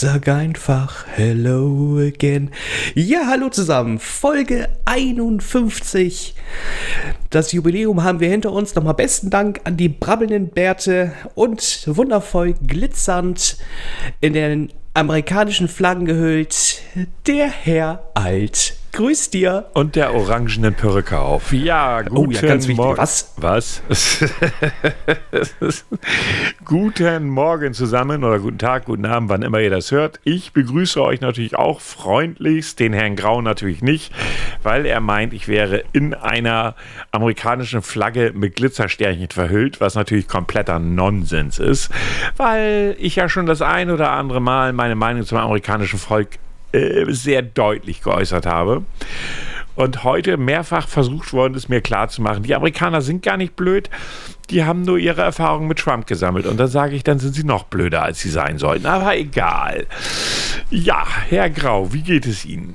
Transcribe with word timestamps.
Sag 0.00 0.28
einfach 0.28 1.06
Hello 1.16 1.98
again. 1.98 2.52
Ja, 2.94 3.26
hallo 3.26 3.48
zusammen. 3.48 3.98
Folge 3.98 4.68
51. 4.84 6.36
Das 7.30 7.50
Jubiläum 7.50 8.04
haben 8.04 8.20
wir 8.20 8.28
hinter 8.28 8.52
uns. 8.52 8.76
Nochmal 8.76 8.94
besten 8.94 9.28
Dank 9.28 9.62
an 9.64 9.76
die 9.76 9.88
brabbelnden 9.88 10.50
Bärte 10.50 11.14
und 11.34 11.82
wundervoll 11.86 12.54
glitzernd 12.64 13.56
in 14.20 14.34
den 14.34 14.72
amerikanischen 14.94 15.66
Flaggen 15.66 16.04
gehüllt. 16.04 16.80
Der 17.26 17.48
Herr 17.48 18.08
Alt. 18.14 18.76
Grüß 18.92 19.30
dir. 19.30 19.66
Und 19.74 19.96
der 19.96 20.14
orangenen 20.14 20.74
Perücke 20.74 21.18
auf. 21.18 21.52
Ja, 21.52 22.02
guten 22.02 22.16
oh, 22.16 22.30
ja, 22.30 22.40
ganz 22.40 22.66
wichtig. 22.66 22.84
Was? 22.84 23.34
Was? 23.36 23.82
guten 26.64 27.28
Morgen 27.28 27.74
zusammen 27.74 28.24
oder 28.24 28.38
guten 28.38 28.58
Tag, 28.58 28.86
guten 28.86 29.06
Abend, 29.06 29.28
wann 29.28 29.42
immer 29.42 29.60
ihr 29.60 29.70
das 29.70 29.92
hört. 29.92 30.20
Ich 30.24 30.52
begrüße 30.52 31.02
euch 31.02 31.20
natürlich 31.20 31.56
auch 31.56 31.80
freundlichst, 31.80 32.80
den 32.80 32.92
Herrn 32.92 33.16
Grau 33.16 33.42
natürlich 33.42 33.82
nicht, 33.82 34.12
weil 34.62 34.86
er 34.86 35.00
meint, 35.00 35.32
ich 35.32 35.48
wäre 35.48 35.84
in 35.92 36.14
einer 36.14 36.74
amerikanischen 37.12 37.82
Flagge 37.82 38.32
mit 38.34 38.56
Glitzersternchen 38.56 39.30
verhüllt, 39.30 39.80
was 39.80 39.94
natürlich 39.94 40.28
kompletter 40.28 40.78
Nonsens 40.78 41.58
ist, 41.58 41.90
weil 42.36 42.96
ich 42.98 43.16
ja 43.16 43.28
schon 43.28 43.46
das 43.46 43.62
ein 43.62 43.90
oder 43.90 44.10
andere 44.10 44.40
Mal 44.40 44.72
meine 44.72 44.94
Meinung 44.94 45.24
zum 45.24 45.38
amerikanischen 45.38 45.98
Volk 45.98 46.38
äh, 46.72 47.04
sehr 47.08 47.42
deutlich 47.42 48.02
geäußert 48.02 48.46
habe. 48.46 48.84
Und 49.74 50.02
heute 50.02 50.36
mehrfach 50.36 50.88
versucht 50.88 51.32
worden 51.32 51.54
ist, 51.54 51.68
mir 51.68 51.80
klarzumachen, 51.80 52.42
die 52.42 52.54
Amerikaner 52.54 53.00
sind 53.00 53.22
gar 53.22 53.36
nicht 53.36 53.54
blöd, 53.54 53.88
die 54.50 54.64
haben 54.64 54.82
nur 54.82 54.98
ihre 54.98 55.22
Erfahrungen 55.22 55.68
mit 55.68 55.78
Trump 55.78 56.06
gesammelt. 56.06 56.46
Und 56.46 56.58
dann 56.58 56.66
sage 56.66 56.96
ich, 56.96 57.04
dann 57.04 57.18
sind 57.20 57.34
sie 57.34 57.44
noch 57.44 57.64
blöder, 57.64 58.02
als 58.02 58.18
sie 58.20 58.30
sein 58.30 58.58
sollten. 58.58 58.86
Aber 58.86 59.16
egal. 59.16 59.86
Ja, 60.70 61.06
Herr 61.28 61.48
Grau, 61.50 61.92
wie 61.92 62.02
geht 62.02 62.26
es 62.26 62.44
Ihnen? 62.44 62.74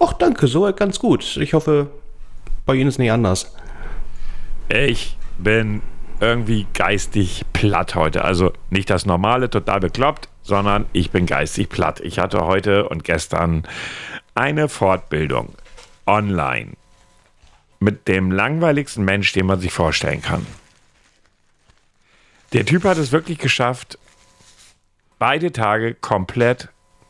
Ach, 0.00 0.14
danke, 0.14 0.46
so 0.46 0.72
ganz 0.72 0.98
gut. 0.98 1.36
Ich 1.36 1.54
hoffe, 1.54 1.88
bei 2.64 2.76
Ihnen 2.76 2.88
ist 2.88 2.98
nicht 2.98 3.12
anders. 3.12 3.54
Ich 4.68 5.18
bin 5.38 5.82
irgendwie 6.20 6.66
geistig 6.72 7.44
platt 7.52 7.94
heute. 7.94 8.24
Also 8.24 8.52
nicht 8.70 8.88
das 8.90 9.06
normale, 9.06 9.50
total 9.50 9.80
bekloppt, 9.80 10.28
sondern 10.42 10.86
ich 10.92 11.10
bin 11.10 11.26
geistig 11.26 11.68
platt. 11.68 12.00
Ich 12.00 12.18
hatte 12.18 12.46
heute 12.46 12.88
und 12.88 13.04
gestern 13.04 13.64
eine 14.34 14.68
Fortbildung 14.68 15.54
online 16.06 16.72
mit 17.80 18.08
dem 18.08 18.30
langweiligsten 18.30 19.04
Mensch, 19.04 19.32
den 19.32 19.46
man 19.46 19.60
sich 19.60 19.72
vorstellen 19.72 20.22
kann. 20.22 20.46
Der 22.52 22.66
Typ 22.66 22.84
hat 22.84 22.98
es 22.98 23.12
wirklich 23.12 23.38
geschafft, 23.38 23.98
beide 25.18 25.52
Tage 25.52 25.94
komplett 25.94 26.68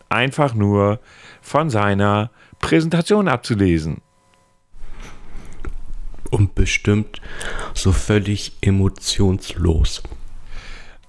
einfach 0.09 0.55
nur 0.55 1.01
von 1.41 1.71
seiner 1.71 2.31
Präsentation 2.61 3.29
abzulesen. 3.29 4.03
Und 6.31 6.55
bestimmt 6.55 7.21
so 7.75 7.93
völlig 7.93 8.53
emotionslos 8.63 10.03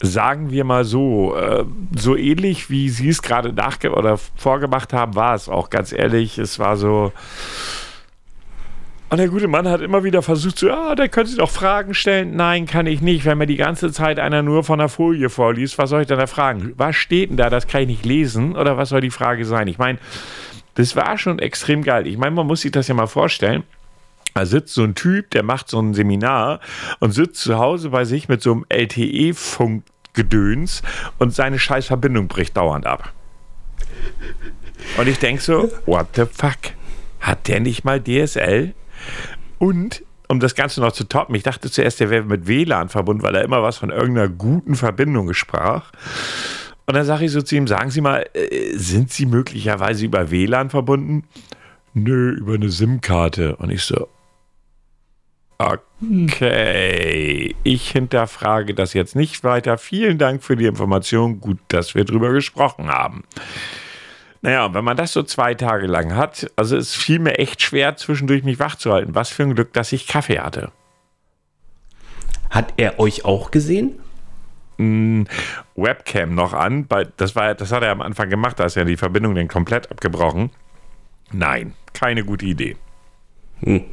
sagen 0.03 0.51
wir 0.51 0.65
mal 0.65 0.83
so, 0.83 1.35
äh, 1.35 1.63
so 1.95 2.17
ähnlich 2.17 2.69
wie 2.69 2.89
Sie 2.89 3.07
es 3.07 3.21
gerade 3.21 3.53
nachge 3.53 3.91
oder 3.93 4.17
vorgemacht 4.17 4.91
haben, 4.91 5.15
war 5.15 5.33
es 5.33 5.47
auch 5.47 5.69
ganz 5.69 5.93
ehrlich. 5.93 6.37
Es 6.37 6.59
war 6.59 6.75
so. 6.75 7.13
Und 9.09 9.17
der 9.17 9.29
gute 9.29 9.47
Mann 9.47 9.67
hat 9.67 9.79
immer 9.79 10.03
wieder 10.03 10.21
versucht, 10.21 10.59
so, 10.59 10.71
ah, 10.71 10.95
da 10.95 11.07
können 11.07 11.27
Sie 11.27 11.37
doch 11.37 11.49
Fragen 11.49 11.93
stellen. 11.93 12.35
Nein, 12.35 12.65
kann 12.65 12.85
ich 12.85 12.99
nicht. 12.99 13.25
Wenn 13.25 13.37
mir 13.37 13.45
die 13.45 13.55
ganze 13.55 13.93
Zeit 13.93 14.19
einer 14.19 14.41
nur 14.41 14.63
von 14.65 14.79
der 14.79 14.89
Folie 14.89 15.29
vorliest, 15.29 15.77
was 15.77 15.89
soll 15.89 16.01
ich 16.01 16.07
denn 16.07 16.19
da 16.19 16.27
fragen? 16.27 16.73
Was 16.75 16.97
steht 16.97 17.29
denn 17.29 17.37
da? 17.37 17.49
Das 17.49 17.67
kann 17.67 17.83
ich 17.83 17.87
nicht 17.87 18.05
lesen. 18.05 18.57
Oder 18.57 18.75
was 18.75 18.89
soll 18.89 19.01
die 19.01 19.09
Frage 19.09 19.45
sein? 19.45 19.67
Ich 19.67 19.77
meine, 19.77 19.99
das 20.75 20.97
war 20.97 21.17
schon 21.17 21.39
extrem 21.39 21.81
geil. 21.81 22.07
Ich 22.07 22.17
meine, 22.17 22.35
man 22.35 22.47
muss 22.47 22.61
sich 22.61 22.71
das 22.71 22.89
ja 22.89 22.93
mal 22.93 23.07
vorstellen. 23.07 23.63
Da 24.33 24.45
sitzt 24.45 24.73
so 24.73 24.83
ein 24.83 24.95
Typ, 24.95 25.29
der 25.29 25.43
macht 25.43 25.69
so 25.69 25.79
ein 25.79 25.93
Seminar 25.93 26.59
und 26.99 27.11
sitzt 27.11 27.41
zu 27.41 27.59
Hause 27.59 27.91
bei 27.91 28.03
sich 28.03 28.27
mit 28.27 28.41
so 28.41 28.51
einem 28.51 28.65
LTE-Funk 28.67 29.83
Gedöns 30.13 30.81
und 31.19 31.33
seine 31.33 31.59
scheiß 31.59 31.87
Verbindung 31.87 32.27
bricht 32.27 32.55
dauernd 32.57 32.85
ab. 32.85 33.13
Und 34.97 35.07
ich 35.07 35.19
denke 35.19 35.41
so, 35.41 35.71
what 35.85 36.07
the 36.15 36.25
fuck? 36.25 36.57
Hat 37.19 37.47
der 37.47 37.59
nicht 37.59 37.83
mal 37.83 38.01
DSL? 38.01 38.73
Und, 39.57 40.03
um 40.27 40.39
das 40.39 40.55
Ganze 40.55 40.81
noch 40.81 40.91
zu 40.91 41.05
toppen, 41.05 41.35
ich 41.35 41.43
dachte 41.43 41.71
zuerst, 41.71 41.99
der 41.99 42.09
wäre 42.09 42.23
mit 42.23 42.47
WLAN 42.47 42.89
verbunden, 42.89 43.23
weil 43.23 43.35
er 43.35 43.43
immer 43.43 43.63
was 43.63 43.77
von 43.77 43.89
irgendeiner 43.89 44.29
guten 44.29 44.75
Verbindung 44.75 45.33
sprach. 45.33 45.91
Und 46.85 46.95
dann 46.95 47.05
sage 47.05 47.25
ich 47.25 47.31
so 47.31 47.41
zu 47.41 47.55
ihm, 47.55 47.67
sagen 47.67 47.91
Sie 47.91 48.01
mal, 48.01 48.25
äh, 48.33 48.75
sind 48.75 49.11
Sie 49.11 49.25
möglicherweise 49.25 50.05
über 50.05 50.31
WLAN 50.31 50.69
verbunden? 50.69 51.23
Nö, 51.93 52.31
über 52.31 52.55
eine 52.55 52.69
SIM-Karte. 52.69 53.55
Und 53.55 53.69
ich 53.69 53.83
so, 53.83 54.09
Okay, 55.57 57.55
ich 57.63 57.91
hinterfrage 57.91 58.73
das 58.73 58.93
jetzt 58.93 59.15
nicht 59.15 59.43
weiter. 59.43 59.77
Vielen 59.77 60.17
Dank 60.17 60.43
für 60.43 60.55
die 60.55 60.65
Information. 60.65 61.39
Gut, 61.39 61.59
dass 61.69 61.95
wir 61.95 62.05
drüber 62.05 62.31
gesprochen 62.31 62.89
haben. 62.89 63.23
Naja, 64.41 64.73
wenn 64.73 64.83
man 64.83 64.97
das 64.97 65.13
so 65.13 65.23
zwei 65.23 65.53
Tage 65.53 65.87
lang 65.87 66.15
hat, 66.15 66.51
also 66.57 66.75
es 66.75 66.95
fiel 66.95 67.19
mir 67.19 67.39
echt 67.39 67.61
schwer, 67.61 67.95
zwischendurch 67.95 68.43
mich 68.43 68.59
wach 68.59 68.75
zu 68.75 68.91
halten. 68.91 69.15
Was 69.15 69.29
für 69.29 69.43
ein 69.43 69.55
Glück, 69.55 69.71
dass 69.71 69.93
ich 69.93 70.05
Kaffee 70.05 70.39
hatte. 70.39 70.71
Hat 72.49 72.73
er 72.75 72.99
euch 72.99 73.23
auch 73.23 73.51
gesehen? 73.51 73.99
Mm, 74.77 75.23
Webcam 75.75 76.35
noch 76.35 76.53
an. 76.53 76.87
Das, 77.15 77.37
war, 77.37 77.55
das 77.55 77.71
hat 77.71 77.83
er 77.83 77.91
am 77.91 78.01
Anfang 78.01 78.29
gemacht, 78.29 78.59
da 78.59 78.65
ist 78.65 78.75
ja 78.75 78.83
die 78.83 78.97
Verbindung 78.97 79.33
dann 79.33 79.47
komplett 79.47 79.89
abgebrochen. 79.89 80.49
Nein, 81.31 81.73
keine 81.93 82.25
gute 82.25 82.45
Idee. 82.45 82.75
Hm. 83.61 83.85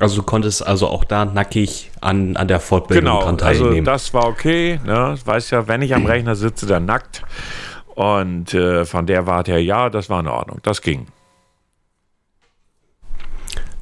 Also 0.00 0.16
du 0.16 0.22
konntest 0.22 0.66
also 0.66 0.88
auch 0.88 1.04
da 1.04 1.26
nackig 1.26 1.90
an, 2.00 2.34
an 2.36 2.48
der 2.48 2.58
Fortbildung 2.58 3.04
genau, 3.04 3.22
dran 3.22 3.38
also 3.40 3.64
teilnehmen. 3.64 3.84
Genau, 3.84 3.92
also 3.92 4.04
das 4.04 4.14
war 4.14 4.26
okay. 4.26 4.80
Ne? 4.84 5.14
Weiß 5.22 5.50
ja, 5.50 5.68
wenn 5.68 5.82
ich 5.82 5.94
am 5.94 6.06
Rechner 6.06 6.34
sitze, 6.34 6.66
dann 6.66 6.86
nackt. 6.86 7.22
Und 7.94 8.54
äh, 8.54 8.86
von 8.86 9.06
der 9.06 9.26
Warte 9.26 9.52
her, 9.52 9.62
ja, 9.62 9.90
das 9.90 10.08
war 10.08 10.20
in 10.20 10.28
Ordnung. 10.28 10.60
Das 10.62 10.80
ging. 10.80 11.06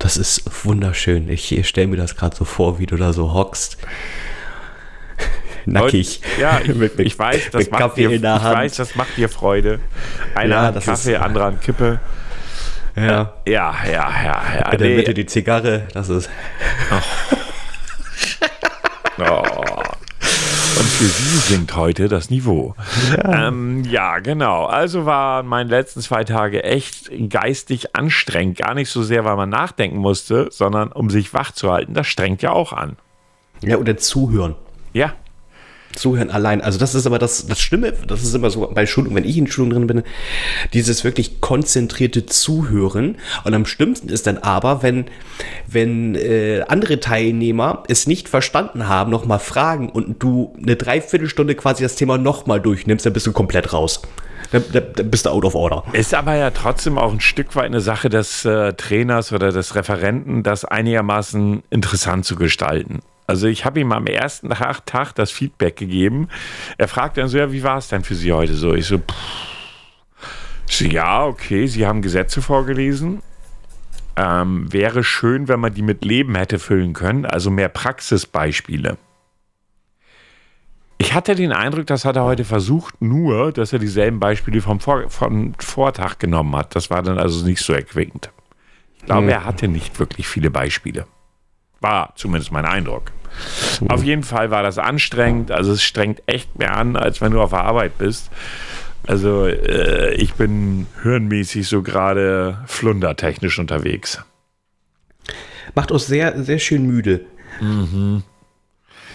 Das 0.01 0.17
ist 0.17 0.65
wunderschön. 0.65 1.29
Ich, 1.29 1.57
ich 1.57 1.69
stelle 1.69 1.87
mir 1.87 1.97
das 1.97 2.17
gerade 2.17 2.35
so 2.35 2.45
vor, 2.45 2.81
wie 2.81 2.87
du 2.87 2.97
da 2.97 3.13
so 3.13 3.33
hockst. 3.33 3.79
Nackig. 5.67 6.21
Und, 6.25 6.41
ja, 6.41 6.61
ich, 6.65 6.75
mit, 6.75 6.99
ich 6.99 7.17
weiß, 7.17 7.51
das 7.53 7.71
macht 7.71 7.97
dir, 7.97 8.11
ich 8.11 8.23
weiß, 8.23 8.75
das 8.75 8.97
macht 8.97 9.17
dir 9.17 9.29
Freude. 9.29 9.79
Einer 10.35 10.55
ja, 10.55 10.63
hat 10.63 10.85
Kaffee, 10.85 11.15
ist, 11.15 11.21
anderer 11.21 11.47
an 11.47 11.61
Kippe. 11.61 12.01
Ja. 12.97 13.35
Ja, 13.47 13.75
ja, 13.85 13.93
ja, 13.93 14.43
ja. 14.59 14.73
In 14.73 14.79
der 14.79 14.89
nee. 14.89 14.97
Mitte 14.97 15.15
die 15.15 15.27
Zigarre, 15.27 15.89
das 15.93 16.09
ist. 16.09 16.31
Oh. 16.91 17.01
oh. 19.23 19.43
Und 20.79 20.87
für 20.87 21.05
Sie 21.07 21.39
sinkt 21.39 21.75
heute 21.75 22.09
das 22.09 22.31
Niveau. 22.31 22.75
Ja. 23.17 23.49
Ähm, 23.49 23.83
ja, 23.85 24.19
genau. 24.21 24.67
Also 24.67 25.07
waren 25.07 25.47
meine 25.47 25.71
letzten 25.71 26.01
zwei 26.03 26.25
Tage 26.25 26.63
echt 26.63 27.11
geistig 27.29 27.97
anstrengend. 27.97 28.59
Gar 28.59 28.75
nicht 28.75 28.91
so 28.91 29.03
sehr, 29.03 29.25
weil 29.25 29.37
man 29.37 29.49
nachdenken 29.49 29.97
musste, 29.97 30.49
sondern 30.51 30.93
um 30.93 31.11
sich 31.11 31.35
wach 31.35 31.53
zu 31.53 31.73
halten. 31.73 31.95
Das 31.95 32.07
strengt 32.07 32.43
ja 32.43 32.53
auch 32.53 32.73
an. 32.73 32.97
Ja, 33.63 33.77
oder 33.79 33.97
zuhören. 33.97 34.55
Ja, 34.93 35.15
Zuhören 35.99 36.31
allein. 36.31 36.61
Also 36.61 36.79
das 36.79 36.95
ist 36.95 37.07
aber 37.07 37.19
das, 37.19 37.47
das 37.47 37.61
Schlimme, 37.61 37.93
das 38.07 38.23
ist 38.23 38.35
immer 38.35 38.51
so 38.51 38.71
bei 38.73 38.87
Schulungen, 38.87 39.17
wenn 39.17 39.25
ich 39.25 39.37
in 39.37 39.47
Schulungen 39.47 39.87
drin 39.87 39.87
bin, 39.87 40.03
dieses 40.73 41.05
wirklich 41.05 41.41
konzentrierte 41.41 42.27
Zuhören. 42.27 43.17
Und 43.45 43.55
am 43.55 43.67
schlimmsten 43.67 44.09
ist 44.09 44.27
dann 44.27 44.39
aber, 44.39 44.83
wenn, 44.83 45.07
wenn 45.67 46.15
äh, 46.15 46.63
andere 46.69 47.01
Teilnehmer 47.01 47.83
es 47.89 48.07
nicht 48.07 48.29
verstanden 48.29 48.89
haben, 48.89 49.11
nochmal 49.11 49.39
fragen 49.39 49.89
und 49.91 50.23
du 50.23 50.55
eine 50.63 50.77
Dreiviertelstunde 50.77 51.55
quasi 51.55 51.83
das 51.83 51.97
Thema 51.97 52.19
nochmal 52.19 52.61
durchnimmst, 52.61 53.05
dann 53.05 53.13
bist 53.13 53.27
du 53.27 53.33
komplett 53.33 53.73
raus. 53.73 54.03
Dann, 54.51 54.65
dann 54.73 55.11
bist 55.11 55.27
du 55.27 55.31
out 55.31 55.45
of 55.45 55.55
order. 55.55 55.85
Ist 55.93 56.15
aber 56.15 56.35
ja 56.35 56.51
trotzdem 56.51 56.97
auch 56.97 57.13
ein 57.13 57.21
Stück 57.21 57.55
weit 57.57 57.67
eine 57.67 57.81
Sache 57.81 58.09
des 58.09 58.45
äh, 58.45 58.73
Trainers 58.75 59.33
oder 59.33 59.53
des 59.53 59.75
Referenten, 59.75 60.43
das 60.43 60.65
einigermaßen 60.65 61.63
interessant 61.71 62.25
zu 62.25 62.37
gestalten. 62.37 63.01
Also 63.29 63.47
ich 63.47 63.67
habe 63.67 63.79
ihm 63.79 63.93
am 63.93 64.07
ersten 64.07 64.49
Tag, 64.49 65.15
das 65.15 65.31
Feedback 65.31 65.77
gegeben. 65.77 66.29
Er 66.79 66.89
fragt 66.89 67.19
dann 67.19 67.29
so, 67.29 67.37
ja, 67.37 67.53
wie 67.53 67.63
war 67.63 67.77
es 67.77 67.89
denn 67.89 68.03
für 68.03 68.15
Sie 68.15 68.33
heute 68.33 68.55
so? 68.55 68.73
Ich 68.73 68.87
so, 68.87 68.99
pff. 68.99 70.81
ja, 70.81 71.27
okay, 71.27 71.67
Sie 71.67 71.87
haben 71.87 72.01
Gesetze 72.01 72.41
vorgelesen. 72.41 73.23
Ähm, 74.17 74.73
wäre 74.73 75.05
schön, 75.05 75.47
wenn 75.47 75.61
man 75.61 75.75
die 75.75 75.83
mit 75.83 76.07
Leben 76.07 76.35
hätte 76.37 76.59
füllen 76.59 76.95
können, 76.95 77.27
also 77.27 77.51
mehr 77.51 77.69
Praxisbeispiele. 77.69 78.97
Ich 80.97 81.13
hatte 81.13 81.35
den 81.35 81.53
Eindruck, 81.53 81.87
das 81.87 82.07
hat 82.07 82.17
er 82.17 82.25
heute 82.25 82.45
versucht, 82.45 83.01
nur, 83.03 83.53
dass 83.53 83.75
er 83.75 83.79
dieselben 83.79 84.21
Beispiele 84.21 84.63
vom, 84.63 84.81
Vor 84.81 85.11
vom 85.11 85.53
Vortag 85.59 86.19
genommen 86.19 86.57
hat. 86.57 86.75
Das 86.75 86.89
war 86.89 87.03
dann 87.03 87.19
also 87.19 87.45
nicht 87.45 87.61
so 87.61 87.75
erquickend. 87.75 88.31
Ich 88.97 89.05
glaube, 89.05 89.25
hm. 89.25 89.29
er 89.29 89.45
hatte 89.45 89.69
nicht 89.69 89.99
wirklich 90.01 90.27
viele 90.27 90.51
Beispiele. 90.51 91.07
War 91.81 92.15
zumindest 92.17 92.51
mein 92.53 92.65
Eindruck. 92.65 93.13
Mhm. 93.81 93.91
Auf 93.91 94.03
jeden 94.03 94.23
Fall 94.23 94.51
war 94.51 94.63
das 94.63 94.79
anstrengend. 94.79 95.51
Also 95.51 95.73
es 95.73 95.83
strengt 95.83 96.23
echt 96.27 96.59
mehr 96.59 96.77
an, 96.77 96.97
als 96.97 97.21
wenn 97.21 97.33
du 97.33 97.41
auf 97.41 97.51
der 97.51 97.65
Arbeit 97.65 97.99
bist. 97.99 98.31
Also 99.07 99.47
äh, 99.47 100.15
ich 100.15 100.35
bin 100.35 100.87
hirnmäßig 101.03 101.67
so 101.67 101.83
gerade 101.83 102.59
flundertechnisch 102.67 103.59
unterwegs. 103.59 104.23
Macht 105.75 105.91
uns 105.91 106.07
sehr, 106.07 106.43
sehr 106.43 106.59
schön 106.59 106.87
müde. 106.87 107.25
Mhm. 107.61 108.23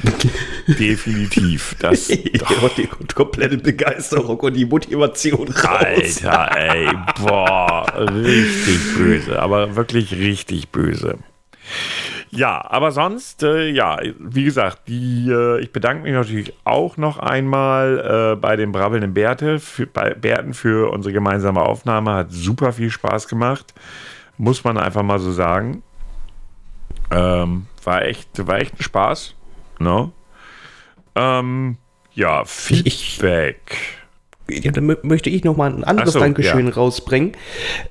Definitiv. 0.68 1.76
Das 1.80 2.08
die 2.08 2.88
komplette 3.14 3.58
Begeisterung 3.58 4.40
und 4.40 4.54
die 4.54 4.66
Motivation 4.66 5.48
raus. 5.48 6.24
Alter, 6.26 6.58
ey, 6.58 6.90
boah, 7.22 7.86
richtig 7.98 8.96
böse, 8.98 9.42
aber 9.42 9.76
wirklich 9.76 10.14
richtig 10.14 10.70
böse. 10.70 11.18
Ja, 12.36 12.66
aber 12.68 12.92
sonst, 12.92 13.44
äh, 13.44 13.68
ja, 13.70 14.00
wie 14.18 14.44
gesagt, 14.44 14.88
die, 14.88 15.30
äh, 15.30 15.60
ich 15.60 15.72
bedanke 15.72 16.02
mich 16.02 16.14
natürlich 16.14 16.54
auch 16.64 16.98
noch 16.98 17.20
einmal 17.20 18.34
äh, 18.34 18.36
bei 18.36 18.56
den 18.56 18.72
brabbelnden 18.72 19.14
Bärte, 19.14 19.60
für, 19.60 19.86
bei 19.86 20.16
Bärten 20.16 20.56
für 20.56 20.92
unsere 20.92 21.14
gemeinsame 21.14 21.62
Aufnahme. 21.62 22.14
Hat 22.16 22.32
super 22.32 22.74
viel 22.74 22.90
Spaß 22.90 23.28
gemacht. 23.28 23.76
Muss 24.40 24.64
man 24.64 24.80
einfach 24.80 25.04
mal 25.04 25.20
so 25.20 25.32
sagen. 25.32 25.84
Ähm, 27.12 27.68
war, 27.84 28.02
echt, 28.02 28.48
war 28.48 28.58
echt 28.58 28.80
ein 28.80 28.84
Spaß. 28.84 29.36
No? 29.78 30.12
Ähm, 31.14 31.78
ja, 32.14 32.46
Feedback. 32.46 33.62
Ich, 33.70 34.03
ja, 34.50 34.72
dann 34.72 34.98
möchte 35.04 35.30
ich 35.30 35.44
noch 35.46 35.56
mal 35.56 35.74
ein 35.74 35.84
anderes 35.84 36.14
so, 36.14 36.20
Dankeschön 36.20 36.68
ja. 36.68 36.74
rausbringen. 36.74 37.32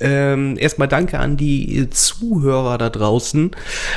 Ähm, 0.01 0.57
erstmal 0.59 0.87
danke 0.87 1.19
an 1.19 1.37
die 1.39 1.89
Zuhörer 1.89 2.77
da 2.77 2.91
draußen. 2.91 3.53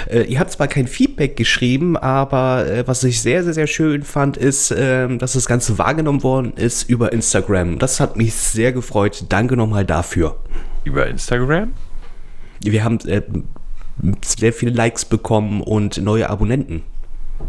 Äh, 0.10 0.22
ihr 0.24 0.40
habt 0.40 0.52
zwar 0.52 0.68
kein 0.68 0.88
Feedback 0.88 1.36
geschrieben, 1.36 1.98
aber 1.98 2.66
äh, 2.66 2.88
was 2.88 3.04
ich 3.04 3.22
sehr, 3.22 3.44
sehr, 3.44 3.54
sehr 3.54 3.68
schön 3.68 4.04
fand, 4.04 4.38
ist, 4.38 4.72
äh, 4.72 5.08
dass 5.18 5.34
das 5.34 5.48
Ganze 5.48 5.78
wahrgenommen 5.78 6.24
worden 6.24 6.54
ist 6.56 6.90
über 6.90 7.12
Instagram. 7.12 7.78
Das 7.78 8.00
hat 8.00 8.16
mich 8.16 8.34
sehr 8.34 8.72
gefreut. 8.72 9.26
Danke 9.28 9.58
nochmal 9.58 9.84
dafür. 9.84 10.38
Über 10.86 11.08
Instagram? 11.08 11.74
Wir 12.62 12.84
haben 12.86 13.00
äh, 13.02 13.22
sehr 14.24 14.54
viele 14.54 14.72
Likes 14.72 15.04
bekommen 15.04 15.62
und 15.62 16.02
neue 16.02 16.30
Abonnenten. 16.30 16.84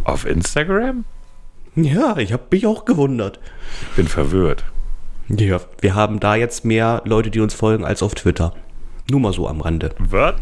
Auf 0.02 0.26
Instagram? 0.26 1.04
Ja, 1.76 2.16
ich 2.16 2.32
habe 2.32 2.42
mich 2.50 2.66
auch 2.66 2.84
gewundert. 2.84 3.38
Ich 3.90 3.96
bin 3.96 4.08
verwirrt. 4.08 4.64
Ja, 5.28 5.60
wir 5.80 5.94
haben 5.94 6.20
da 6.20 6.36
jetzt 6.36 6.64
mehr 6.64 7.02
Leute, 7.04 7.30
die 7.30 7.40
uns 7.40 7.54
folgen, 7.54 7.84
als 7.84 8.02
auf 8.02 8.14
Twitter. 8.14 8.52
Nur 9.10 9.20
mal 9.20 9.32
so 9.32 9.48
am 9.48 9.60
Rande. 9.60 9.94
Was? 9.98 10.34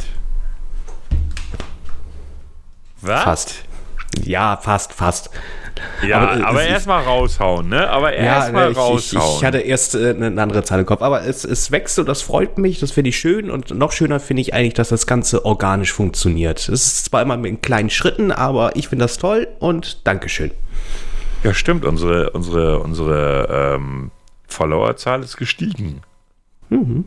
Was? 3.01 3.23
Fast. 3.23 3.65
Ja, 4.23 4.57
fast, 4.57 4.93
fast. 4.93 5.31
Ja, 6.07 6.21
aber, 6.21 6.47
aber 6.47 6.63
erstmal 6.63 7.03
raushauen, 7.03 7.69
ne? 7.69 7.91
Aber 7.91 8.13
erstmal 8.13 8.73
ja, 8.73 8.79
raushauen. 8.79 9.23
Ich, 9.25 9.39
ich, 9.39 9.45
hatte 9.45 9.59
erst 9.59 9.95
äh, 9.97 10.11
eine 10.11 10.41
andere 10.41 10.63
Zahl 10.63 10.81
im 10.81 10.87
Kopf, 10.87 11.03
aber 11.03 11.27
es, 11.27 11.45
es 11.45 11.73
wächst 11.73 11.99
und 11.99 12.09
das 12.09 12.23
freut 12.23 12.59
mich, 12.59 12.79
das 12.79 12.93
finde 12.93 13.11
ich 13.11 13.19
schön 13.19 13.51
und 13.51 13.71
noch 13.71 13.91
schöner 13.91 14.21
finde 14.21 14.43
ich 14.43 14.55
eigentlich, 14.55 14.75
dass 14.75 14.91
das 14.91 15.07
Ganze 15.07 15.45
organisch 15.45 15.93
funktioniert. 15.93 16.61
Es 16.61 16.69
ist 16.69 17.07
zwar 17.07 17.23
immer 17.23 17.37
mit 17.37 17.63
kleinen 17.63 17.91
Schritten, 17.91 18.31
aber 18.31 18.77
ich 18.77 18.89
finde 18.89 19.07
das 19.07 19.19
toll 19.19 19.49
und 19.59 20.07
Dankeschön. 20.07 20.53
Ja, 21.43 21.53
stimmt, 21.53 21.85
unsere, 21.85 22.31
unsere, 22.31 22.79
unsere 22.79 23.75
ähm, 23.77 24.13
Followerzahl 24.47 25.23
ist 25.23 25.37
gestiegen. 25.37 26.01
Mhm. 26.71 27.05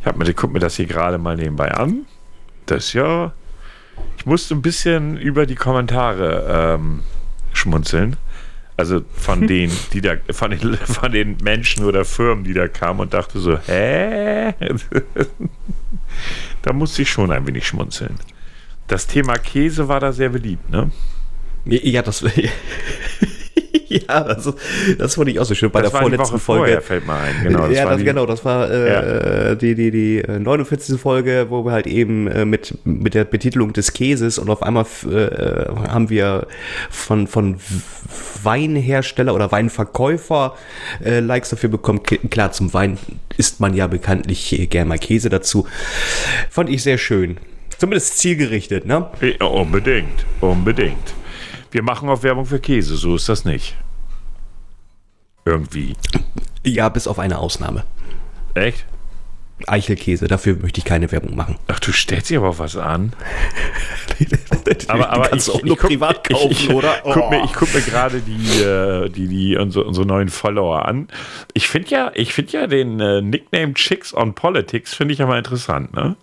Ich 0.00 0.06
habe 0.06 0.18
mir, 0.18 0.34
guck 0.34 0.52
mir 0.52 0.60
das 0.60 0.76
hier 0.76 0.86
gerade 0.86 1.18
mal 1.18 1.36
nebenbei 1.36 1.72
an. 1.72 2.06
Das 2.66 2.86
ist 2.86 2.92
ja. 2.92 3.32
Ich 4.16 4.26
musste 4.26 4.54
ein 4.54 4.62
bisschen 4.62 5.16
über 5.16 5.46
die 5.46 5.56
Kommentare 5.56 6.76
ähm, 6.78 7.02
schmunzeln. 7.52 8.16
Also 8.76 9.02
von 9.12 9.46
denen, 9.48 9.76
die 9.92 10.00
da, 10.00 10.14
von 10.30 10.52
den, 10.52 10.76
von 10.76 11.10
den 11.10 11.36
Menschen 11.42 11.84
oder 11.84 12.04
Firmen, 12.04 12.44
die 12.44 12.54
da 12.54 12.68
kamen 12.68 13.00
und 13.00 13.12
dachte 13.12 13.40
so, 13.40 13.58
hä? 13.58 14.52
da 16.62 16.72
musste 16.72 17.02
ich 17.02 17.10
schon 17.10 17.32
ein 17.32 17.46
wenig 17.46 17.66
schmunzeln. 17.66 18.14
Das 18.86 19.06
Thema 19.06 19.34
Käse 19.34 19.88
war 19.88 20.00
da 20.00 20.12
sehr 20.12 20.30
beliebt, 20.30 20.70
ne? 20.70 20.90
Ja, 21.64 22.02
das. 22.02 22.24
ja, 23.88 24.20
das, 24.22 24.52
das 24.98 25.14
fand 25.14 25.28
ich 25.28 25.40
auch 25.40 25.44
so 25.44 25.54
schön. 25.54 25.70
Bei 25.70 25.82
das 25.82 25.92
der 25.92 26.00
vorletzten 26.00 26.38
Folge. 26.38 26.64
Vorher, 26.64 26.82
fällt 26.82 27.06
mir 27.06 27.14
ein. 27.14 27.34
Genau, 27.42 27.66
das 27.66 27.76
ja, 27.76 27.84
das, 27.88 27.98
die, 27.98 28.04
genau, 28.04 28.26
das 28.26 28.44
war 28.44 28.70
äh, 28.70 29.48
ja. 29.48 29.54
die, 29.54 29.74
die, 29.74 29.90
die 29.90 30.22
49. 30.26 30.94
Äh, 30.94 30.98
Folge, 30.98 31.46
wo 31.48 31.64
wir 31.64 31.72
halt 31.72 31.86
eben 31.86 32.26
äh, 32.28 32.44
mit, 32.44 32.78
mit 32.84 33.14
der 33.14 33.24
Betitelung 33.24 33.72
des 33.72 33.92
Käses 33.92 34.38
und 34.38 34.50
auf 34.50 34.62
einmal 34.62 34.86
äh, 35.06 35.88
haben 35.88 36.10
wir 36.10 36.46
von, 36.90 37.26
von 37.26 37.56
Weinhersteller 38.42 39.34
oder 39.34 39.50
Weinverkäufer 39.52 40.54
äh, 41.04 41.20
Likes 41.20 41.50
dafür 41.50 41.70
bekommen. 41.70 42.02
Klar, 42.02 42.52
zum 42.52 42.72
Wein 42.74 42.98
isst 43.36 43.60
man 43.60 43.74
ja 43.74 43.86
bekanntlich 43.86 44.68
gerne 44.70 44.88
mal 44.88 44.98
Käse 44.98 45.28
dazu. 45.28 45.66
Fand 46.50 46.70
ich 46.70 46.82
sehr 46.82 46.98
schön. 46.98 47.38
Zumindest 47.76 48.18
zielgerichtet, 48.18 48.86
ne? 48.86 49.08
Ja, 49.20 49.46
unbedingt, 49.46 50.26
unbedingt. 50.40 51.14
Wir 51.70 51.82
machen 51.82 52.08
auch 52.08 52.22
Werbung 52.22 52.46
für 52.46 52.60
Käse, 52.60 52.96
so 52.96 53.16
ist 53.16 53.28
das 53.28 53.44
nicht. 53.44 53.76
Irgendwie. 55.44 55.96
Ja, 56.64 56.88
bis 56.88 57.06
auf 57.06 57.18
eine 57.18 57.38
Ausnahme. 57.38 57.84
Echt? 58.54 58.84
Eichelkäse, 59.66 60.28
dafür 60.28 60.56
möchte 60.56 60.78
ich 60.78 60.84
keine 60.84 61.10
Werbung 61.10 61.34
machen. 61.34 61.58
Ach, 61.66 61.80
du 61.80 61.90
stellst 61.90 62.30
dir 62.30 62.38
aber 62.40 62.58
was 62.58 62.76
an. 62.76 63.12
aber 64.88 65.10
aber 65.10 65.28
kannst 65.28 65.48
ich, 65.48 65.54
auch 65.54 65.62
nur 65.62 65.76
guck, 65.76 65.90
privat 65.90 66.28
kaufen, 66.28 66.50
ich, 66.50 66.68
ich, 66.68 66.70
oder? 66.70 66.94
Oh. 67.02 67.10
Guck 67.14 67.30
mir, 67.30 67.44
ich 67.44 67.52
gucke 67.52 67.76
mir 67.76 67.82
gerade 67.82 68.20
die, 68.20 68.60
äh, 68.62 69.08
die, 69.08 69.26
die, 69.26 69.56
unsere, 69.56 69.84
unsere 69.84 70.06
neuen 70.06 70.28
Follower 70.28 70.86
an. 70.86 71.08
Ich 71.54 71.68
finde 71.68 71.90
ja, 71.90 72.12
ich 72.14 72.32
finde 72.32 72.52
ja 72.52 72.66
den 72.66 73.00
äh, 73.00 73.20
Nickname 73.20 73.74
Chicks 73.74 74.14
on 74.14 74.34
Politics 74.34 74.94
finde 74.94 75.12
ich 75.12 75.18
ja 75.18 75.26
mal 75.26 75.38
interessant, 75.38 75.92
ne? 75.92 76.16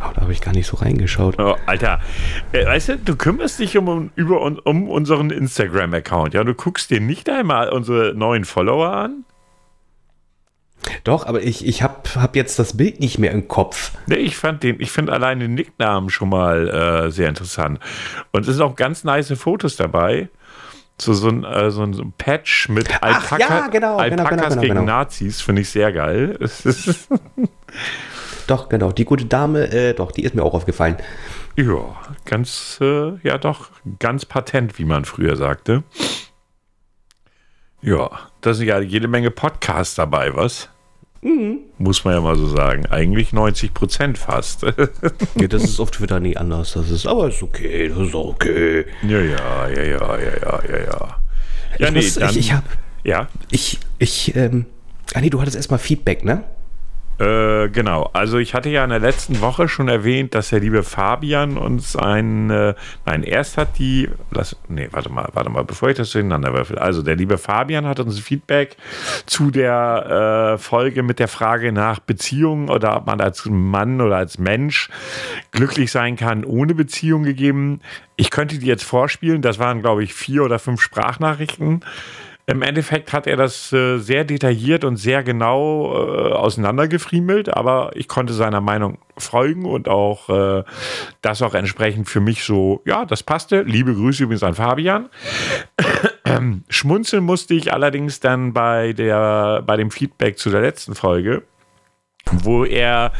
Aber 0.00 0.14
da 0.14 0.20
habe 0.22 0.32
ich 0.32 0.40
gar 0.40 0.52
nicht 0.52 0.66
so 0.66 0.76
reingeschaut. 0.76 1.38
Oh, 1.38 1.56
Alter, 1.66 2.00
äh, 2.52 2.64
weißt 2.64 2.88
du, 2.90 2.98
du 2.98 3.16
kümmerst 3.16 3.58
dich 3.58 3.76
um, 3.76 4.10
über, 4.14 4.40
um 4.42 4.88
unseren 4.88 5.30
Instagram-Account, 5.30 6.34
ja? 6.34 6.44
Du 6.44 6.54
guckst 6.54 6.90
dir 6.90 7.00
nicht 7.00 7.28
einmal 7.28 7.70
unsere 7.70 8.14
neuen 8.14 8.44
Follower 8.44 8.92
an? 8.92 9.24
Doch, 11.04 11.26
aber 11.26 11.42
ich, 11.42 11.66
ich 11.66 11.82
habe 11.82 11.96
hab 12.16 12.36
jetzt 12.36 12.58
das 12.58 12.76
Bild 12.76 13.00
nicht 13.00 13.18
mehr 13.18 13.32
im 13.32 13.48
Kopf. 13.48 13.92
Nee, 14.06 14.16
ich 14.16 14.36
fand 14.36 14.62
den, 14.62 14.80
ich 14.80 14.92
finde 14.92 15.12
allein 15.12 15.40
den 15.40 15.54
Nicknamen 15.54 16.10
schon 16.10 16.28
mal 16.28 16.68
äh, 16.68 17.10
sehr 17.10 17.28
interessant. 17.28 17.80
Und 18.30 18.46
es 18.46 18.54
sind 18.56 18.64
auch 18.64 18.76
ganz 18.76 19.04
nice 19.04 19.32
Fotos 19.36 19.76
dabei. 19.76 20.28
So, 21.00 21.12
so, 21.12 21.28
ein, 21.28 21.44
äh, 21.44 21.70
so 21.70 21.82
ein 21.82 22.12
Patch 22.18 22.68
mit 22.68 23.02
Alpaka, 23.02 23.38
ja, 23.38 23.68
genau, 23.68 23.98
Alpakas 23.98 24.30
genau, 24.30 24.30
genau, 24.30 24.48
genau, 24.48 24.60
gegen 24.60 24.74
genau. 24.74 24.86
Nazis, 24.86 25.40
finde 25.40 25.62
ich 25.62 25.70
sehr 25.70 25.92
geil. 25.92 26.38
Doch, 28.48 28.70
genau. 28.70 28.92
Die 28.92 29.04
gute 29.04 29.26
Dame, 29.26 29.70
äh, 29.70 29.92
doch, 29.92 30.10
die 30.10 30.24
ist 30.24 30.34
mir 30.34 30.42
auch 30.42 30.54
aufgefallen. 30.54 30.96
Ja, 31.54 31.96
ganz, 32.24 32.78
äh, 32.80 33.12
ja 33.22 33.36
doch, 33.36 33.70
ganz 33.98 34.24
patent, 34.24 34.78
wie 34.78 34.86
man 34.86 35.04
früher 35.04 35.36
sagte. 35.36 35.84
Ja, 37.82 38.10
da 38.40 38.54
sind 38.54 38.66
ja 38.66 38.80
jede 38.80 39.06
Menge 39.06 39.30
Podcasts 39.30 39.94
dabei, 39.94 40.34
was? 40.34 40.70
Mhm. 41.20 41.58
Muss 41.76 42.04
man 42.04 42.14
ja 42.14 42.20
mal 42.22 42.36
so 42.36 42.48
sagen. 42.48 42.86
Eigentlich 42.86 43.34
90 43.34 43.74
Prozent 43.74 44.16
fast. 44.16 44.62
ja, 44.62 45.46
das 45.46 45.64
ist 45.64 45.78
auf 45.78 45.90
Twitter 45.90 46.18
nie 46.18 46.36
anders. 46.36 46.72
Das 46.72 46.90
ist, 46.90 47.06
aber 47.06 47.28
ist 47.28 47.42
okay, 47.42 47.88
das 47.88 47.98
ist 47.98 48.14
okay. 48.14 48.86
Ja, 49.02 49.20
ja, 49.20 49.68
ja, 49.68 49.82
ja, 49.82 49.82
ja, 49.82 50.18
ja, 50.18 50.60
ja, 50.70 50.78
ja. 50.78 51.16
Ja, 51.78 51.88
ich 51.88 51.92
nee, 51.92 52.00
muss, 52.00 52.14
dann, 52.14 52.30
ich, 52.30 52.38
ich 52.38 52.52
hab, 52.54 52.64
ja. 53.04 53.28
Ich, 53.50 53.78
ich, 53.98 54.34
ähm, 54.36 54.64
ah 55.12 55.20
nee, 55.20 55.28
du 55.28 55.38
hattest 55.38 55.56
erstmal 55.56 55.78
Feedback, 55.78 56.24
ne? 56.24 56.44
Äh, 57.18 57.68
genau. 57.70 58.10
Also 58.12 58.38
ich 58.38 58.54
hatte 58.54 58.68
ja 58.68 58.84
in 58.84 58.90
der 58.90 59.00
letzten 59.00 59.40
Woche 59.40 59.68
schon 59.68 59.88
erwähnt, 59.88 60.34
dass 60.34 60.50
der 60.50 60.60
liebe 60.60 60.84
Fabian 60.84 61.56
uns 61.56 61.96
ein, 61.96 62.48
äh, 62.50 62.74
nein, 63.06 63.24
erst 63.24 63.58
hat 63.58 63.78
die, 63.78 64.08
lass, 64.30 64.56
nee, 64.68 64.88
warte 64.92 65.10
mal, 65.10 65.28
warte 65.32 65.50
mal, 65.50 65.64
bevor 65.64 65.88
ich 65.88 65.96
das 65.96 66.12
durcheinander 66.12 66.54
würfel. 66.54 66.78
Also 66.78 67.02
der 67.02 67.16
liebe 67.16 67.36
Fabian 67.36 67.86
hat 67.86 67.98
uns 67.98 68.20
Feedback 68.20 68.76
zu 69.26 69.50
der 69.50 70.54
äh, 70.54 70.58
Folge 70.58 71.02
mit 71.02 71.18
der 71.18 71.28
Frage 71.28 71.72
nach 71.72 71.98
Beziehungen 71.98 72.70
oder 72.70 72.96
ob 72.96 73.06
man 73.06 73.20
als 73.20 73.46
Mann 73.46 74.00
oder 74.00 74.16
als 74.16 74.38
Mensch 74.38 74.88
glücklich 75.50 75.90
sein 75.90 76.14
kann 76.14 76.44
ohne 76.44 76.74
Beziehung 76.74 77.24
gegeben. 77.24 77.80
Ich 78.14 78.30
könnte 78.30 78.58
die 78.58 78.66
jetzt 78.66 78.84
vorspielen. 78.84 79.42
Das 79.42 79.58
waren, 79.58 79.80
glaube 79.80 80.04
ich, 80.04 80.14
vier 80.14 80.44
oder 80.44 80.58
fünf 80.58 80.80
Sprachnachrichten. 80.80 81.84
Im 82.48 82.62
Endeffekt 82.62 83.12
hat 83.12 83.26
er 83.26 83.36
das 83.36 83.74
äh, 83.74 83.98
sehr 83.98 84.24
detailliert 84.24 84.82
und 84.82 84.96
sehr 84.96 85.22
genau 85.22 85.92
äh, 85.92 86.32
auseinandergefriemelt, 86.32 87.54
aber 87.54 87.90
ich 87.94 88.08
konnte 88.08 88.32
seiner 88.32 88.62
Meinung 88.62 88.96
folgen 89.18 89.66
und 89.66 89.86
auch 89.86 90.30
äh, 90.30 90.64
das 91.20 91.42
auch 91.42 91.52
entsprechend 91.52 92.08
für 92.08 92.20
mich 92.20 92.44
so, 92.44 92.80
ja, 92.86 93.04
das 93.04 93.22
passte. 93.22 93.60
Liebe 93.64 93.94
Grüße 93.94 94.22
übrigens 94.22 94.42
an 94.42 94.54
Fabian. 94.54 95.10
Schmunzeln 96.70 97.22
musste 97.22 97.52
ich 97.52 97.70
allerdings 97.70 98.20
dann 98.20 98.54
bei, 98.54 98.94
der, 98.94 99.62
bei 99.66 99.76
dem 99.76 99.90
Feedback 99.90 100.38
zu 100.38 100.48
der 100.48 100.62
letzten 100.62 100.94
Folge, 100.94 101.42
wo 102.32 102.64
er 102.64 103.12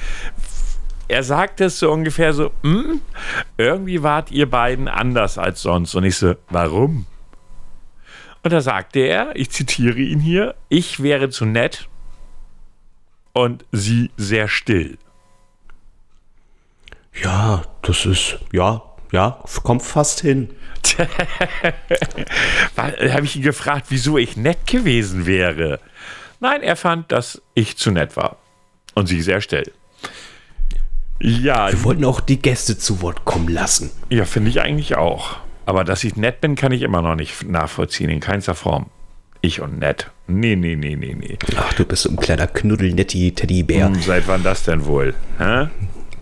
er 1.06 1.22
sagte 1.22 1.64
es 1.64 1.78
so 1.78 1.90
ungefähr 1.90 2.32
so, 2.32 2.50
"Hm, 2.62 3.02
irgendwie 3.58 4.02
wart 4.02 4.30
ihr 4.30 4.48
beiden 4.48 4.88
anders 4.88 5.36
als 5.36 5.60
sonst. 5.60 5.94
Und 5.94 6.04
ich 6.04 6.16
so, 6.16 6.34
warum? 6.48 7.04
Und 8.42 8.52
da 8.52 8.60
sagte 8.60 9.00
er, 9.00 9.34
ich 9.36 9.50
zitiere 9.50 9.98
ihn 9.98 10.20
hier, 10.20 10.54
ich 10.68 11.02
wäre 11.02 11.28
zu 11.30 11.44
nett 11.44 11.88
und 13.32 13.64
sie 13.72 14.10
sehr 14.16 14.48
still. 14.48 14.98
Ja, 17.22 17.62
das 17.82 18.06
ist, 18.06 18.38
ja, 18.52 18.82
ja, 19.12 19.42
kommt 19.62 19.82
fast 19.82 20.20
hin. 20.20 20.50
Da 22.76 22.92
habe 23.12 23.24
ich 23.24 23.36
ihn 23.36 23.42
gefragt, 23.42 23.86
wieso 23.88 24.18
ich 24.18 24.36
nett 24.36 24.66
gewesen 24.66 25.26
wäre. 25.26 25.80
Nein, 26.40 26.62
er 26.62 26.76
fand, 26.76 27.10
dass 27.10 27.42
ich 27.54 27.76
zu 27.76 27.90
nett 27.90 28.16
war. 28.16 28.36
Und 28.94 29.06
sie 29.06 29.20
sehr 29.20 29.40
still. 29.40 29.72
Ja, 31.20 31.70
Wir 31.70 31.82
wollten 31.84 32.04
auch 32.04 32.20
die 32.20 32.40
Gäste 32.40 32.78
zu 32.78 33.02
Wort 33.02 33.24
kommen 33.24 33.48
lassen. 33.48 33.90
ja 34.08 34.24
finde 34.24 34.50
ich 34.50 34.60
eigentlich 34.60 34.96
auch. 34.96 35.38
Aber 35.68 35.84
dass 35.84 36.02
ich 36.02 36.16
nett 36.16 36.40
bin, 36.40 36.54
kann 36.54 36.72
ich 36.72 36.80
immer 36.80 37.02
noch 37.02 37.14
nicht 37.14 37.46
nachvollziehen, 37.46 38.08
in 38.08 38.20
keinster 38.20 38.54
Form. 38.54 38.86
Ich 39.42 39.60
und 39.60 39.78
nett. 39.78 40.10
Nee, 40.26 40.56
nee, 40.56 40.76
nee, 40.76 40.96
nee, 40.96 41.14
nee. 41.14 41.36
Ach, 41.58 41.74
du 41.74 41.84
bist 41.84 42.04
so 42.04 42.08
ein 42.08 42.16
kleiner 42.16 42.46
knuddelnetti 42.46 43.32
Teddybär. 43.32 43.88
Hm, 43.88 44.00
Seit 44.00 44.26
wann 44.28 44.42
das 44.42 44.62
denn 44.62 44.86
wohl? 44.86 45.14
Hä? 45.36 45.66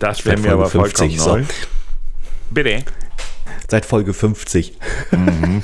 Das 0.00 0.26
wäre 0.26 0.36
mir 0.40 0.50
aber 0.50 0.68
Folge 0.68 0.96
vollkommen 0.96 1.10
50, 1.12 1.20
so. 1.20 1.36
neu. 1.36 1.44
Bitte. 2.50 2.84
Seit 3.68 3.86
Folge 3.86 4.14
50. 4.14 4.72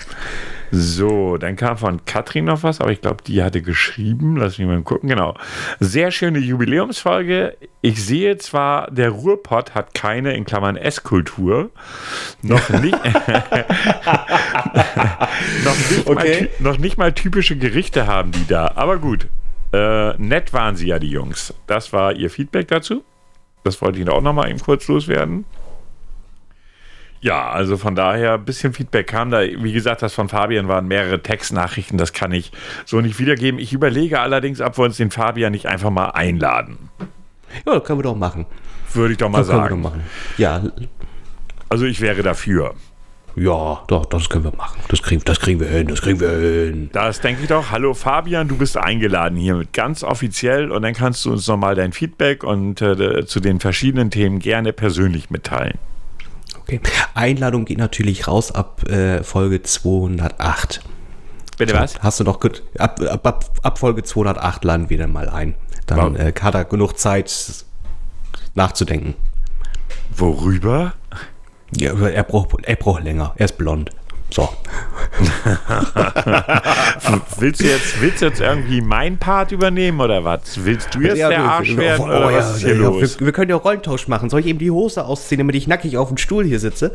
So, 0.75 1.37
dann 1.37 1.57
kam 1.57 1.77
von 1.77 2.03
Katrin 2.07 2.47
noch 2.47 2.63
was, 2.63 2.81
aber 2.81 2.93
ich 2.93 3.03
glaube, 3.03 3.23
die 3.27 3.43
hatte 3.43 3.61
geschrieben. 3.61 4.37
Lass 4.37 4.57
mich 4.57 4.67
mal 4.67 4.81
gucken. 4.83 5.09
Genau. 5.11 5.35
Sehr 5.81 6.11
schöne 6.11 6.39
Jubiläumsfolge. 6.39 7.59
Ich 7.83 8.03
sehe 8.03 8.39
zwar, 8.39 8.91
der 8.91 9.11
Ruhrpott 9.11 9.75
hat 9.75 9.93
keine, 9.93 10.35
in 10.35 10.45
Klammern 10.47 10.77
Esskultur, 10.77 11.71
noch 12.41 12.69
nicht, 12.81 12.97
noch, 15.65 15.77
nicht 15.91 16.07
mal, 16.07 16.13
Okay. 16.17 16.49
ty- 16.57 16.63
noch 16.63 16.79
nicht 16.79 16.97
mal 16.99 17.13
typische 17.13 17.57
Gerichte 17.57 18.07
haben 18.07 18.33
die 18.33 18.47
da. 18.47 18.73
Aber 18.75 18.99
gut. 18.99 19.27
Äh, 19.75 20.17
nett 20.19 20.53
waren 20.53 20.77
sie 20.77 20.89
ja, 20.89 20.99
die 20.99 21.09
Jungs. 21.11 21.55
Das 21.67 21.93
war 21.93 22.13
ihr 22.15 22.29
Feedback 22.31 22.69
dazu. 22.69 23.03
Das 23.65 23.81
wollte 23.81 24.01
ich 24.01 24.09
auch 24.09 24.21
noch 24.21 24.33
mal 24.35 24.49
eben 24.51 24.59
kurz 24.61 24.87
loswerden. 24.89 25.45
Ja, 27.23 27.51
also 27.51 27.77
von 27.77 27.95
daher, 27.95 28.35
ein 28.35 28.45
bisschen 28.45 28.73
Feedback 28.73 29.07
kam 29.07 29.31
da. 29.31 29.43
Wie 29.43 29.73
gesagt, 29.73 30.03
das 30.03 30.13
von 30.13 30.29
Fabian 30.29 30.67
waren 30.67 30.89
mehrere 30.89 31.23
Textnachrichten, 31.23 31.97
das 31.97 32.13
kann 32.13 32.33
ich 32.33 32.51
so 32.85 33.01
nicht 33.01 33.19
wiedergeben. 33.21 33.61
Ich 33.61 33.73
überlege 33.73 34.19
allerdings, 34.21 34.61
ob 34.61 34.77
wir 34.77 34.85
uns 34.85 34.97
den 34.97 35.13
Fabian 35.13 35.53
nicht 35.53 35.67
einfach 35.67 35.91
mal 35.91 36.07
einladen. 36.11 36.91
Ja, 37.65 37.79
können 37.81 38.01
wir 38.01 38.05
doch 38.05 38.17
machen. 38.17 38.47
Würde 38.93 39.13
ich 39.13 39.19
doch 39.19 39.29
mal 39.29 39.39
Das 39.39 39.49
können 39.49 39.61
wir 39.61 39.69
doch 39.69 39.71
sagen. 39.71 39.83
machen. 39.83 40.03
Ja, 40.37 40.63
Also 41.69 41.85
ich 41.85 42.01
wäre 42.01 42.25
dafür. 42.25 42.75
ja, 43.37 43.83
doch, 43.87 44.05
das 44.07 44.29
können 44.29 44.45
wir 44.45 44.57
machen. 44.57 44.81
Das 44.89 45.01
kriegen, 45.03 45.23
das 45.25 45.39
kriegen 45.39 45.61
wir 45.61 45.69
hin, 45.69 45.87
das 45.87 46.03
kriegen 46.03 46.19
wir 46.19 46.29
hin. 46.29 46.91
Das 46.93 47.21
denke 47.21 47.43
ich 47.43 47.49
doch. 47.49 47.71
Hallo 47.71 47.95
Fabian, 47.95 48.49
du 48.49 48.57
bist 48.57 48.77
eingeladen 48.77 49.39
hiermit 49.39 49.73
ganz 49.73 50.03
offiziell 50.03 50.73
und 50.73 50.83
dann 50.83 50.93
kannst 50.95 51.25
du 51.25 51.31
uns 51.31 51.47
nochmal 51.47 51.77
dein 51.77 51.93
Feedback 51.93 52.43
und 52.43 52.83
äh, 52.83 53.25
zu 53.27 53.39
den 53.39 53.61
verschiedenen 53.61 54.11
Themen 54.11 54.41
gerne 54.41 54.73
persönlich 54.73 55.31
mitteilen. 55.31 55.79
Okay. 56.63 56.81
Einladung 57.15 57.65
geht 57.65 57.79
natürlich 57.79 58.29
raus 58.29 58.53
ab 58.53 58.89
äh, 58.89 59.23
Folge 59.23 59.63
208. 59.63 60.81
Bitte 61.59 61.75
was? 61.75 62.01
Hast 62.01 62.21
du 62.21 62.25
noch 62.25 62.41
gut? 62.41 62.63
Ab, 62.79 63.01
ab, 63.01 63.27
ab, 63.27 63.51
ab 63.63 63.79
Folge 63.79 64.03
208 64.03 64.65
laden 64.65 64.91
wir 64.91 64.99
dann 64.99 65.13
mal 65.13 65.29
ein. 65.29 65.55
Dann 65.87 65.99
Warum? 65.99 66.17
äh, 66.17 66.33
hat 66.41 66.55
er 66.55 66.65
genug 66.65 66.99
Zeit 66.99 67.65
nachzudenken. 68.55 69.15
Worüber? 70.17 70.95
Ja, 71.75 71.93
er 71.95 72.23
braucht, 72.23 72.65
er 72.65 72.77
braucht 72.77 73.03
länger. 73.03 73.33
Er 73.37 73.47
ist 73.47 73.59
blond. 73.59 73.91
So. 74.33 74.49
Willst 77.39 77.61
du 77.61 77.65
jetzt, 77.67 78.01
willst 78.01 78.23
du 78.23 78.27
jetzt 78.27 78.41
irgendwie 78.41 78.81
mein 78.81 79.19
Part 79.19 79.53
übernehmen 79.53 80.01
oder 80.01 80.25
was? 80.25 80.65
Willst 80.65 80.95
du 80.95 81.01
jetzt 81.01 81.19
Ja, 81.19 81.29
der 81.29 81.39
wir- 81.39 81.51
Arsch 81.51 81.77
werden 81.77 82.01
oh, 82.03 82.05
oder 82.07 82.31
ja, 82.31 82.39
was 82.39 82.57
ist 82.57 82.63
hier 82.63 82.75
ja, 82.75 82.81
los? 82.81 83.21
Wir, 83.21 83.27
wir 83.27 83.33
können 83.33 83.51
ja 83.51 83.57
Rollentausch 83.57 84.09
machen. 84.09 84.31
Soll 84.31 84.41
ich 84.41 84.47
eben 84.47 84.59
die 84.59 84.71
Hose 84.71 85.05
ausziehen, 85.05 85.39
damit 85.39 85.55
ich 85.57 85.67
nackig 85.67 85.97
auf 85.99 86.09
dem 86.09 86.17
Stuhl 86.17 86.45
hier 86.45 86.59
sitze? 86.61 86.93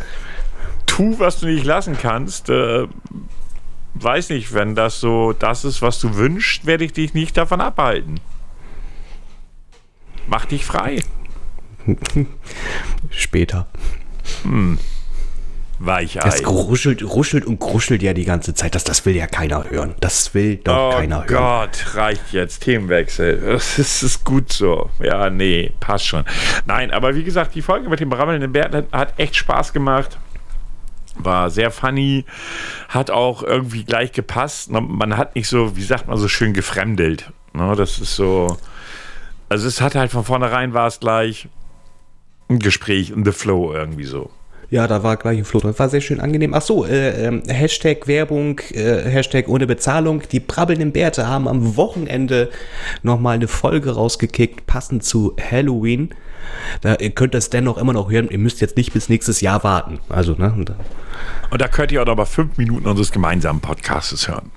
tu, 0.87 1.19
was 1.19 1.39
du 1.39 1.45
nicht 1.45 1.63
lassen 1.63 1.95
kannst. 2.01 2.49
Äh, 2.49 2.87
weiß 3.93 4.29
nicht, 4.29 4.53
wenn 4.53 4.73
das 4.73 4.99
so 4.99 5.33
das 5.33 5.63
ist, 5.63 5.81
was 5.83 5.99
du 5.99 6.15
wünschst, 6.15 6.65
werde 6.65 6.85
ich 6.85 6.93
dich 6.93 7.13
nicht 7.13 7.37
davon 7.37 7.61
abhalten. 7.61 8.19
Mach 10.27 10.45
dich 10.45 10.65
frei. 10.65 11.01
Später. 13.11 13.67
Weichei. 15.79 16.19
Das 16.21 16.41
gruschelt, 16.41 17.03
ruschelt 17.03 17.45
und 17.45 17.59
gruschelt 17.59 18.01
ja 18.01 18.13
die 18.13 18.25
ganze 18.25 18.53
Zeit. 18.55 18.73
Das, 18.73 18.83
das 18.83 19.05
will 19.05 19.15
ja 19.15 19.27
keiner 19.27 19.69
hören. 19.69 19.93
Das 19.99 20.33
will 20.33 20.57
doch 20.57 20.91
Oh 20.93 20.95
keiner 20.97 21.17
hören. 21.27 21.27
Gott, 21.27 21.95
reicht 21.95 22.33
jetzt. 22.33 22.63
Themenwechsel. 22.63 23.39
Das 23.41 23.77
ist, 23.77 24.01
ist 24.01 24.23
gut 24.25 24.51
so. 24.51 24.89
Ja, 24.99 25.29
nee, 25.29 25.71
passt 25.79 26.07
schon. 26.07 26.23
Nein, 26.65 26.91
aber 26.91 27.15
wie 27.15 27.23
gesagt, 27.23 27.53
die 27.53 27.61
Folge 27.61 27.89
mit 27.89 27.99
dem 27.99 28.11
rammelnden 28.11 28.51
Bär 28.51 28.71
hat- 28.71 28.91
hat 28.91 29.13
echt 29.19 29.35
Spaß 29.35 29.71
gemacht. 29.73 30.17
War 31.15 31.49
sehr 31.49 31.71
funny. 31.71 32.25
Hat 32.89 33.09
auch 33.11 33.43
irgendwie 33.43 33.83
gleich 33.83 34.11
gepasst. 34.11 34.69
Man 34.71 35.17
hat 35.17 35.35
nicht 35.35 35.47
so, 35.47 35.75
wie 35.75 35.83
sagt 35.83 36.07
man, 36.07 36.17
so 36.17 36.27
schön 36.27 36.53
gefremdelt. 36.53 37.31
Ne, 37.53 37.75
das 37.75 37.99
ist 37.99 38.15
so. 38.15 38.57
Also, 39.49 39.67
es 39.67 39.79
hat 39.81 39.95
halt 39.95 40.11
von 40.11 40.23
vornherein 40.25 40.73
war 40.73 40.87
es 40.87 40.99
gleich 40.99 41.47
ein 42.49 42.59
Gespräch 42.59 43.09
in 43.11 43.23
the 43.25 43.31
flow 43.31 43.73
irgendwie 43.73 44.03
so. 44.05 44.29
Ja, 44.69 44.85
da 44.85 45.01
war 45.01 45.15
gleich 45.15 45.37
ein 45.37 45.45
Flow 45.45 45.61
drin. 45.61 45.73
War 45.77 45.87
sehr 45.87 46.01
schön 46.01 46.19
angenehm. 46.19 46.53
Ach 46.53 46.61
so, 46.61 46.85
äh, 46.85 47.25
ähm, 47.25 47.41
Hashtag 47.47 48.05
Werbung, 48.07 48.59
äh, 48.73 49.03
Hashtag 49.09 49.47
ohne 49.47 49.65
Bezahlung. 49.65 50.23
Die 50.31 50.41
brabbelnden 50.41 50.91
Bärte 50.91 51.27
haben 51.27 51.47
am 51.47 51.77
Wochenende 51.77 52.49
nochmal 53.01 53.35
eine 53.35 53.47
Folge 53.47 53.91
rausgekickt, 53.95 54.67
passend 54.67 55.05
zu 55.05 55.35
Halloween. 55.39 56.09
Da, 56.81 56.95
ihr 56.95 57.11
könnt 57.11 57.33
das 57.33 57.49
dennoch 57.49 57.77
immer 57.77 57.93
noch 57.93 58.11
hören. 58.11 58.27
Ihr 58.29 58.39
müsst 58.39 58.59
jetzt 58.59 58.75
nicht 58.75 58.91
bis 58.91 59.07
nächstes 59.07 59.39
Jahr 59.39 59.63
warten. 59.63 59.99
Also, 60.09 60.33
ne? 60.33 60.53
Und, 60.55 60.73
Und 61.49 61.61
da 61.61 61.67
könnt 61.69 61.93
ihr 61.93 62.01
auch 62.01 62.05
noch 62.05 62.17
mal 62.17 62.25
fünf 62.25 62.57
Minuten 62.57 62.87
unseres 62.87 63.11
gemeinsamen 63.11 63.61
Podcasts 63.61 64.27
hören. 64.27 64.51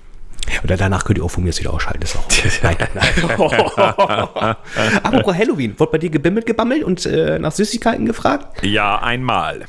oder 0.65 0.77
danach 0.77 1.05
könnt 1.05 1.19
ihr 1.19 1.25
auch 1.25 1.31
von 1.31 1.45
mir 1.45 1.51
jetzt 1.51 1.61
wieder 1.61 1.73
ausschalten. 1.73 2.03
Ist 2.03 2.17
auch. 2.17 2.27
Nein, 2.63 2.77
nein. 2.95 3.37
Apropos 5.05 5.35
Halloween. 5.37 5.79
Wurde 5.79 5.93
bei 5.93 5.99
dir 5.99 6.11
gebimmelt, 6.11 6.47
gebammelt 6.47 6.83
und 6.83 7.07
äh, 7.07 7.39
nach 7.39 7.53
Süßigkeiten 7.53 8.07
gefragt? 8.07 8.65
Ja, 8.65 8.99
einmal. 9.01 9.67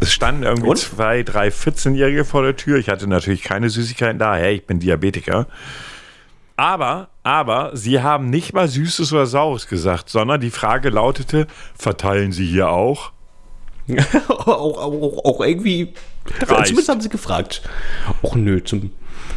Es 0.00 0.12
standen 0.12 0.42
irgendwie 0.42 0.70
Und? 0.70 0.78
zwei, 0.78 1.22
drei 1.22 1.48
14-Jährige 1.48 2.24
vor 2.24 2.42
der 2.42 2.56
Tür. 2.56 2.78
Ich 2.78 2.88
hatte 2.88 3.06
natürlich 3.06 3.42
keine 3.42 3.70
Süßigkeiten 3.70 4.18
da. 4.18 4.34
Hey, 4.36 4.56
ich 4.56 4.66
bin 4.66 4.80
Diabetiker. 4.80 5.46
Aber, 6.56 7.08
aber, 7.22 7.76
sie 7.76 8.00
haben 8.00 8.30
nicht 8.30 8.52
mal 8.52 8.68
Süßes 8.68 9.12
oder 9.12 9.26
Saures 9.26 9.66
gesagt, 9.66 10.08
sondern 10.08 10.40
die 10.40 10.50
Frage 10.50 10.90
lautete, 10.90 11.48
verteilen 11.76 12.30
Sie 12.30 12.46
hier 12.46 12.68
auch? 12.68 13.12
auch, 14.28 14.78
auch, 14.78 15.24
auch 15.24 15.40
irgendwie. 15.40 15.92
Dreist. 16.38 16.68
Zumindest 16.68 16.88
haben 16.88 17.00
sie 17.00 17.08
gefragt. 17.10 17.62
Och 18.22 18.34
nö, 18.34 18.62
zum. 18.62 18.92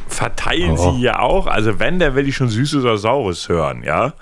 Verteilen 0.08 0.78
Oh. 0.78 0.92
Sie 0.94 1.00
hier 1.00 1.20
auch? 1.22 1.48
Also 1.48 1.80
wenn, 1.80 2.00
dann 2.00 2.16
will 2.16 2.28
ich 2.28 2.36
schon 2.36 2.50
Süßes 2.50 2.84
oder 2.84 2.98
Saures 2.98 3.50
hören, 3.50 3.84
ja? 3.84 4.14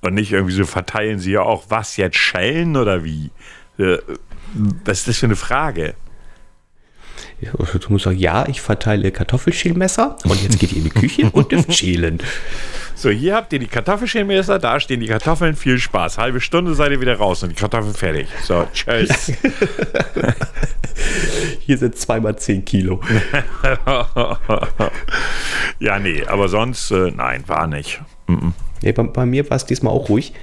Und 0.00 0.14
nicht 0.14 0.32
irgendwie 0.32 0.54
so, 0.54 0.64
verteilen 0.64 1.18
Sie 1.18 1.32
ja 1.32 1.42
auch 1.42 1.64
was 1.68 1.96
jetzt, 1.96 2.16
Schellen 2.16 2.76
oder 2.76 3.04
wie? 3.04 3.30
Äh, 3.78 3.98
Was 4.84 5.00
ist 5.00 5.08
das 5.08 5.18
für 5.18 5.26
eine 5.26 5.36
Frage? 5.36 5.94
Ja, 7.40 7.52
Du 7.52 7.92
musst 7.92 8.04
sagen, 8.04 8.18
ja, 8.18 8.46
ich 8.48 8.60
verteile 8.60 9.10
Kartoffelschälmesser 9.10 10.16
und 10.24 10.42
jetzt 10.42 10.58
geht 10.58 10.72
ihr 10.72 10.78
in 10.78 10.84
die 10.84 10.90
Küche 10.90 11.30
und 11.32 11.50
dürft 11.52 11.74
schälen. 11.74 12.18
So, 12.94 13.10
hier 13.10 13.34
habt 13.34 13.52
ihr 13.52 13.58
die 13.58 13.66
Kartoffelschälmesser, 13.66 14.58
da 14.58 14.78
stehen 14.78 15.00
die 15.00 15.08
Kartoffeln, 15.08 15.56
viel 15.56 15.78
Spaß. 15.78 16.18
Halbe 16.18 16.40
Stunde 16.40 16.74
seid 16.74 16.92
ihr 16.92 17.00
wieder 17.00 17.16
raus 17.16 17.42
und 17.42 17.50
die 17.50 17.56
Kartoffeln 17.56 17.94
fertig. 17.94 18.28
So, 18.44 18.66
tschüss. 18.72 19.32
Hier 21.60 21.76
sind 21.76 21.96
zweimal 21.96 22.38
10 22.38 22.64
Kilo. 22.64 23.00
ja, 25.80 25.98
nee, 25.98 26.24
aber 26.26 26.48
sonst, 26.48 26.92
äh, 26.92 27.10
nein, 27.10 27.42
war 27.48 27.66
nicht. 27.66 28.00
Nee, 28.84 28.92
bei, 28.92 29.02
bei 29.02 29.24
mir 29.24 29.48
war 29.48 29.56
es 29.56 29.64
diesmal 29.64 29.94
auch 29.94 30.10
ruhig. 30.10 30.34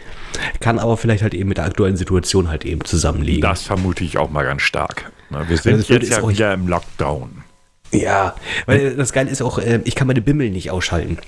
Kann 0.59 0.79
aber 0.79 0.97
vielleicht 0.97 1.21
halt 1.21 1.35
eben 1.35 1.47
mit 1.49 1.57
der 1.59 1.65
aktuellen 1.65 1.95
Situation 1.95 2.49
halt 2.49 2.65
eben 2.65 2.83
zusammenliegen. 2.83 3.41
Das 3.41 3.61
vermute 3.61 4.03
ich 4.03 4.17
auch 4.17 4.31
mal 4.31 4.43
ganz 4.43 4.63
stark. 4.63 5.11
Na, 5.29 5.47
wir 5.47 5.57
sind 5.57 5.87
wird 5.87 6.03
jetzt 6.03 6.17
ja 6.17 6.27
wieder 6.27 6.53
im 6.53 6.67
Lockdown. 6.67 7.43
Ja, 7.91 8.35
weil 8.65 8.95
das 8.95 9.13
Geile 9.13 9.29
ist 9.29 9.41
auch, 9.41 9.59
äh, 9.59 9.81
ich 9.83 9.95
kann 9.95 10.07
meine 10.07 10.21
Bimmel 10.21 10.49
nicht 10.49 10.71
ausschalten. 10.71 11.19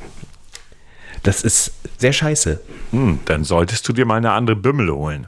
Das 1.22 1.44
ist 1.44 1.74
sehr 1.98 2.14
scheiße. 2.14 2.62
Hm, 2.92 3.20
dann 3.26 3.44
solltest 3.44 3.88
du 3.88 3.94
dir 3.94 4.06
mal 4.06 4.16
eine 4.16 4.32
andere 4.32 4.56
Bimmel 4.56 4.90
holen. 4.90 5.28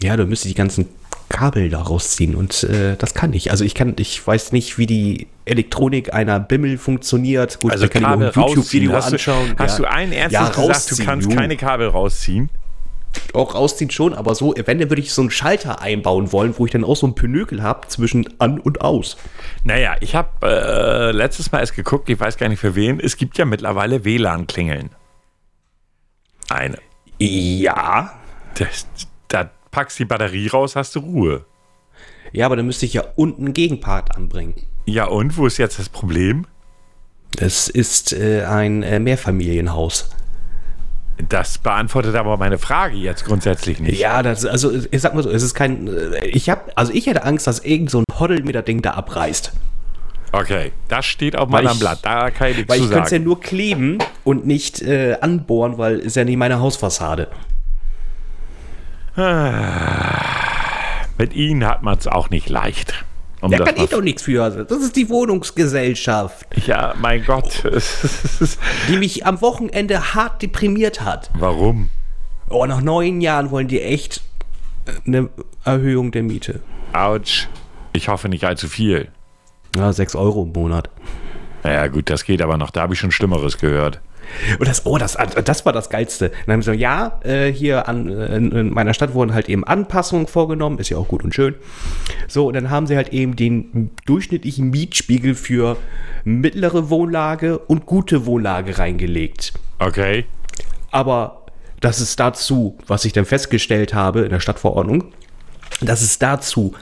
Ja, 0.00 0.16
du 0.16 0.24
müsstest 0.24 0.50
die 0.50 0.56
ganzen 0.56 0.88
Kabel 1.28 1.68
da 1.70 1.82
rausziehen 1.82 2.34
und 2.34 2.62
äh, 2.64 2.96
das 2.96 3.14
kann 3.14 3.32
ich. 3.32 3.50
Also 3.50 3.64
ich 3.64 3.74
kann, 3.74 3.94
ich 3.98 4.26
weiß 4.26 4.52
nicht, 4.52 4.78
wie 4.78 4.86
die 4.86 5.26
Elektronik 5.44 6.12
einer 6.14 6.40
Bimmel 6.40 6.78
funktioniert. 6.78 7.60
Gut, 7.60 7.72
Also 7.72 7.88
kann 7.88 8.02
Kabel 8.02 8.28
ich 8.30 8.36
ein 8.36 8.42
rausziehen. 8.42 8.56
YouTube-Video 8.82 8.96
anschauen. 8.96 9.54
du, 9.56 9.58
hast 9.62 9.78
ja. 9.78 9.84
du 9.84 9.90
allen 9.90 10.12
Ernstes 10.12 10.32
Ja, 10.40 10.48
gesagt, 10.48 10.90
du 10.98 11.04
kannst 11.04 11.30
keine 11.30 11.56
Kabel 11.56 11.88
rausziehen? 11.88 12.50
auch 13.32 13.54
rausziehen 13.54 13.90
schon, 13.90 14.12
aber 14.14 14.34
so, 14.34 14.54
wenn, 14.66 14.78
dann 14.78 14.90
würde 14.90 15.00
ich 15.00 15.12
so 15.12 15.22
einen 15.22 15.30
Schalter 15.30 15.80
einbauen 15.80 16.30
wollen, 16.30 16.54
wo 16.58 16.66
ich 16.66 16.72
dann 16.72 16.84
auch 16.84 16.94
so 16.94 17.06
ein 17.06 17.14
Pinökel 17.14 17.62
habe 17.62 17.88
zwischen 17.88 18.28
an 18.38 18.60
und 18.60 18.82
aus. 18.82 19.16
Naja, 19.64 19.96
ich 20.00 20.14
habe 20.14 20.28
äh, 20.46 21.10
letztes 21.12 21.50
Mal 21.50 21.60
erst 21.60 21.74
geguckt, 21.74 22.08
ich 22.10 22.20
weiß 22.20 22.36
gar 22.36 22.48
nicht 22.48 22.60
für 22.60 22.74
wen, 22.74 23.00
es 23.00 23.16
gibt 23.16 23.38
ja 23.38 23.44
mittlerweile 23.46 24.04
WLAN-Klingeln. 24.04 24.90
Eine. 26.50 26.78
Ja. 27.18 28.12
Das, 28.54 28.86
da 28.94 29.07
packst 29.78 29.96
die 30.00 30.04
Batterie 30.06 30.48
raus, 30.48 30.74
hast 30.74 30.96
du 30.96 30.98
Ruhe. 30.98 31.44
Ja, 32.32 32.46
aber 32.46 32.56
dann 32.56 32.66
müsste 32.66 32.84
ich 32.84 32.94
ja 32.94 33.04
unten 33.14 33.44
einen 33.44 33.54
Gegenpart 33.54 34.16
anbringen. 34.16 34.54
Ja, 34.86 35.04
und 35.04 35.36
wo 35.36 35.46
ist 35.46 35.56
jetzt 35.56 35.78
das 35.78 35.88
Problem? 35.88 36.46
Das 37.36 37.68
ist 37.68 38.12
äh, 38.12 38.42
ein 38.44 38.82
äh, 38.82 38.98
Mehrfamilienhaus. 38.98 40.10
Das 41.28 41.58
beantwortet 41.58 42.16
aber 42.16 42.36
meine 42.38 42.58
Frage 42.58 42.96
jetzt 42.96 43.24
grundsätzlich 43.24 43.78
nicht. 43.78 44.00
Ja, 44.00 44.24
das, 44.24 44.44
also 44.44 44.72
ich 44.90 45.00
sag 45.00 45.14
mal 45.14 45.22
so, 45.22 45.30
es 45.30 45.44
ist 45.44 45.54
kein. 45.54 45.86
äh, 45.86 46.26
Ich 46.26 46.50
habe, 46.50 46.62
also 46.76 46.92
ich 46.92 47.06
hätte 47.06 47.22
Angst, 47.22 47.46
dass 47.46 47.60
irgend 47.60 47.90
so 47.90 47.98
ein 48.00 48.04
Hoddel 48.18 48.42
mir 48.42 48.52
das 48.54 48.64
Ding 48.64 48.82
da 48.82 48.92
abreißt. 48.94 49.52
Okay, 50.32 50.72
das 50.88 51.06
steht 51.06 51.36
auf 51.36 51.52
Weil 51.52 51.62
meinem 51.62 51.74
ich- 51.74 51.78
Blatt. 51.80 52.00
Da 52.02 52.30
kann 52.32 52.50
ich 52.50 52.56
nichts 52.56 52.70
Weil 52.72 52.80
ich 52.80 52.88
könnte 52.90 53.04
es 53.04 53.10
ja 53.12 53.18
nur 53.20 53.40
kleben 53.40 53.98
und 54.24 54.44
nicht 54.44 54.82
äh, 54.82 55.16
anbohren, 55.20 55.78
weil 55.78 56.00
ist 56.00 56.16
ja 56.16 56.24
nicht 56.24 56.36
meine 56.36 56.58
Hausfassade. 56.58 57.28
Mit 61.18 61.34
Ihnen 61.34 61.66
hat 61.66 61.82
man 61.82 61.98
es 61.98 62.06
auch 62.06 62.30
nicht 62.30 62.48
leicht. 62.48 63.04
Um 63.40 63.50
Da 63.50 63.64
kann 63.64 63.76
ich 63.76 63.90
doch 63.90 64.00
nichts 64.00 64.22
für. 64.22 64.50
Das 64.50 64.78
ist 64.78 64.96
die 64.96 65.08
Wohnungsgesellschaft, 65.08 66.46
ja, 66.66 66.94
mein 67.00 67.24
Gott. 67.24 67.64
die 68.88 68.96
mich 68.96 69.26
am 69.26 69.40
Wochenende 69.40 70.14
hart 70.14 70.42
deprimiert 70.42 71.00
hat. 71.00 71.30
Warum? 71.38 71.90
Oh, 72.48 72.64
nach 72.66 72.80
neun 72.80 73.20
Jahren 73.20 73.50
wollen 73.50 73.68
die 73.68 73.82
echt 73.82 74.22
äh, 74.86 74.92
eine 75.06 75.28
Erhöhung 75.64 76.12
der 76.12 76.22
Miete. 76.22 76.60
Autsch. 76.92 77.48
Ich 77.92 78.08
hoffe 78.08 78.28
nicht 78.28 78.44
allzu 78.44 78.68
viel. 78.68 79.08
Ja, 79.76 79.92
sechs 79.92 80.14
Euro 80.14 80.44
im 80.44 80.52
Monat. 80.52 80.90
Ja, 81.72 81.86
gut, 81.88 82.10
das 82.10 82.24
geht 82.24 82.42
aber 82.42 82.56
noch. 82.56 82.70
Da 82.70 82.82
habe 82.82 82.94
ich 82.94 83.00
schon 83.00 83.10
Schlimmeres 83.10 83.58
gehört. 83.58 84.00
Und 84.58 84.68
das, 84.68 84.84
oh, 84.84 84.98
das, 84.98 85.16
das 85.44 85.64
war 85.64 85.72
das 85.72 85.90
Geilste. 85.90 86.30
Dann 86.46 86.54
haben 86.54 86.62
sie 86.62 86.66
so, 86.66 86.72
ja, 86.72 87.20
äh, 87.24 87.50
hier 87.50 87.88
an, 87.88 88.08
äh, 88.08 88.36
in, 88.36 88.52
in 88.52 88.70
meiner 88.74 88.94
Stadt 88.94 89.14
wurden 89.14 89.32
halt 89.32 89.48
eben 89.48 89.64
Anpassungen 89.64 90.26
vorgenommen, 90.26 90.78
ist 90.78 90.90
ja 90.90 90.98
auch 90.98 91.08
gut 91.08 91.24
und 91.24 91.34
schön. 91.34 91.54
So, 92.26 92.46
und 92.46 92.54
dann 92.54 92.70
haben 92.70 92.86
sie 92.86 92.96
halt 92.96 93.12
eben 93.12 93.36
den 93.36 93.90
durchschnittlichen 94.06 94.70
Mietspiegel 94.70 95.34
für 95.34 95.76
mittlere 96.24 96.90
Wohnlage 96.90 97.58
und 97.58 97.86
gute 97.86 98.26
Wohnlage 98.26 98.78
reingelegt. 98.78 99.54
Okay. 99.78 100.26
Aber 100.90 101.46
dass 101.80 102.00
es 102.00 102.16
dazu, 102.16 102.76
was 102.86 103.04
ich 103.04 103.12
dann 103.12 103.24
festgestellt 103.24 103.94
habe 103.94 104.20
in 104.20 104.30
der 104.30 104.40
Stadtverordnung, 104.40 105.04
dass 105.80 106.02
es 106.02 106.18
dazu 106.18 106.74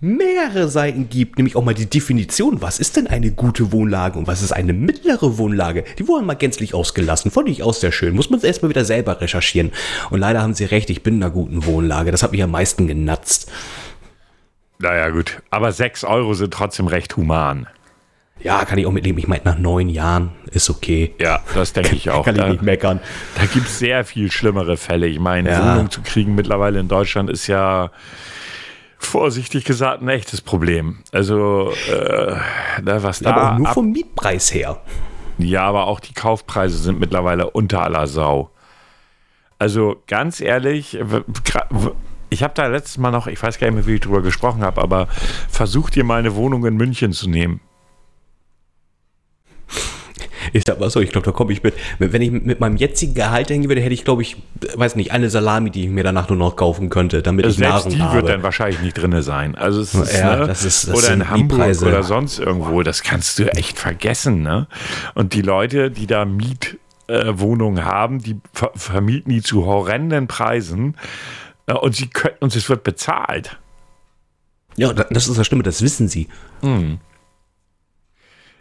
mehrere 0.00 0.68
Seiten 0.68 1.08
gibt, 1.10 1.36
nämlich 1.36 1.56
auch 1.56 1.64
mal 1.64 1.74
die 1.74 1.84
Definition, 1.88 2.62
was 2.62 2.78
ist 2.80 2.96
denn 2.96 3.06
eine 3.06 3.30
gute 3.32 3.70
Wohnlage 3.72 4.18
und 4.18 4.26
was 4.26 4.42
ist 4.42 4.52
eine 4.52 4.72
mittlere 4.72 5.36
Wohnlage. 5.38 5.84
Die 5.98 6.08
wurden 6.08 6.26
mal 6.26 6.34
gänzlich 6.34 6.72
ausgelassen. 6.74 7.30
Fand 7.30 7.48
ich 7.48 7.62
auch 7.62 7.74
sehr 7.74 7.92
schön. 7.92 8.14
Muss 8.14 8.30
man 8.30 8.40
erstmal 8.40 8.70
wieder 8.70 8.84
selber 8.84 9.20
recherchieren. 9.20 9.72
Und 10.10 10.20
leider 10.20 10.40
haben 10.42 10.54
sie 10.54 10.64
recht, 10.64 10.88
ich 10.90 11.02
bin 11.02 11.16
in 11.16 11.22
einer 11.22 11.32
guten 11.32 11.66
Wohnlage. 11.66 12.10
Das 12.12 12.22
hat 12.22 12.32
mich 12.32 12.42
am 12.42 12.50
meisten 12.50 12.86
genatzt. 12.86 13.50
Naja, 14.78 15.10
gut. 15.10 15.42
Aber 15.50 15.72
6 15.72 16.04
Euro 16.04 16.32
sind 16.32 16.54
trotzdem 16.54 16.86
recht 16.86 17.16
human. 17.16 17.66
Ja, 18.42 18.64
kann 18.64 18.78
ich 18.78 18.86
auch 18.86 18.92
mitleben. 18.92 19.18
Ich 19.18 19.28
meine, 19.28 19.42
nach 19.44 19.58
neun 19.58 19.90
Jahren 19.90 20.30
ist 20.50 20.70
okay. 20.70 21.14
Ja, 21.20 21.40
das 21.54 21.72
denke 21.74 21.94
ich 21.94 22.08
auch. 22.08 22.24
Kann 22.24 22.36
ich 22.36 22.40
Da, 22.40 22.48
nicht 22.48 22.62
meckern. 22.62 23.00
da 23.36 23.44
gibt 23.44 23.66
es 23.66 23.78
sehr 23.78 24.06
viel 24.06 24.32
schlimmere 24.32 24.78
Fälle. 24.78 25.06
Ich 25.08 25.18
meine, 25.20 25.50
Ja. 25.50 25.74
Wohnung 25.74 25.90
zu 25.90 26.00
kriegen 26.00 26.34
mittlerweile 26.34 26.80
in 26.80 26.88
Deutschland 26.88 27.28
ist 27.28 27.46
ja 27.48 27.90
vorsichtig 29.00 29.64
gesagt 29.64 30.02
ein 30.02 30.08
echtes 30.08 30.40
Problem. 30.40 30.98
Also, 31.12 31.72
äh, 31.90 32.36
was 32.84 33.20
da. 33.20 33.30
Aber 33.30 33.52
auch 33.54 33.58
nur 33.58 33.68
ab- 33.68 33.74
vom 33.74 33.90
Mietpreis 33.90 34.52
her. 34.54 34.80
Ja, 35.38 35.62
aber 35.62 35.86
auch 35.86 36.00
die 36.00 36.12
Kaufpreise 36.14 36.76
sind 36.78 37.00
mittlerweile 37.00 37.50
unter 37.50 37.82
aller 37.82 38.06
Sau. 38.06 38.50
Also 39.58 39.96
ganz 40.06 40.40
ehrlich, 40.40 40.98
ich 42.30 42.42
habe 42.42 42.54
da 42.54 42.66
letztes 42.66 42.98
Mal 42.98 43.10
noch, 43.10 43.26
ich 43.26 43.42
weiß 43.42 43.58
gar 43.58 43.66
nicht 43.68 43.76
mehr, 43.76 43.86
wie 43.86 43.94
ich 43.94 44.00
drüber 44.00 44.22
gesprochen 44.22 44.62
habe, 44.62 44.80
aber 44.82 45.06
versucht 45.48 45.96
ihr 45.96 46.04
mal 46.04 46.18
eine 46.18 46.34
Wohnung 46.34 46.64
in 46.66 46.76
München 46.76 47.12
zu 47.12 47.28
nehmen. 47.28 47.60
Ich 50.52 50.64
sag 50.66 50.80
mal 50.80 50.90
so, 50.90 51.00
ich 51.00 51.10
glaube, 51.12 51.24
da 51.24 51.32
komme 51.32 51.52
ich 51.52 51.62
mit. 51.62 51.74
Wenn 51.98 52.22
ich 52.22 52.30
mit 52.30 52.60
meinem 52.60 52.76
jetzigen 52.76 53.14
Gehalt 53.14 53.50
hängen 53.50 53.68
würde, 53.68 53.80
hätte 53.80 53.94
ich, 53.94 54.04
glaube 54.04 54.22
ich, 54.22 54.36
weiß 54.74 54.96
nicht, 54.96 55.12
eine 55.12 55.30
Salami, 55.30 55.70
die 55.70 55.84
ich 55.84 55.90
mir 55.90 56.04
danach 56.04 56.28
nur 56.28 56.38
noch 56.38 56.56
kaufen 56.56 56.88
könnte, 56.90 57.22
damit 57.22 57.46
ich 57.46 57.56
Selbst 57.56 57.72
Nahrung 57.74 57.90
die 57.92 58.00
habe. 58.02 58.16
wird 58.16 58.28
dann 58.28 58.42
wahrscheinlich 58.42 58.80
nicht 58.80 58.94
drin 58.94 59.20
sein. 59.22 59.54
Also 59.54 59.80
es 59.80 59.94
ist, 59.94 60.18
Ja, 60.18 60.36
ne? 60.36 60.46
das 60.46 60.64
ist- 60.64 60.88
das 60.88 60.96
oder 60.96 61.12
in 61.14 61.28
Hamburg 61.30 61.82
oder 61.82 62.02
sonst 62.02 62.38
irgendwo, 62.38 62.82
das 62.82 63.02
kannst 63.02 63.38
du 63.38 63.44
echt 63.52 63.78
vergessen. 63.78 64.42
Ne? 64.42 64.66
Und 65.14 65.34
die 65.34 65.42
Leute, 65.42 65.90
die 65.90 66.06
da 66.06 66.24
Mietwohnungen 66.24 67.84
haben, 67.84 68.18
die 68.20 68.36
ver 68.52 68.70
vermieten 68.74 69.30
die 69.32 69.42
zu 69.42 69.66
horrenden 69.66 70.26
Preisen 70.26 70.96
äh, 71.66 71.74
und 71.74 71.94
sie 71.94 72.06
können, 72.08 72.36
und 72.40 72.54
es 72.56 72.68
wird 72.68 72.82
bezahlt. 72.84 73.58
ja, 74.76 74.92
da- 74.92 75.06
das 75.10 75.28
ist 75.28 75.38
das 75.38 75.46
Schlimme, 75.46 75.62
das 75.62 75.82
wissen 75.82 76.08
sie. 76.08 76.28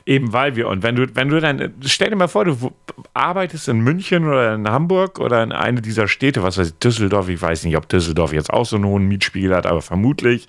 Eben 0.09 0.33
weil 0.33 0.55
wir, 0.55 0.67
und 0.67 0.81
wenn 0.81 0.95
du, 0.95 1.05
wenn 1.13 1.29
du 1.29 1.39
dann, 1.39 1.71
stell 1.85 2.09
dir 2.09 2.15
mal 2.15 2.27
vor, 2.27 2.43
du 2.43 2.71
arbeitest 3.13 3.67
in 3.67 3.81
München 3.81 4.27
oder 4.27 4.55
in 4.55 4.67
Hamburg 4.67 5.19
oder 5.19 5.43
in 5.43 5.51
eine 5.51 5.83
dieser 5.83 6.07
Städte, 6.07 6.41
was 6.41 6.57
weiß 6.57 6.69
ich, 6.69 6.79
Düsseldorf, 6.79 7.29
ich 7.29 7.39
weiß 7.39 7.63
nicht, 7.63 7.77
ob 7.77 7.87
Düsseldorf 7.87 8.33
jetzt 8.33 8.51
auch 8.51 8.65
so 8.65 8.77
einen 8.77 8.85
hohen 8.85 9.07
Mietspiegel 9.07 9.55
hat, 9.55 9.67
aber 9.67 9.83
vermutlich. 9.83 10.47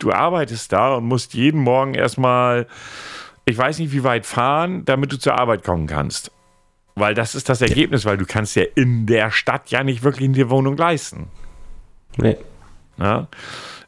Du 0.00 0.12
arbeitest 0.12 0.70
da 0.74 0.96
und 0.96 1.06
musst 1.06 1.32
jeden 1.32 1.62
Morgen 1.62 1.94
erstmal, 1.94 2.66
ich 3.46 3.56
weiß 3.56 3.78
nicht, 3.78 3.94
wie 3.94 4.04
weit 4.04 4.26
fahren, 4.26 4.84
damit 4.84 5.10
du 5.12 5.18
zur 5.18 5.38
Arbeit 5.38 5.64
kommen 5.64 5.86
kannst. 5.86 6.30
Weil 6.94 7.14
das 7.14 7.34
ist 7.34 7.48
das 7.48 7.62
Ergebnis, 7.62 8.04
weil 8.04 8.18
du 8.18 8.26
kannst 8.26 8.54
ja 8.54 8.64
in 8.74 9.06
der 9.06 9.30
Stadt 9.30 9.70
ja 9.70 9.82
nicht 9.82 10.02
wirklich 10.02 10.28
eine 10.28 10.50
Wohnung 10.50 10.76
leisten. 10.76 11.28
Nee. 12.18 12.36
Ja? 12.98 13.28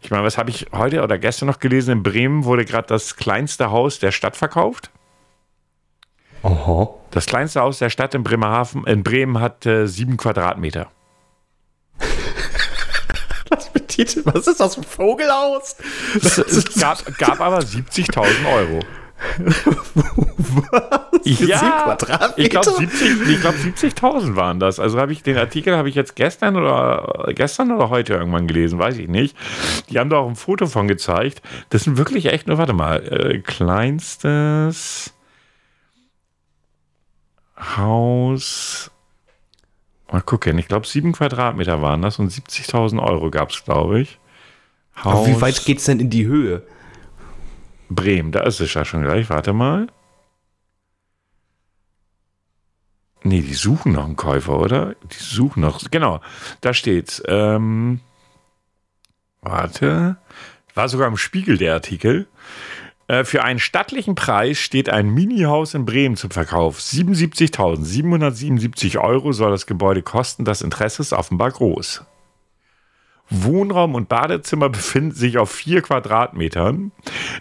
Ich 0.00 0.10
meine, 0.10 0.24
was 0.24 0.38
habe 0.38 0.48
ich 0.48 0.68
heute 0.72 1.02
oder 1.02 1.18
gestern 1.18 1.48
noch 1.48 1.58
gelesen? 1.58 1.98
In 1.98 2.02
Bremen 2.02 2.44
wurde 2.44 2.64
gerade 2.64 2.88
das 2.88 3.16
kleinste 3.16 3.70
Haus 3.70 3.98
der 3.98 4.10
Stadt 4.10 4.38
verkauft. 4.38 4.90
Aha. 6.42 6.88
Das 7.10 7.26
kleinste 7.26 7.60
Haus 7.60 7.78
der 7.78 7.90
Stadt 7.90 8.14
in 8.14 8.22
Bremerhaven, 8.22 8.84
in 8.86 9.02
Bremen 9.02 9.40
hat 9.40 9.66
äh, 9.66 9.86
sieben 9.86 10.16
Quadratmeter. 10.16 10.88
Was 13.50 13.70
betitelt? 13.70 14.26
Was 14.26 14.46
ist 14.46 14.60
das 14.60 14.78
ein 14.78 14.84
Vogelhaus? 14.84 15.76
Es 16.14 16.80
gab, 16.80 17.04
gab 17.18 17.40
aber 17.40 17.58
70.000 17.58 18.26
Euro. 18.54 18.80
Sieben 21.22 21.46
Quadratmeter? 21.46 22.38
ich 22.38 22.50
glaube 22.50 22.70
70, 22.70 23.28
ich 23.28 23.40
glaub 23.40 23.54
70.000 23.54 24.34
waren 24.36 24.58
das. 24.58 24.80
Also 24.80 24.98
habe 24.98 25.12
ich 25.12 25.22
den 25.22 25.36
Artikel 25.38 25.76
habe 25.76 25.88
ich 25.88 25.94
jetzt 25.94 26.16
gestern 26.16 26.56
oder 26.56 27.28
gestern 27.34 27.70
oder 27.70 27.90
heute 27.90 28.14
irgendwann 28.14 28.48
gelesen, 28.48 28.78
weiß 28.78 28.98
ich 28.98 29.08
nicht. 29.08 29.36
Die 29.90 29.98
haben 29.98 30.10
da 30.10 30.16
auch 30.16 30.28
ein 30.28 30.34
Foto 30.34 30.66
von 30.66 30.88
gezeigt. 30.88 31.42
Das 31.70 31.84
sind 31.84 31.98
wirklich 31.98 32.26
echt 32.26 32.48
nur, 32.48 32.58
warte 32.58 32.72
mal, 32.72 32.96
äh, 32.96 33.38
kleinstes 33.38 35.12
Haus. 37.76 38.90
Mal 40.10 40.20
gucken, 40.20 40.58
ich 40.58 40.68
glaube 40.68 40.86
sieben 40.86 41.12
Quadratmeter 41.12 41.80
waren 41.80 42.02
das 42.02 42.18
und 42.18 42.30
70.000 42.30 43.02
Euro 43.02 43.30
gab 43.30 43.50
es, 43.50 43.64
glaube 43.64 44.00
ich. 44.00 44.18
Aber 44.94 45.26
wie 45.26 45.40
weit 45.40 45.64
geht's 45.64 45.86
denn 45.86 46.00
in 46.00 46.10
die 46.10 46.26
Höhe? 46.26 46.66
Bremen, 47.88 48.32
da 48.32 48.40
ist 48.40 48.60
es 48.60 48.74
ja 48.74 48.84
schon 48.84 49.02
gleich. 49.02 49.30
Warte 49.30 49.52
mal. 49.52 49.86
Nee, 53.24 53.40
die 53.40 53.54
suchen 53.54 53.92
noch 53.92 54.04
einen 54.04 54.16
Käufer, 54.16 54.58
oder? 54.58 54.96
Die 55.10 55.22
suchen 55.22 55.60
noch. 55.60 55.80
Genau, 55.90 56.20
da 56.60 56.74
steht's. 56.74 57.22
Ähm, 57.26 58.00
warte. 59.40 60.16
War 60.74 60.88
sogar 60.88 61.08
im 61.08 61.16
Spiegel 61.16 61.56
der 61.56 61.74
Artikel. 61.74 62.26
Äh, 63.12 63.24
Für 63.24 63.44
einen 63.44 63.58
stattlichen 63.58 64.14
Preis 64.14 64.58
steht 64.58 64.88
ein 64.88 65.10
Mini-Haus 65.10 65.74
in 65.74 65.84
Bremen 65.84 66.16
zum 66.16 66.30
Verkauf. 66.30 66.78
77.777 66.78 68.98
Euro 68.98 69.32
soll 69.32 69.50
das 69.50 69.66
Gebäude 69.66 70.00
kosten. 70.00 70.46
Das 70.46 70.62
Interesse 70.62 71.02
ist 71.02 71.12
offenbar 71.12 71.50
groß. 71.50 72.06
Wohnraum 73.28 73.96
und 73.96 74.08
Badezimmer 74.08 74.70
befinden 74.70 75.14
sich 75.14 75.36
auf 75.36 75.50
vier 75.50 75.82
Quadratmetern. 75.82 76.90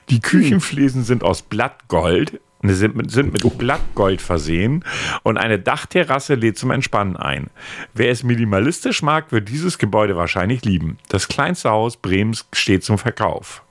Die 0.10 0.20
Küchenfliesen 0.20 1.06
sind 1.06 1.24
aus 1.24 1.42
Blattgold, 1.42 2.42
ne, 2.62 2.74
sind 2.74 2.98
mit, 2.98 3.10
sind 3.10 3.32
mit 3.32 3.58
Blattgold 3.58 4.22
versehen 4.22 4.84
und 5.24 5.38
eine 5.38 5.58
Dachterrasse 5.58 6.36
lädt 6.36 6.58
zum 6.58 6.72
Entspannen 6.72 7.16
ein. 7.16 7.50
Wer 7.94 8.12
es 8.12 8.24
minimalistisch 8.24 9.04
mag, 9.04 9.32
wird 9.32 9.48
dieses 9.48 9.78
Gebäude 9.78 10.18
wahrscheinlich 10.18 10.66
lieben. 10.66 10.98
Das 11.08 11.30
kleinste 11.30 11.70
Haus 11.70 11.96
Bremens 11.96 12.46
steht 12.52 12.84
zum 12.84 12.98
Verkauf. 12.98 13.64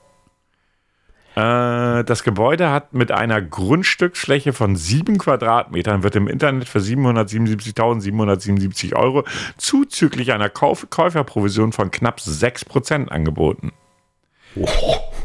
Äh, 1.35 2.03
das 2.03 2.23
Gebäude 2.23 2.71
hat 2.71 2.93
mit 2.93 3.11
einer 3.11 3.41
Grundstücksfläche 3.41 4.53
von 4.53 4.75
7 4.75 5.17
Quadratmetern, 5.17 6.03
wird 6.03 6.15
im 6.15 6.27
Internet 6.27 6.67
für 6.67 6.77
777.777 6.79 8.95
Euro 8.95 9.23
zuzüglich 9.57 10.33
einer 10.33 10.49
Kauf 10.49 10.87
Käuferprovision 10.89 11.71
von 11.71 11.91
knapp 11.91 12.19
6% 12.19 13.07
angeboten. 13.07 13.71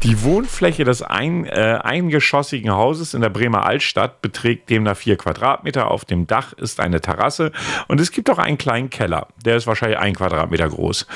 Die 0.07 0.23
Wohnfläche 0.23 0.85
des 0.85 1.01
ein, 1.01 1.43
äh, 1.43 1.79
eingeschossigen 1.83 2.71
Hauses 2.71 3.13
in 3.13 3.19
der 3.19 3.27
Bremer 3.27 3.65
Altstadt 3.65 4.21
beträgt 4.21 4.69
demnach 4.69 4.95
vier 4.95 5.17
Quadratmeter. 5.17 5.91
Auf 5.91 6.05
dem 6.05 6.27
Dach 6.27 6.53
ist 6.53 6.79
eine 6.79 7.01
Terrasse 7.01 7.51
und 7.89 7.99
es 7.99 8.13
gibt 8.13 8.29
auch 8.29 8.37
einen 8.37 8.57
kleinen 8.57 8.89
Keller. 8.89 9.27
Der 9.43 9.57
ist 9.57 9.67
wahrscheinlich 9.67 9.99
ein 9.99 10.15
Quadratmeter 10.15 10.69
groß. 10.69 11.07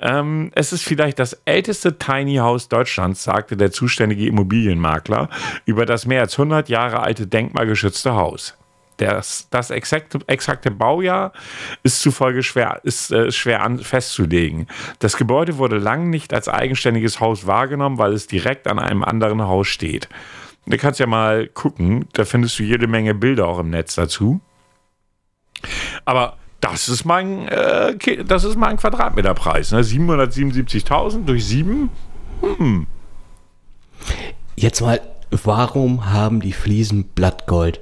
Ähm, 0.00 0.50
es 0.56 0.72
ist 0.72 0.82
vielleicht 0.82 1.20
das 1.20 1.34
älteste 1.44 1.98
Tiny 1.98 2.38
House 2.38 2.68
Deutschlands, 2.68 3.22
sagte 3.22 3.56
der 3.56 3.70
zuständige 3.70 4.26
Immobilienmakler 4.26 5.28
über 5.64 5.86
das 5.86 6.04
mehr 6.04 6.22
als 6.22 6.34
100 6.34 6.68
Jahre 6.68 6.98
alte 6.98 7.28
denkmalgeschützte 7.28 8.14
Haus. 8.14 8.56
Das, 9.02 9.48
das 9.50 9.70
exakte, 9.70 10.20
exakte 10.28 10.70
Baujahr 10.70 11.32
ist 11.82 12.00
zufolge 12.00 12.44
schwer, 12.44 12.80
ist, 12.84 13.10
äh, 13.10 13.32
schwer 13.32 13.62
an, 13.62 13.78
festzulegen. 13.78 14.68
Das 15.00 15.16
Gebäude 15.16 15.58
wurde 15.58 15.78
lang 15.78 16.08
nicht 16.08 16.32
als 16.32 16.48
eigenständiges 16.48 17.18
Haus 17.18 17.46
wahrgenommen, 17.46 17.98
weil 17.98 18.12
es 18.12 18.28
direkt 18.28 18.68
an 18.68 18.78
einem 18.78 19.02
anderen 19.02 19.42
Haus 19.42 19.66
steht. 19.66 20.08
Da 20.66 20.76
kannst 20.76 21.00
ja 21.00 21.06
mal 21.06 21.48
gucken, 21.48 22.06
da 22.12 22.24
findest 22.24 22.60
du 22.60 22.62
jede 22.62 22.86
Menge 22.86 23.14
Bilder 23.14 23.48
auch 23.48 23.58
im 23.58 23.70
Netz 23.70 23.96
dazu. 23.96 24.40
Aber 26.04 26.36
das 26.60 26.88
ist 26.88 27.04
mein, 27.04 27.48
äh, 27.48 27.96
das 28.24 28.44
ist 28.44 28.56
mein 28.56 28.76
Quadratmeterpreis. 28.76 29.72
Ne? 29.72 29.80
777.000 29.80 31.24
durch 31.24 31.44
7. 31.44 31.90
Hm. 32.40 32.86
Jetzt 34.54 34.80
mal, 34.80 35.00
warum 35.30 36.12
haben 36.12 36.40
die 36.40 36.52
Fliesen 36.52 37.04
Blattgold? 37.04 37.80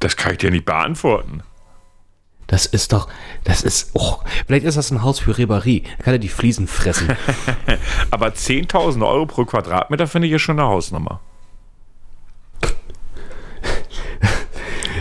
Das 0.00 0.16
kann 0.16 0.32
ich 0.32 0.38
dir 0.38 0.50
nicht 0.50 0.64
beantworten. 0.64 1.42
Das 2.46 2.66
ist 2.66 2.92
doch, 2.92 3.08
das 3.42 3.62
ist, 3.62 3.90
oh, 3.94 4.18
vielleicht 4.46 4.64
ist 4.64 4.76
das 4.76 4.92
ein 4.92 5.02
Haus 5.02 5.18
für 5.18 5.32
Ribéry. 5.32 5.82
Da 5.98 6.04
kann 6.04 6.14
er 6.14 6.18
die 6.18 6.28
Fliesen 6.28 6.68
fressen. 6.68 7.16
Aber 8.10 8.28
10.000 8.28 9.04
Euro 9.04 9.26
pro 9.26 9.44
Quadratmeter 9.44 10.06
finde 10.06 10.28
ich 10.28 10.32
ja 10.32 10.38
schon 10.38 10.60
eine 10.60 10.68
Hausnummer. 10.68 11.20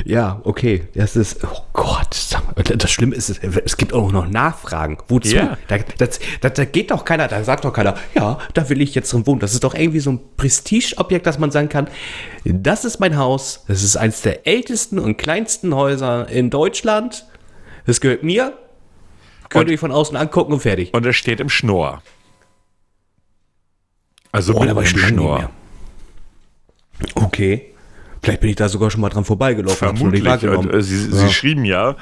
Ja, 0.06 0.40
okay. 0.44 0.88
Das 0.94 1.16
ist, 1.16 1.44
oh 1.44 1.62
Gott, 1.74 2.38
das 2.56 2.92
Schlimme 2.92 3.16
ist, 3.16 3.44
es 3.44 3.76
gibt 3.76 3.92
auch 3.92 4.12
noch 4.12 4.28
Nachfragen. 4.28 5.00
Wozu? 5.08 5.36
Ja. 5.36 5.58
Da, 5.68 5.80
das, 5.98 6.20
das, 6.42 6.54
da 6.54 6.66
geht 6.66 6.92
doch 6.92 7.06
keiner, 7.06 7.28
da 7.28 7.44
sagt 7.44 7.66
doch 7.66 7.74
keiner, 7.74 7.96
ja, 8.14 8.38
da 8.54 8.70
will 8.70 8.82
ich 8.82 8.94
jetzt 8.94 9.12
drin 9.12 9.26
wohnen. 9.26 9.40
Das 9.40 9.54
ist 9.54 9.64
doch 9.64 9.74
irgendwie 9.74 10.00
so 10.00 10.12
ein 10.12 10.20
Prestigeobjekt, 10.38 11.26
dass 11.26 11.40
man 11.40 11.50
sagen 11.50 11.70
kann, 11.70 11.88
das 12.44 12.86
ist 12.86 13.00
mein 13.00 13.18
Haus, 13.18 13.66
das 13.68 13.82
ist 13.82 13.98
eines 13.98 14.22
der 14.22 14.46
ältesten 14.46 15.00
und 15.00 15.18
kleinsten 15.18 15.74
Häuser 15.74 16.30
in 16.30 16.52
Deutschland. 16.52 17.26
Das 17.88 18.00
gehört 18.00 18.22
mir. 18.22 18.54
Könnt 19.50 19.70
ihr 19.70 19.74
euch 19.74 19.80
von 19.80 19.92
außen 19.92 20.16
angucken 20.16 20.54
und 20.54 20.60
fertig. 20.60 20.94
Und 20.94 21.06
es 21.06 21.16
steht 21.16 21.40
im 21.40 21.50
Schnur. 21.50 22.04
Also 24.32 24.54
oh, 24.54 24.64
im 24.64 24.86
Schnur. 24.86 25.50
Okay. 27.16 27.75
Vielleicht 28.26 28.42
bin 28.42 28.50
ich 28.50 28.56
da 28.56 28.70
sogar 28.70 28.92
schon 28.92 29.02
mal 29.02 29.10
dran 29.10 29.26
vorbeigelaufen. 29.26 29.78
Vermutlich. 29.78 30.26
Und, 30.44 30.74
äh, 30.74 30.82
sie, 30.82 31.10
ja. 31.10 31.16
sie, 31.16 31.34
schrieben 31.34 31.66
ja, 31.66 31.96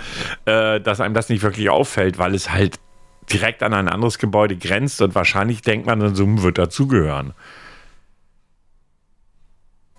äh, 0.46 0.80
dass 0.80 1.02
einem 1.02 1.14
das 1.14 1.30
nicht 1.30 1.44
wirklich 1.44 1.70
auffällt, 1.70 2.18
weil 2.18 2.34
es 2.34 2.52
halt 2.52 2.80
direkt 3.32 3.64
an 3.64 3.74
ein 3.74 3.88
anderes 3.88 4.20
Gebäude 4.20 4.56
grenzt 4.56 5.02
und 5.02 5.16
wahrscheinlich 5.16 5.62
denkt 5.62 5.86
man 5.86 6.00
dann 6.00 6.16
so, 6.16 6.24
hm, 6.24 6.42
wird 6.44 6.58
dazugehören. 6.58 7.34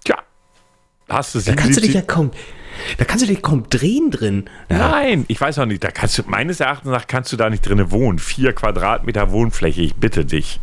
Tja, 0.04 0.18
hast 1.08 1.34
du 1.34 1.40
Da 1.40 1.54
kannst 1.54 1.76
du 1.76 1.80
dich 1.80 1.94
ja 1.94 2.02
kaum, 2.02 2.30
da 2.98 3.04
kannst 3.04 3.24
du 3.24 3.28
dich 3.28 3.42
kaum 3.42 3.68
drehen 3.68 4.10
drin. 4.10 4.50
Ja. 4.70 4.90
Nein, 4.90 5.24
ich 5.28 5.40
weiß 5.40 5.58
auch 5.58 5.66
nicht. 5.66 5.82
Da 5.84 5.90
kannst 5.90 6.18
du, 6.18 6.22
meines 6.26 6.60
Erachtens 6.60 6.90
nach 6.90 7.06
kannst 7.06 7.32
du 7.32 7.37
da 7.37 7.50
nicht 7.50 7.62
drin 7.62 7.90
wohnen. 7.90 8.18
Vier 8.18 8.52
Quadratmeter 8.52 9.30
Wohnfläche, 9.30 9.82
ich 9.82 9.94
bitte 9.94 10.24
dich. 10.24 10.60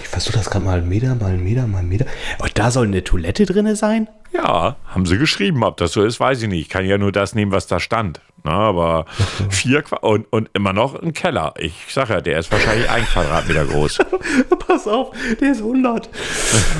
Ich 0.00 0.08
versuche 0.08 0.34
das 0.34 0.50
gerade 0.50 0.64
mal 0.64 0.78
einen 0.78 0.88
Meter, 0.88 1.14
mal 1.14 1.32
einen 1.32 1.44
Meter, 1.44 1.66
mal 1.66 1.78
einen 1.78 1.88
Meter. 1.88 2.06
Und 2.38 2.58
da 2.58 2.70
soll 2.70 2.86
eine 2.86 3.04
Toilette 3.04 3.46
drin 3.46 3.74
sein? 3.76 4.08
Ja, 4.32 4.76
haben 4.86 5.06
sie 5.06 5.18
geschrieben. 5.18 5.64
Ob 5.64 5.76
das 5.76 5.92
so 5.92 6.02
ist, 6.02 6.20
weiß 6.20 6.42
ich 6.42 6.48
nicht. 6.48 6.60
Ich 6.60 6.68
kann 6.68 6.84
ja 6.84 6.98
nur 6.98 7.12
das 7.12 7.34
nehmen, 7.34 7.52
was 7.52 7.66
da 7.66 7.80
stand. 7.80 8.20
Na, 8.42 8.52
aber 8.52 9.06
vier 9.50 9.82
Qu 9.82 9.96
und, 10.00 10.26
und 10.32 10.48
immer 10.54 10.72
noch 10.72 11.00
ein 11.00 11.12
Keller. 11.12 11.54
Ich 11.58 11.74
sag 11.90 12.08
ja, 12.08 12.20
der 12.20 12.38
ist 12.38 12.50
wahrscheinlich 12.50 12.88
ein 12.88 13.04
Quadratmeter 13.04 13.66
groß. 13.66 13.98
Pass 14.66 14.86
auf, 14.86 15.10
der 15.40 15.52
ist 15.52 15.58
100. 15.58 16.08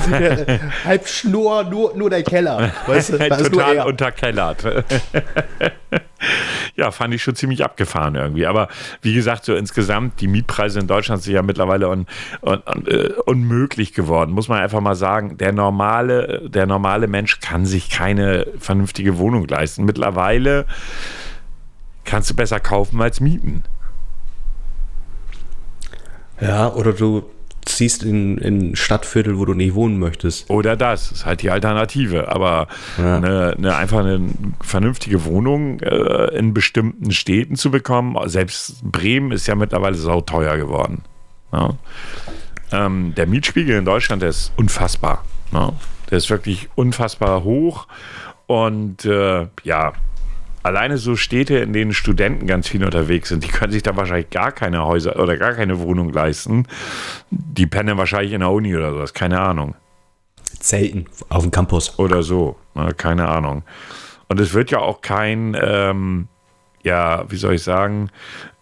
Der, 0.09 0.59
halb 0.85 1.07
Schnur, 1.07 1.63
nur, 1.65 1.95
nur 1.95 2.09
der 2.09 2.23
Keller. 2.23 2.71
Weißt 2.87 3.13
du, 3.13 3.17
Total 3.19 3.85
unterkellert. 3.85 4.63
Ja, 6.75 6.91
fand 6.91 7.13
ich 7.13 7.23
schon 7.23 7.35
ziemlich 7.35 7.63
abgefahren 7.63 8.15
irgendwie. 8.15 8.45
Aber 8.45 8.67
wie 9.01 9.13
gesagt, 9.13 9.45
so 9.45 9.55
insgesamt, 9.55 10.21
die 10.21 10.27
Mietpreise 10.27 10.79
in 10.79 10.87
Deutschland 10.87 11.21
sind 11.23 11.33
ja 11.33 11.41
mittlerweile 11.41 11.89
un, 11.89 12.05
un, 12.41 12.61
un, 12.65 12.85
uh, 12.87 13.21
unmöglich 13.25 13.93
geworden. 13.93 14.31
Muss 14.31 14.47
man 14.47 14.59
einfach 14.59 14.81
mal 14.81 14.95
sagen, 14.95 15.37
der 15.37 15.51
normale, 15.51 16.49
der 16.49 16.65
normale 16.65 17.07
Mensch 17.07 17.39
kann 17.39 17.65
sich 17.65 17.89
keine 17.89 18.47
vernünftige 18.59 19.17
Wohnung 19.17 19.47
leisten. 19.47 19.85
Mittlerweile 19.85 20.65
kannst 22.03 22.29
du 22.29 22.35
besser 22.35 22.59
kaufen 22.59 23.01
als 23.01 23.19
mieten. 23.19 23.63
Ja, 26.39 26.73
oder 26.73 26.93
du 26.93 27.29
ziehst 27.65 28.03
in, 28.03 28.37
in 28.37 28.75
Stadtviertel, 28.75 29.37
wo 29.37 29.45
du 29.45 29.53
nicht 29.53 29.75
wohnen 29.75 29.99
möchtest. 29.99 30.49
Oder 30.49 30.75
das, 30.75 31.11
ist 31.11 31.25
halt 31.25 31.41
die 31.41 31.51
Alternative. 31.51 32.29
Aber 32.29 32.67
ja. 32.97 33.17
eine, 33.17 33.55
eine, 33.57 33.75
einfach 33.75 33.99
eine 33.99 34.29
vernünftige 34.61 35.25
Wohnung 35.25 35.79
äh, 35.79 36.35
in 36.35 36.53
bestimmten 36.53 37.11
Städten 37.11 37.55
zu 37.55 37.71
bekommen, 37.71 38.17
selbst 38.29 38.81
Bremen 38.83 39.31
ist 39.31 39.47
ja 39.47 39.55
mittlerweile 39.55 39.95
sauteuer 39.95 40.57
geworden. 40.57 41.03
Ja. 41.51 41.75
Ähm, 42.71 43.13
der 43.15 43.27
Mietspiegel 43.27 43.77
in 43.77 43.85
Deutschland, 43.85 44.21
der 44.21 44.29
ist 44.29 44.53
unfassbar. 44.55 45.25
Ja. 45.51 45.73
Der 46.09 46.17
ist 46.17 46.29
wirklich 46.29 46.69
unfassbar 46.75 47.43
hoch. 47.43 47.87
Und 48.47 49.05
äh, 49.05 49.47
ja, 49.63 49.93
alleine 50.63 50.97
so 50.97 51.15
Städte, 51.15 51.57
in 51.57 51.73
denen 51.73 51.93
Studenten 51.93 52.47
ganz 52.47 52.67
viel 52.67 52.83
unterwegs 52.83 53.29
sind, 53.29 53.43
die 53.43 53.49
können 53.49 53.71
sich 53.71 53.83
da 53.83 53.95
wahrscheinlich 53.95 54.29
gar 54.29 54.51
keine 54.51 54.85
Häuser 54.85 55.19
oder 55.19 55.37
gar 55.37 55.53
keine 55.53 55.79
Wohnung 55.79 56.11
leisten. 56.11 56.67
Die 57.29 57.67
pennen 57.67 57.97
wahrscheinlich 57.97 58.33
in 58.33 58.41
der 58.41 58.51
Uni 58.51 58.75
oder 58.75 58.91
sowas, 58.91 59.13
keine 59.13 59.39
Ahnung. 59.39 59.75
Zelten 60.59 61.05
auf 61.29 61.43
dem 61.43 61.51
Campus. 61.51 61.97
Oder 61.97 62.23
so, 62.23 62.57
ne, 62.75 62.93
keine 62.93 63.27
Ahnung. 63.27 63.63
Und 64.27 64.39
es 64.39 64.53
wird 64.53 64.71
ja 64.71 64.79
auch 64.79 65.01
kein, 65.01 65.57
ähm, 65.61 66.27
ja, 66.83 67.29
wie 67.29 67.35
soll 67.35 67.55
ich 67.55 67.63
sagen, 67.63 68.09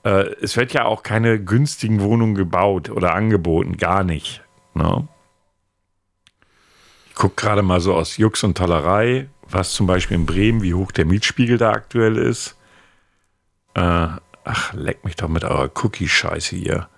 äh, 0.04 0.26
es 0.42 0.58
wird 0.58 0.74
ja 0.74 0.86
auch 0.86 1.04
keine 1.04 1.40
günstigen 1.40 2.02
Wohnungen 2.02 2.36
gebaut 2.36 2.90
oder 2.90 3.14
angeboten, 3.14 3.78
gar 3.78 4.04
nicht. 4.04 4.42
Ne? 4.74 5.08
Ich 7.10 7.16
gucke 7.16 7.36
gerade 7.36 7.62
mal 7.62 7.82
so 7.82 7.94
aus 7.94 8.18
Jux 8.18 8.44
und 8.44 8.58
Tollerei, 8.58 9.28
was 9.52 9.74
zum 9.74 9.88
Beispiel 9.88 10.16
in 10.16 10.26
Bremen, 10.26 10.62
wie 10.62 10.74
hoch 10.74 10.92
der 10.92 11.06
Mietspiegel 11.06 11.58
da 11.58 11.72
aktuell 11.72 12.18
ist. 12.18 12.56
Äh, 13.74 14.08
ach, 14.44 14.74
leck 14.74 15.04
mich 15.04 15.16
doch 15.16 15.30
mit 15.30 15.44
eurer 15.44 15.70
Cookie-Scheiße 15.74 16.56
hier. 16.56 16.90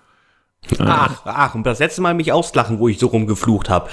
Ach, 0.79 1.21
ach, 1.25 1.55
und 1.55 1.63
das 1.63 1.79
letzte 1.79 2.01
Mal 2.01 2.13
mich 2.13 2.31
auslachen, 2.31 2.79
wo 2.79 2.87
ich 2.87 2.99
so 2.99 3.07
rumgeflucht 3.07 3.69
habe. 3.69 3.89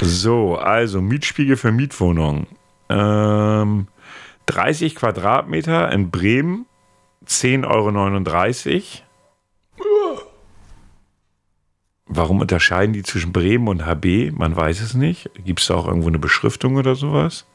So, 0.00 0.56
also 0.56 1.00
Mietspiegel 1.00 1.56
für 1.56 1.72
Mietwohnungen. 1.72 2.46
Ähm, 2.88 3.88
30 4.46 4.94
Quadratmeter 4.94 5.90
in 5.92 6.10
Bremen, 6.10 6.66
10,39 7.26 7.66
Euro. 7.66 9.02
Warum 12.06 12.40
unterscheiden 12.40 12.92
die 12.92 13.02
zwischen 13.02 13.32
Bremen 13.32 13.68
und 13.68 13.84
HB? 13.84 14.32
Man 14.32 14.56
weiß 14.56 14.80
es 14.80 14.94
nicht. 14.94 15.30
Gibt 15.44 15.60
es 15.60 15.66
da 15.66 15.74
auch 15.74 15.88
irgendwo 15.88 16.08
eine 16.08 16.20
Beschriftung 16.20 16.76
oder 16.76 16.94
sowas? 16.94 17.46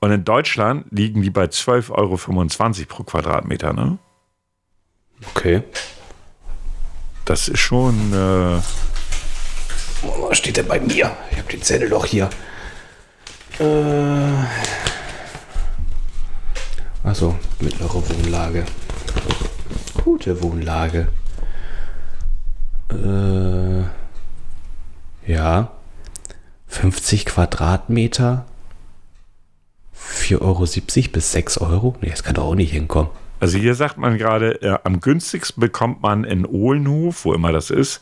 Und 0.00 0.12
in 0.12 0.24
Deutschland 0.24 0.86
liegen 0.90 1.22
die 1.22 1.30
bei 1.30 1.44
12,25 1.44 1.90
Euro 1.90 2.16
pro 2.88 3.02
Quadratmeter, 3.02 3.72
ne? 3.72 3.98
Okay. 5.34 5.62
Das 7.24 7.48
ist 7.48 7.60
schon. 7.60 8.12
Äh 8.12 8.60
oh, 10.06 10.28
was 10.28 10.38
steht 10.38 10.56
denn 10.56 10.68
bei 10.68 10.80
mir? 10.80 11.16
Ich 11.30 11.38
habe 11.38 11.50
den 11.50 11.62
Zettel 11.62 11.90
doch 11.90 12.06
hier. 12.06 12.30
Äh. 13.58 14.44
Achso, 17.02 17.36
mittlere 17.60 18.08
Wohnlage. 18.08 18.64
Gute 20.04 20.42
Wohnlage. 20.42 21.08
Äh. 22.90 23.82
Ja. 25.30 25.72
50 26.68 27.26
Quadratmeter 27.26 28.46
4,70 30.14 30.40
Euro 30.40 30.64
bis 31.12 31.32
6 31.32 31.58
Euro? 31.58 31.96
Nee, 32.00 32.10
das 32.10 32.22
kann 32.22 32.34
doch 32.34 32.44
auch 32.44 32.54
nicht 32.54 32.72
hinkommen. 32.72 33.10
Also 33.40 33.58
hier 33.58 33.74
sagt 33.74 33.98
man 33.98 34.18
gerade, 34.18 34.60
äh, 34.62 34.78
am 34.82 35.00
günstigsten 35.00 35.60
bekommt 35.60 36.02
man 36.02 36.24
in 36.24 36.44
Ohlenhof, 36.44 37.24
wo 37.24 37.34
immer 37.34 37.52
das 37.52 37.70
ist, 37.70 38.00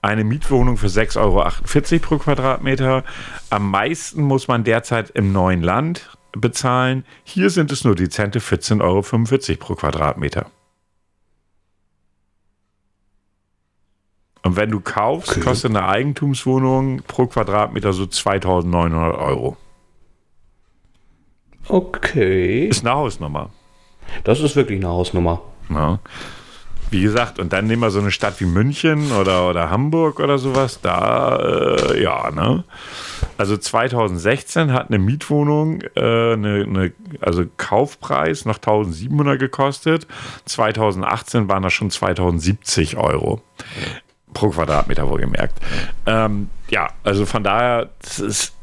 eine 0.00 0.22
Mietwohnung 0.22 0.76
für 0.76 0.86
6,48 0.86 1.92
Euro 1.92 2.00
pro 2.00 2.18
Quadratmeter. 2.18 3.02
Am 3.50 3.70
meisten 3.70 4.22
muss 4.22 4.46
man 4.46 4.62
derzeit 4.62 5.10
im 5.10 5.32
neuen 5.32 5.62
Land 5.62 6.16
bezahlen. 6.32 7.04
Hier 7.24 7.50
sind 7.50 7.72
es 7.72 7.82
nur 7.84 7.96
dezente 7.96 8.38
14,45 8.38 8.80
Euro 9.50 9.56
pro 9.58 9.74
Quadratmeter. 9.74 10.46
Und 14.42 14.54
wenn 14.54 14.70
du 14.70 14.78
kaufst, 14.78 15.32
Okay. 15.32 15.40
kostet 15.40 15.70
eine 15.70 15.88
Eigentumswohnung 15.88 17.02
pro 17.08 17.26
Quadratmeter 17.26 17.92
so 17.92 18.06
2900 18.06 19.16
Euro. 19.18 19.56
Okay. 21.68 22.66
Ist 22.66 22.86
eine 22.86 22.94
Hausnummer. 22.94 23.50
Das 24.24 24.40
ist 24.40 24.56
wirklich 24.56 24.78
eine 24.78 24.88
Hausnummer. 24.88 25.42
Ja. 25.70 25.98
Wie 26.90 27.02
gesagt, 27.02 27.40
und 27.40 27.52
dann 27.52 27.66
nehmen 27.66 27.82
wir 27.82 27.90
so 27.90 27.98
eine 27.98 28.12
Stadt 28.12 28.40
wie 28.40 28.44
München 28.44 29.10
oder, 29.10 29.48
oder 29.50 29.70
Hamburg 29.70 30.20
oder 30.20 30.38
sowas, 30.38 30.80
da, 30.80 31.36
äh, 31.36 32.00
ja, 32.00 32.30
ne? 32.30 32.62
Also 33.38 33.56
2016 33.56 34.72
hat 34.72 34.88
eine 34.88 34.98
Mietwohnung, 34.98 35.80
äh, 35.96 36.00
eine, 36.34 36.62
eine, 36.62 36.92
also 37.20 37.44
Kaufpreis 37.56 38.44
noch 38.44 38.56
1700 38.56 39.38
gekostet. 39.38 40.06
2018 40.44 41.48
waren 41.48 41.64
das 41.64 41.72
schon 41.72 41.90
2070 41.90 42.96
Euro. 42.96 43.42
Pro 44.32 44.50
Quadratmeter 44.50 45.08
wohlgemerkt. 45.08 45.58
Ähm, 46.06 46.50
ja, 46.70 46.88
also 47.02 47.26
von 47.26 47.42
daher, 47.42 47.90
das 48.00 48.20
ist, 48.20 48.55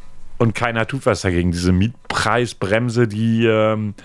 und 0.43 0.53
keiner 0.53 0.85
tut 0.85 1.05
was 1.05 1.21
dagegen. 1.21 1.51
Diese 1.51 1.71
Mietpreisbremse, 1.71 3.07
die, 3.07 3.45
ähm, 3.45 3.95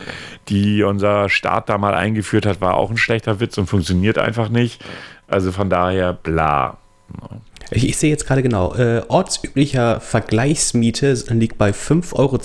die 0.49 0.85
unser 0.85 1.29
Staat 1.29 1.69
da 1.69 1.77
mal 1.79 1.95
eingeführt 1.95 2.47
hat, 2.47 2.61
war 2.61 2.75
auch 2.75 2.91
ein 2.91 2.97
schlechter 2.97 3.41
Witz 3.41 3.59
und 3.59 3.67
funktioniert 3.67 4.19
einfach 4.19 4.49
nicht. 4.49 4.83
Also 5.27 5.53
von 5.53 5.69
daher, 5.69 6.13
bla. 6.13 6.79
Ich, 7.71 7.89
ich 7.89 7.97
sehe 7.97 8.11
jetzt 8.11 8.27
gerade 8.27 8.43
genau. 8.43 8.75
Äh, 8.75 9.03
ortsüblicher 9.09 10.01
Vergleichsmiete 10.01 11.13
liegt 11.31 11.59
bei 11.59 11.71
5,20 11.71 12.15
Euro 12.15 12.39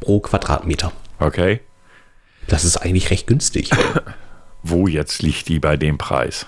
pro 0.00 0.20
Quadratmeter. 0.20 0.92
Okay. 1.18 1.60
Das 2.46 2.64
ist 2.64 2.76
eigentlich 2.78 3.10
recht 3.10 3.26
günstig. 3.26 3.70
Wo 4.62 4.86
jetzt 4.86 5.22
liegt 5.22 5.48
die 5.48 5.58
bei 5.58 5.76
dem 5.76 5.98
Preis? 5.98 6.46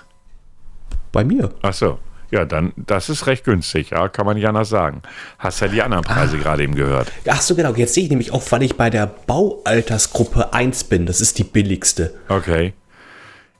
Bei 1.11 1.23
mir. 1.23 1.53
Ach 1.61 1.73
so. 1.73 1.99
Ja, 2.31 2.45
dann, 2.45 2.71
das 2.77 3.09
ist 3.09 3.27
recht 3.27 3.43
günstig, 3.43 3.89
ja, 3.89 4.07
kann 4.07 4.25
man 4.25 4.37
nicht 4.37 4.47
anders 4.47 4.69
sagen. 4.69 5.01
Hast 5.37 5.59
ja 5.59 5.67
die 5.67 5.81
anderen 5.81 6.05
Preise 6.05 6.37
gerade 6.37 6.63
eben 6.63 6.75
gehört. 6.75 7.11
Ach 7.27 7.41
so, 7.41 7.55
genau. 7.55 7.73
Jetzt 7.73 7.93
sehe 7.93 8.05
ich 8.05 8.09
nämlich 8.09 8.31
auch, 8.31 8.43
weil 8.51 8.63
ich 8.63 8.77
bei 8.77 8.89
der 8.89 9.05
Baualtersgruppe 9.05 10.53
1 10.53 10.85
bin. 10.85 11.05
Das 11.05 11.19
ist 11.19 11.37
die 11.39 11.43
billigste. 11.43 12.13
Okay. 12.29 12.73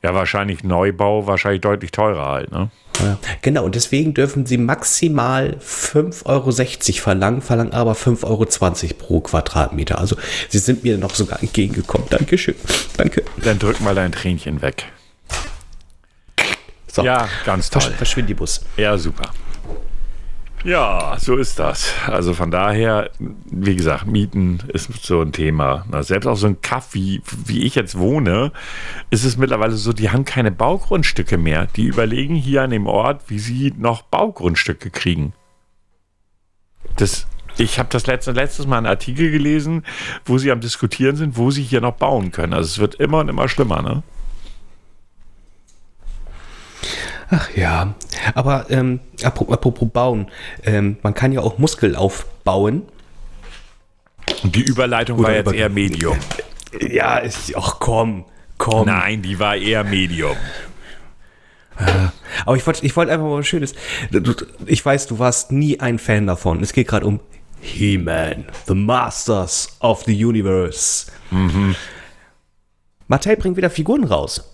Ja, 0.04 0.16
wahrscheinlich 0.16 0.64
Neubau, 0.64 1.28
wahrscheinlich 1.28 1.62
deutlich 1.62 1.92
teurer 1.92 2.28
halt, 2.28 2.52
ne? 2.52 2.72
Ja. 3.00 3.20
Genau, 3.42 3.66
und 3.66 3.76
deswegen 3.76 4.14
dürfen 4.14 4.46
sie 4.46 4.58
maximal 4.58 5.58
5,60 5.62 6.26
Euro 6.26 6.52
verlangen, 7.02 7.42
verlangen 7.42 7.74
aber 7.74 7.94
5,20 7.94 8.24
Euro 8.24 8.46
pro 8.98 9.20
Quadratmeter. 9.20 10.00
Also 10.00 10.16
sie 10.50 10.60
sind 10.60 10.84
mir 10.84 10.98
noch 10.98 11.14
sogar 11.14 11.42
entgegengekommen. 11.42 12.08
Dankeschön. 12.10 12.56
Danke. 12.98 13.24
Dann 13.44 13.60
drück 13.60 13.82
mal 13.82 13.96
dein 13.96 14.12
Tränchen 14.12 14.62
weg. 14.62 14.86
So, 16.92 17.04
Ja, 17.04 17.30
ganz 17.46 17.70
toll. 17.70 17.82
Versch 17.82 17.96
verschwind 17.96 18.30
die 18.30 18.34
Bus. 18.34 18.66
Ja, 18.78 18.98
super. 18.98 19.32
Ja, 20.64 21.18
so 21.20 21.38
ist 21.38 21.58
das. 21.58 21.92
Also 22.06 22.36
von 22.36 22.52
daher, 22.52 23.10
wie 23.46 23.76
gesagt, 23.76 24.06
Mieten 24.06 24.60
ist 24.68 24.92
so 25.04 25.22
ein 25.22 25.32
Thema. 25.32 25.86
Selbst 26.02 26.28
auch 26.28 26.36
so 26.36 26.46
ein 26.48 26.62
Kaff, 26.62 26.90
wie, 26.94 27.22
wie 27.46 27.64
ich 27.64 27.74
jetzt 27.74 27.98
wohne, 27.98 28.52
ist 29.10 29.24
es 29.24 29.38
mittlerweile 29.38 29.72
so, 29.72 29.92
die 29.92 30.12
haben 30.12 30.24
keine 30.24 30.52
Baugrundstücke 30.52 31.38
mehr. 31.40 31.68
Die 31.76 31.86
überlegen 31.86 32.36
hier 32.36 32.62
an 32.62 32.70
dem 32.70 32.86
Ort, 32.86 33.24
wie 33.28 33.40
sie 33.40 33.74
noch 33.76 34.04
Baugrundstücke 34.04 34.92
kriegen. 34.92 35.34
Das, 36.98 37.26
ich 37.58 37.80
habe 37.80 37.90
das 37.92 38.06
letzte, 38.06 38.32
letztes 38.32 38.68
Mal 38.68 38.78
einen 38.78 38.86
Artikel 38.86 39.32
gelesen, 39.32 39.84
wo 40.26 40.38
sie 40.38 40.52
am 40.52 40.62
Diskutieren 40.62 41.16
sind, 41.16 41.38
wo 41.38 41.50
sie 41.50 41.64
hier 41.64 41.82
noch 41.82 41.94
bauen 41.96 42.32
können. 42.32 42.54
Also 42.54 42.68
es 42.68 42.80
wird 42.80 42.96
immer 42.96 43.20
und 43.20 43.30
immer 43.30 43.48
schlimmer, 43.48 43.82
ne? 43.82 44.04
Ach 47.32 47.50
ja, 47.56 47.96
aber 48.36 48.66
ähm, 48.70 49.00
apropos, 49.24 49.88
Bauen, 49.92 50.30
ähm, 50.64 50.98
man 51.02 51.14
kann 51.14 51.32
ja 51.32 51.40
auch 51.40 51.58
Muskel 51.58 51.96
aufbauen. 51.96 52.84
Die 54.44 54.64
Überleitung 54.64 55.18
Oder 55.18 55.30
war 55.30 55.36
jetzt 55.36 55.54
eher 55.54 55.70
Medium. 55.70 56.18
Ja, 56.80 57.18
ist, 57.18 57.56
ach 57.56 57.78
komm, 57.80 58.26
komm. 58.58 58.86
Nein, 58.88 59.22
die 59.22 59.40
war 59.40 59.56
eher 59.56 59.86
Medium. 59.86 60.36
Aber 62.46 62.56
ich 62.58 62.68
wollte 62.68 62.86
ich 62.86 62.96
wollt 62.96 63.10
einfach 63.10 63.26
mal 63.26 63.40
was 63.40 63.48
Schönes. 63.48 63.76
Ich 64.66 64.86
weiß, 64.86 65.08
du 65.08 65.18
warst 65.18 65.52
nie 65.54 65.80
ein 65.80 66.00
Fan 66.00 66.28
davon. 66.28 66.62
Es 66.62 66.74
geht 66.74 66.90
gerade 66.90 67.06
um 67.06 67.22
He-Man, 67.62 68.46
The 68.68 68.76
Masters 68.76 69.78
of 69.80 70.04
the 70.04 70.26
Universe. 70.26 71.12
Mattel 73.08 73.38
bringt 73.38 73.58
wieder 73.58 73.70
Figuren 73.70 74.04
raus. 74.04 74.51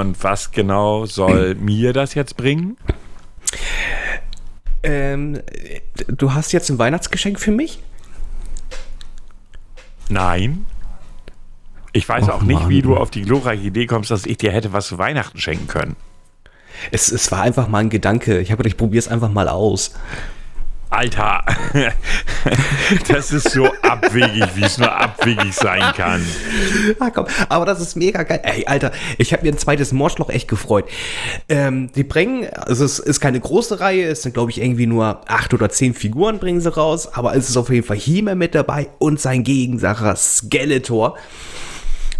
Und 0.00 0.22
was 0.24 0.52
genau 0.52 1.04
soll 1.04 1.54
mir 1.60 1.92
das 1.92 2.14
jetzt 2.14 2.36
bringen? 2.36 2.78
Ähm, 4.82 5.40
du 6.08 6.32
hast 6.32 6.52
jetzt 6.52 6.70
ein 6.70 6.78
Weihnachtsgeschenk 6.78 7.38
für 7.38 7.50
mich? 7.50 7.78
Nein. 10.08 10.66
Ich 11.92 12.08
weiß 12.08 12.24
Och, 12.24 12.30
auch 12.30 12.42
nicht, 12.42 12.68
wie 12.68 12.80
Mann. 12.80 12.90
du 12.90 12.96
auf 12.96 13.10
die 13.10 13.22
glorreiche 13.22 13.66
Idee 13.66 13.86
kommst, 13.86 14.10
dass 14.10 14.24
ich 14.24 14.38
dir 14.38 14.50
hätte 14.50 14.72
was 14.72 14.86
zu 14.86 14.98
Weihnachten 14.98 15.38
schenken 15.38 15.66
können. 15.66 15.96
Es, 16.90 17.12
es 17.12 17.30
war 17.30 17.42
einfach 17.42 17.68
mal 17.68 17.80
ein 17.80 17.90
Gedanke. 17.90 18.40
Ich 18.40 18.50
habe 18.50 18.62
gedacht, 18.62 18.72
ich 18.72 18.78
probiere 18.78 19.00
es 19.00 19.08
einfach 19.08 19.30
mal 19.30 19.48
aus. 19.48 19.94
Alter, 20.92 21.42
das 23.08 23.32
ist 23.32 23.50
so 23.50 23.66
abwegig, 23.80 24.44
wie 24.56 24.62
es 24.62 24.76
nur 24.76 24.92
abwegig 24.92 25.54
sein 25.54 25.80
kann. 25.96 26.22
Ah, 27.00 27.08
komm. 27.08 27.26
Aber 27.48 27.64
das 27.64 27.80
ist 27.80 27.96
mega 27.96 28.22
geil. 28.24 28.40
Ey, 28.42 28.66
Alter, 28.66 28.92
ich 29.16 29.32
habe 29.32 29.42
mir 29.42 29.52
ein 29.52 29.58
zweites 29.58 29.92
Morschloch 29.92 30.28
echt 30.28 30.48
gefreut. 30.48 30.84
Ähm, 31.48 31.90
die 31.92 32.04
bringen, 32.04 32.46
also 32.54 32.84
es 32.84 32.98
ist 32.98 33.20
keine 33.20 33.40
große 33.40 33.80
Reihe, 33.80 34.04
es 34.04 34.22
sind, 34.22 34.34
glaube 34.34 34.50
ich, 34.50 34.60
irgendwie 34.60 34.86
nur 34.86 35.22
acht 35.28 35.54
oder 35.54 35.70
zehn 35.70 35.94
Figuren 35.94 36.38
bringen 36.38 36.60
sie 36.60 36.72
raus, 36.72 37.08
aber 37.14 37.34
es 37.34 37.48
ist 37.48 37.56
auf 37.56 37.70
jeden 37.70 37.86
Fall 37.86 37.96
He-Man 37.96 38.36
mit 38.36 38.54
dabei 38.54 38.88
und 38.98 39.18
sein 39.18 39.44
Gegensacher 39.44 40.14
Skeletor. 40.14 41.16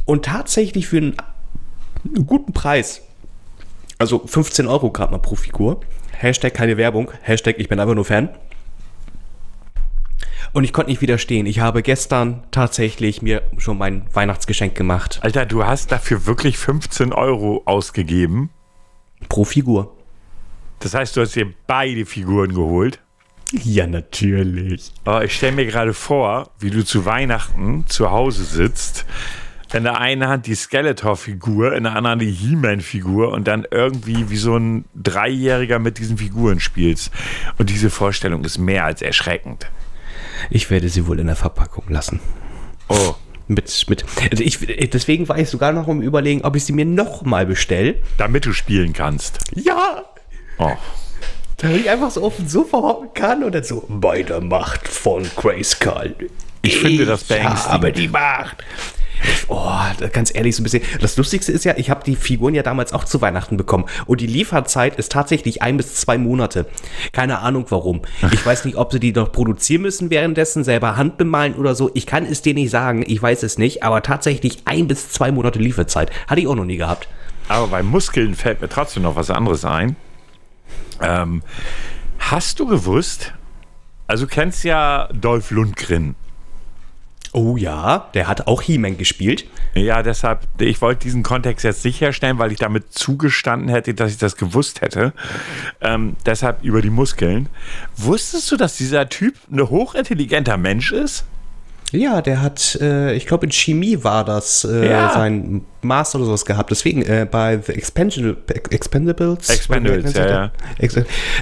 Und 0.07 0.25
tatsächlich 0.25 0.89
für 0.89 0.97
einen, 0.97 1.17
einen 2.05 2.27
guten 2.27 2.55
Preis. 2.55 3.03
Also 3.99 4.23
15 4.27 4.67
Euro 4.67 4.91
gerade 4.91 5.13
mal 5.13 5.19
pro 5.19 5.37
Figur. 5.37 5.81
Hashtag 6.13 6.55
keine 6.55 6.79
Werbung. 6.79 7.11
Hashtag 7.21 7.57
ich 7.59 7.69
bin 7.69 7.79
einfach 7.79 7.95
nur 7.95 8.07
Fan. 8.07 8.31
Und 10.53 10.65
ich 10.65 10.73
konnte 10.73 10.91
nicht 10.91 11.01
widerstehen. 11.01 11.47
Ich 11.47 11.61
habe 11.61 11.83
gestern 11.83 12.45
tatsächlich 12.51 13.23
mir 13.23 13.43
schon 13.57 13.79
mein 13.79 14.05
Weihnachtsgeschenk 14.13 14.75
gemacht. 14.75 15.19
Alter, 15.23 15.47
du 15.47 15.65
hast 15.65 15.93
dafür 15.93 16.27
wirklich 16.27 16.59
15 16.59 17.13
Euro 17.13 17.63
ausgegeben. 17.65 18.51
Pro 19.29 19.45
Figur. 19.45 19.97
Das 20.81 20.95
heißt, 20.95 21.17
du 21.17 21.23
hast 21.23 21.37
dir 21.37 21.53
beide 21.67 22.05
Figuren 22.05 22.53
geholt. 22.55 23.01
Ja, 23.53 23.87
natürlich. 23.87 24.93
Aber 25.05 25.25
ich 25.25 25.35
stelle 25.35 25.53
mir 25.53 25.67
gerade 25.67 25.95
vor, 25.95 26.51
wie 26.59 26.71
du 26.71 26.85
zu 26.85 27.05
Weihnachten 27.05 27.85
zu 27.87 28.11
Hause 28.11 28.45
sitzt, 28.45 29.07
in 29.73 29.85
der 29.85 29.99
einen 29.99 30.27
Hand 30.27 30.47
die 30.47 30.55
Skeletor-Figur, 30.55 31.75
in 31.75 31.85
der 31.85 31.95
anderen 31.95 32.19
die 32.19 32.31
He-Man-Figur 32.31 33.33
und 33.33 33.49
dann 33.49 33.67
irgendwie 33.71 34.29
wie 34.29 34.37
so 34.37 34.57
ein 34.57 34.85
Dreijähriger 34.95 35.79
mit 35.79 35.99
diesen 35.99 36.19
Figuren 36.19 36.61
spielst. 36.61 37.11
Und 37.59 37.71
diese 37.71 37.89
Vorstellung 37.89 38.45
ist 38.45 38.59
mehr 38.59 38.85
als 38.85 39.01
erschreckend. 39.01 39.71
Ich 40.51 40.71
werde 40.71 40.89
sie 40.89 41.07
wohl 41.07 41.21
in 41.21 41.27
der 41.27 41.37
Verpackung 41.37 41.85
lassen. 41.89 42.21
Oh, 42.89 43.15
Mit, 43.49 43.85
mit, 43.89 44.05
also 44.31 44.43
ich, 44.43 44.59
deswegen 44.91 45.29
war 45.29 45.39
ich 45.39 45.49
sogar 45.49 45.73
noch 45.73 45.87
um 45.87 46.03
überlegen, 46.03 46.43
ob 46.43 46.57
ich 46.57 46.65
sie 46.65 46.73
mir 46.73 46.85
nochmal 46.85 47.47
bestelle. 47.47 47.97
damit 48.19 48.47
du 48.47 48.53
spielen 48.53 48.93
kannst. 48.93 49.39
Ja! 49.55 50.05
Oh. 50.59 50.73
Damit 51.59 51.81
ich 51.81 51.91
einfach 51.91 52.11
so 52.11 52.25
auf 52.25 52.37
dem 52.37 52.49
Sofa 52.49 52.79
hocken 52.79 53.15
kann 53.15 53.45
und 53.45 53.55
dann 53.55 53.65
so 53.65 53.85
bei 53.89 54.23
der 54.23 54.41
Macht 54.41 54.89
von 54.89 55.29
Grayskull. 55.37 56.15
Ich 56.63 56.77
finde 56.79 57.05
das 57.05 57.25
beängstigend. 57.25 57.75
Aber 57.75 57.91
die 57.91 58.09
Macht. 58.09 58.57
Oh, 59.49 59.81
ganz 60.13 60.35
ehrlich, 60.35 60.57
so 60.57 60.63
ein 60.63 60.65
bisschen. 60.65 60.83
Das 61.01 61.17
Lustigste 61.17 61.53
ist 61.53 61.65
ja, 61.65 61.75
ich 61.77 61.91
habe 61.91 62.05
die 62.05 62.17
Figuren 62.17 62.55
ja 62.55 62.63
damals 62.63 62.93
auch 62.93 63.05
zu 63.05 63.21
Weihnachten 63.21 63.57
bekommen. 63.57 63.85
Und 64.07 64.21
die 64.21 64.27
Lieferzeit 64.27 64.97
ist 64.97 65.13
tatsächlich 65.13 65.63
ein 65.63 65.77
bis 65.77 65.95
zwei 65.95 66.19
Monate. 66.19 66.67
Keine 67.13 67.41
Ahnung 67.41 67.67
warum. 67.69 68.03
Ich 68.33 68.45
weiß 68.45 68.65
nicht, 68.65 68.77
ob 68.77 68.93
sie 68.93 69.01
die 69.01 69.13
noch 69.13 69.33
produzieren 69.33 69.83
müssen 69.83 70.11
währenddessen, 70.11 70.65
selber 70.65 70.97
handbemalen 70.97 71.55
oder 71.55 71.75
so. 71.75 71.91
Ich 71.95 72.07
kann 72.07 72.25
es 72.25 72.43
dir 72.43 72.55
nicht 72.55 72.71
sagen. 72.71 73.05
Ich 73.07 73.23
weiß 73.23 73.43
es 73.43 73.59
nicht. 73.59 73.83
Aber 73.83 74.03
tatsächlich 74.03 74.63
ein 74.65 74.89
bis 74.89 75.11
zwei 75.11 75.33
Monate 75.33 75.59
Lieferzeit. 75.59 76.11
Hatte 76.27 76.41
ich 76.41 76.47
auch 76.47 76.55
noch 76.55 76.65
nie 76.65 76.77
gehabt. 76.77 77.09
Aber 77.49 77.67
bei 77.69 77.83
Muskeln 77.83 78.35
fällt 78.35 78.61
mir 78.61 78.69
trotzdem 78.69 79.03
noch 79.03 79.17
was 79.17 79.31
anderes 79.31 79.65
ein. 79.65 79.97
Ähm, 81.01 81.43
hast 82.19 82.61
du 82.61 82.67
gewusst, 82.67 83.35
also 84.07 84.27
du 84.27 84.31
kennst 84.31 84.65
ja 84.65 85.09
Dolph 85.13 85.51
Lundgren. 85.51 86.15
Oh 87.35 87.57
ja, 87.57 88.11
der 88.13 88.29
hat 88.29 88.47
auch 88.47 88.61
He-Man 88.61 88.99
gespielt. 88.99 89.47
Ja, 89.75 90.03
deshalb, 90.03 90.41
ich 90.61 90.83
wollte 90.83 91.05
diesen 91.05 91.23
Kontext 91.23 91.65
jetzt 91.65 91.83
nicht 91.85 92.01
herstellen, 92.03 92.39
weil 92.39 92.53
ich 92.53 92.59
damit 92.59 92.93
zugestanden 92.93 93.71
hätte, 93.71 93.95
dass 93.95 94.11
ich 94.11 94.19
das 94.19 94.37
gewusst 94.37 94.83
hätte. 94.83 95.15
Ähm, 95.81 96.17
deshalb 96.27 96.63
über 96.63 96.83
die 96.83 96.91
Muskeln. 96.91 97.49
Wusstest 97.97 98.51
du, 98.53 98.57
dass 98.57 98.77
dieser 98.77 99.09
Typ 99.09 99.37
ein 99.51 99.63
hochintelligenter 99.63 100.59
Mensch 100.59 100.93
ist? 100.93 101.25
Ja, 101.93 102.23
der 102.23 102.41
hat, 102.41 102.79
äh, 102.81 103.13
ich 103.15 103.27
glaube 103.27 103.47
in 103.47 103.53
Chemie 103.53 104.03
war 104.03 104.25
das 104.25 104.65
äh, 104.65 104.89
Ja. 104.91 105.13
sein 105.13 105.65
Master 105.83 106.19
oder 106.19 106.27
sowas 106.27 106.45
gehabt. 106.47 106.71
Deswegen 106.71 107.03
äh, 107.03 107.27
bei 107.31 107.59
The 107.59 107.73
Expansion, 107.73 108.37
Expendables. 108.71 109.49
Expendables, 109.51 110.15
ja, 110.15 110.27
ja. 110.27 110.53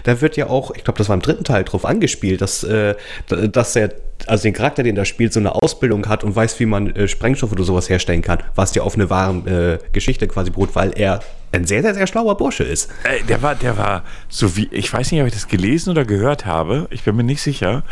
Da 0.05 0.21
wird 0.21 0.37
ja 0.37 0.49
auch, 0.49 0.73
ich 0.75 0.83
glaube, 0.85 0.99
das 0.99 1.09
war 1.09 1.15
im 1.15 1.23
dritten 1.23 1.45
Teil 1.45 1.65
drauf 1.65 1.85
angespielt, 1.85 2.41
dass, 2.41 2.65
äh, 2.65 2.95
dass 3.29 3.77
er, 3.77 3.91
also 4.27 4.43
den 4.43 4.53
Charakter, 4.53 4.83
den 4.83 4.97
er 4.97 5.05
spielt, 5.05 5.33
so 5.33 5.41
eine 5.41 5.55
Ausbildung 5.55 6.09
hat 6.09 6.25
und 6.25 6.35
weiß, 6.35 6.59
wie 6.61 6.67
man 6.67 6.95
äh, 6.97 7.07
Sprengstoff 7.07 7.53
oder 7.53 7.65
sowas 7.65 7.89
herstellen 7.89 8.23
kann, 8.23 8.43
was 8.55 8.75
ja 8.75 8.83
auf 8.83 8.95
eine 8.95 9.09
wahre 9.09 9.79
äh, 9.81 9.93
Geschichte 9.93 10.27
quasi 10.27 10.51
beruht, 10.51 10.75
weil 10.75 10.93
er 10.97 11.21
ein 11.53 11.65
sehr, 11.67 11.83
sehr, 11.83 11.95
sehr 11.95 12.07
schlauer 12.07 12.37
Bursche 12.37 12.65
ist. 12.65 12.91
Äh, 13.05 13.25
der 13.25 13.43
war, 13.43 13.55
der 13.55 13.77
war 13.77 14.03
so 14.29 14.57
wie, 14.57 14.69
ich 14.73 14.93
weiß 14.93 15.13
nicht, 15.13 15.21
ob 15.21 15.27
ich 15.27 15.35
das 15.35 15.49
gelesen 15.49 15.91
oder 15.91 16.05
gehört 16.05 16.45
habe, 16.47 16.87
ich 16.91 17.05
bin 17.05 17.15
mir 17.17 17.25
nicht 17.25 17.43
sicher, 17.43 17.83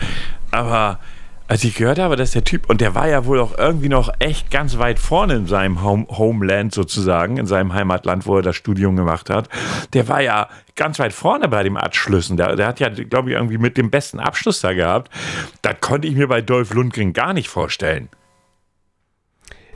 aber 0.51 0.99
als 1.49 1.65
ich 1.65 1.75
gehört 1.75 1.99
habe, 1.99 2.17
dass 2.17 2.33
der 2.33 2.45
Typ, 2.45 2.69
und 2.69 2.83
der 2.83 2.95
war 2.95 3.09
ja 3.09 3.25
wohl 3.25 3.41
auch 3.41 3.57
irgendwie 3.57 3.89
noch 3.89 4.13
echt 4.19 4.51
ganz 4.51 4.77
weit 4.77 4.99
vorne 4.99 5.35
in 5.35 5.47
seinem 5.47 5.83
Home, 5.83 6.07
Homeland 6.11 6.75
sozusagen, 6.75 7.39
in 7.39 7.47
seinem 7.47 7.73
Heimatland, 7.73 8.27
wo 8.27 8.37
er 8.37 8.43
das 8.43 8.55
Studium 8.55 8.97
gemacht 8.97 9.31
hat, 9.31 9.49
der 9.95 10.09
war 10.09 10.21
ja 10.21 10.49
ganz 10.77 10.99
weit 10.99 11.15
vorne 11.15 11.49
bei 11.49 11.63
den 11.63 11.79
Abschlüssen. 11.79 12.37
Der, 12.37 12.55
der 12.55 12.67
hat 12.67 12.81
ja, 12.81 12.91
glaube 12.91 13.31
ich, 13.31 13.37
irgendwie 13.37 13.57
mit 13.57 13.79
dem 13.79 13.91
besten 13.91 14.21
Abschluss 14.21 14.61
da 14.61 14.75
gehabt. 14.75 15.11
Das 15.63 15.77
konnte 15.81 16.07
ich 16.07 16.15
mir 16.15 16.29
bei 16.29 16.43
Dolph 16.43 16.75
Lundgren 16.75 17.15
gar 17.15 17.33
nicht 17.33 17.49
vorstellen. 17.49 18.11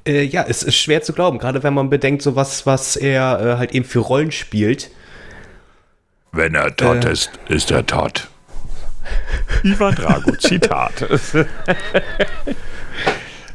Äh, 0.06 0.24
ja, 0.24 0.44
es 0.46 0.62
ist 0.62 0.76
schwer 0.76 1.02
zu 1.02 1.14
glauben, 1.14 1.38
gerade 1.38 1.62
wenn 1.62 1.72
man 1.72 1.88
bedenkt, 1.88 2.20
so 2.22 2.36
was, 2.36 2.66
was 2.66 2.96
er 2.96 3.40
äh, 3.40 3.56
halt 3.56 3.72
eben 3.72 3.86
für 3.86 4.00
Rollen 4.00 4.30
spielt. 4.30 4.90
Wenn 6.32 6.54
er 6.54 6.76
tot 6.76 7.06
Äh. 7.06 7.12
ist, 7.12 7.30
ist 7.48 7.70
er 7.70 7.86
tot. 7.86 8.28
Ivan 9.64 9.94
Drago, 9.94 10.32
Zitat. 10.36 10.92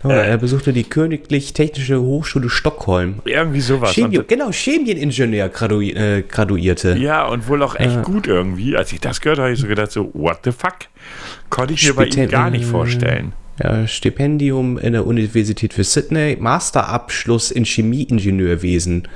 Oh, 0.03 0.10
er 0.10 0.38
besuchte 0.38 0.73
die 0.73 0.83
Königlich 0.83 1.53
Technische 1.53 1.99
Hochschule 1.99 2.49
Stockholm. 2.49 3.15
Irgendwie 3.25 3.60
sowas. 3.62 3.93
Chemie, 3.93 4.19
Und- 4.19 4.27
genau, 4.27 4.51
Chemieningenieur 4.51 5.49
gradu 5.49 5.81
äh, 5.81 6.21
graduierte. 6.21 6.95
Ja, 6.97 7.25
und 7.25 7.47
wohl 7.47 7.63
auch 7.63 7.75
echt 7.75 8.03
gut 8.03 8.27
irgendwie. 8.27 8.77
Als 8.77 8.93
ich 8.93 9.01
das 9.01 9.19
gehört 9.19 9.39
habe, 9.39 9.47
habe 9.47 9.55
ich 9.55 9.60
so 9.60 9.67
gedacht, 9.67 9.91
so, 9.91 10.12
what 10.13 10.39
the 10.43 10.51
fuck? 10.51 10.75
Konnte 11.49 11.73
ich 11.73 11.86
mir 11.88 11.93
bei 11.95 12.05
ihm 12.05 12.12
Spiten- 12.12 12.29
gar 12.29 12.51
nicht 12.51 12.65
vorstellen. 12.65 13.33
Ja, 13.62 13.88
Stipendium 13.88 14.77
in 14.77 14.93
der 14.93 15.05
Universität 15.07 15.73
für 15.73 15.83
Sydney, 15.83 16.38
Masterabschluss 16.39 17.49
in 17.49 17.65
Chemieingenieurwesen. 17.65 19.07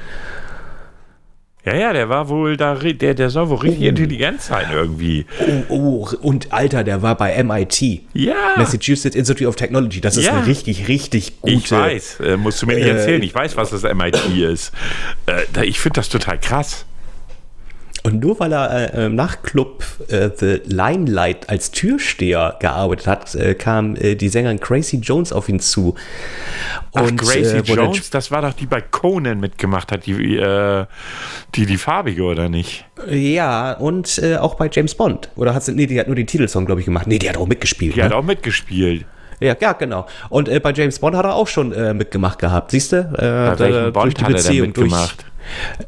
Ja, 1.63 1.75
ja, 1.75 1.93
der 1.93 2.09
war 2.09 2.27
wohl 2.27 2.57
da, 2.57 2.73
der, 2.73 3.13
der 3.13 3.29
soll 3.29 3.49
wohl 3.49 3.57
richtig 3.57 3.83
intelligent 3.83 4.41
sein 4.41 4.65
irgendwie. 4.73 5.25
Oh, 5.69 5.75
oh, 5.75 6.09
und 6.21 6.51
Alter, 6.51 6.83
der 6.83 7.03
war 7.03 7.15
bei 7.15 7.43
MIT. 7.43 8.01
Ja, 8.13 8.33
Massachusetts 8.57 9.15
Institute 9.15 9.47
of 9.47 9.55
Technology. 9.57 10.01
Das 10.01 10.17
ist 10.17 10.25
Ja. 10.25 10.33
eine 10.37 10.47
richtig, 10.47 10.87
richtig 10.87 11.39
gute. 11.41 11.53
ich 11.53 11.71
weiß. 11.71 12.19
Äh, 12.21 12.37
musst 12.37 12.61
du 12.63 12.65
mir 12.65 12.75
nicht 12.75 12.87
Äh, 12.87 12.97
erzählen. 12.97 13.21
Ich 13.21 13.35
weiß, 13.35 13.57
was 13.57 13.69
das 13.69 13.83
MIT 13.83 14.19
ist. 14.35 14.71
Äh, 15.27 15.65
ich 15.65 15.79
finde 15.79 15.97
das 15.99 16.09
total 16.09 16.39
krass. 16.39 16.85
Und 18.03 18.19
nur 18.19 18.39
weil 18.39 18.51
er 18.51 18.93
äh, 18.95 19.05
im 19.05 19.15
Nachtclub 19.15 19.83
äh, 20.07 20.29
The 20.35 20.61
Limelight 20.65 21.49
als 21.49 21.69
Türsteher 21.69 22.57
gearbeitet 22.59 23.05
hat, 23.05 23.35
äh, 23.35 23.53
kam 23.53 23.95
äh, 23.95 24.15
die 24.15 24.29
Sängerin 24.29 24.59
Gracie 24.59 24.97
Jones 24.97 25.31
auf 25.31 25.47
ihn 25.49 25.59
zu. 25.59 25.93
Ach, 26.93 27.09
Gracie 27.15 27.57
äh, 27.57 27.67
wurde- 27.67 27.81
Jones, 27.81 28.09
das 28.09 28.31
war 28.31 28.41
doch 28.41 28.53
die 28.53 28.65
bei 28.65 28.81
Conan 28.81 29.39
mitgemacht 29.39 29.91
hat, 29.91 30.07
die, 30.07 30.37
äh, 30.37 30.85
die, 31.53 31.65
die 31.67 31.77
farbige, 31.77 32.23
oder 32.23 32.49
nicht? 32.49 32.85
Ja, 33.07 33.73
und 33.73 34.21
auch 34.39 34.55
bei 34.55 34.69
James 34.71 34.95
Bond. 34.95 35.29
Oder 35.35 35.53
hat 35.53 35.63
sie, 35.63 35.73
nee, 35.73 35.85
die 35.85 35.99
hat 35.99 36.07
nur 36.07 36.15
den 36.15 36.27
Titelsong, 36.27 36.65
glaube 36.65 36.81
ich, 36.81 36.85
gemacht. 36.85 37.07
Nee, 37.07 37.19
die 37.19 37.29
hat 37.29 37.37
auch 37.37 37.47
mitgespielt. 37.47 37.95
Die 37.95 37.99
ne? 37.99 38.05
hat 38.05 38.13
auch 38.13 38.23
mitgespielt. 38.23 39.05
Ja, 39.39 39.55
ja, 39.59 39.73
genau. 39.73 40.05
Und 40.29 40.47
äh, 40.49 40.59
bei 40.59 40.71
James 40.71 40.99
Bond 40.99 41.15
hat 41.15 41.25
er 41.25 41.33
auch 41.33 41.47
schon 41.47 41.71
äh, 41.71 41.95
mitgemacht 41.95 42.37
gehabt. 42.37 42.71
Siehst 42.71 42.91
du? 42.91 42.97
Äh, 42.97 43.55
Bei 43.55 43.59
welchem 43.59 43.93
Bond 43.93 44.21
hat 44.23 44.33
er 44.33 44.43
denn 44.43 44.61
mitgemacht? 44.61 45.25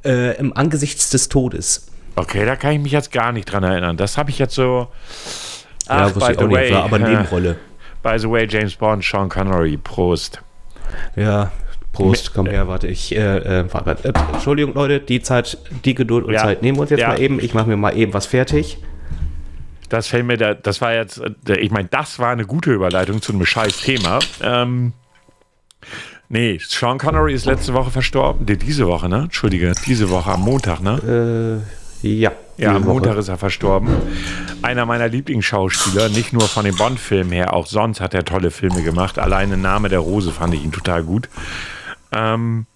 Durch, 0.02 0.13
äh, 0.13 0.38
Im 0.39 0.58
Angesichts 0.58 1.12
des 1.12 1.30
Todes. 1.30 1.88
Okay, 2.15 2.45
da 2.45 2.56
kann 2.56 2.73
ich 2.73 2.80
mich 2.80 2.91
jetzt 2.91 3.12
gar 3.12 3.32
nicht 3.32 3.45
dran 3.45 3.63
erinnern. 3.63 3.97
Das 3.97 4.17
habe 4.17 4.30
ich 4.30 4.39
jetzt 4.39 4.56
so. 4.56 4.88
Ach, 5.88 6.15
ja, 6.15 6.30
ich 6.30 6.38
auch 6.38 6.47
nicht, 6.47 6.71
war 6.71 6.84
aber 6.84 6.99
äh, 6.99 7.10
Nebenrolle. 7.10 7.58
By 8.02 8.17
the 8.19 8.30
way, 8.30 8.47
James 8.49 8.76
Bond, 8.76 9.04
Sean 9.04 9.30
Connery, 9.30 9.78
Prost. 9.78 10.41
Ja, 11.15 11.52
Prost, 11.91 12.34
komm 12.34 12.47
her, 12.47 12.67
warte, 12.67 12.88
ich, 12.88 13.15
äh, 13.15 13.38
äh, 13.62 13.65
warte, 13.73 14.10
äh, 14.10 14.13
Entschuldigung, 14.34 14.73
Leute, 14.73 14.99
die 14.99 15.21
Zeit, 15.21 15.58
die 15.86 15.95
Geduld 15.95 16.26
und 16.26 16.34
Ja. 16.34 16.41
Zeit 16.43 16.62
nehmen 16.62 16.78
wir 16.78 16.82
uns 16.82 16.89
jetzt 16.91 16.99
Ja. 17.02 17.10
mal 17.10 17.19
eben. 17.21 17.39
Ich 17.39 17.54
mache 17.54 17.67
mir 17.67 17.78
mal 17.78 17.95
eben 17.97 18.13
was 18.13 18.26
fertig. 18.26 18.78
Das 19.89 20.08
fällt 20.08 20.26
mir, 20.26 20.38
da, 20.38 20.54
das 20.54 20.82
war 20.82 20.93
jetzt, 20.93 21.21
äh, 21.47 21.56
ich 21.58 21.71
meine, 21.71 21.88
das 21.89 22.19
war 22.19 22.32
eine 22.32 22.45
gute 22.45 22.71
Überleitung 22.73 23.21
zu 23.21 23.32
einem 23.32 23.45
scheiß 23.45 23.78
Thema. 23.82 24.19
Ähm, 24.41 24.93
nee, 26.30 26.60
Sean 26.62 26.97
Connery 26.97 27.34
ist 27.34 27.45
letzte 27.45 27.73
Woche 27.73 27.91
verstorben. 27.91 28.45
Nee, 28.47 28.56
diese 28.56 28.88
Woche, 28.88 29.08
ne? 29.08 29.23
Entschuldige, 29.26 29.73
diese 29.86 30.10
Woche 30.10 30.32
am 30.32 30.41
Montag, 30.41 30.82
ne? 30.82 31.62
Äh, 31.62 31.83
ja. 32.04 32.32
Ja, 32.58 32.76
am 32.76 32.86
Woche. 32.86 32.94
Montag 32.94 33.18
ist 33.18 33.30
er 33.30 33.38
verstorben. 33.38 33.89
Einer 34.62 34.86
meiner 34.86 35.08
Lieblingsschauspieler, 35.08 36.10
nicht 36.10 36.34
nur 36.34 36.44
von 36.44 36.66
den 36.66 36.76
Bond-Filmen 36.76 37.32
her, 37.32 37.54
auch 37.54 37.66
sonst 37.66 38.00
hat 38.00 38.13
er 38.13 38.24
tolle 38.26 38.52
Filme 38.52 38.84
gemacht. 38.84 39.18
Alleine 39.18 39.58
Name 39.58 39.89
der 39.89 40.00
Rose 40.00 40.32
fand 40.32 40.54
ich 40.54 40.63
ihn 40.63 40.72
total 40.72 41.04
gut. 41.04 41.30
Ähm, 42.12 42.68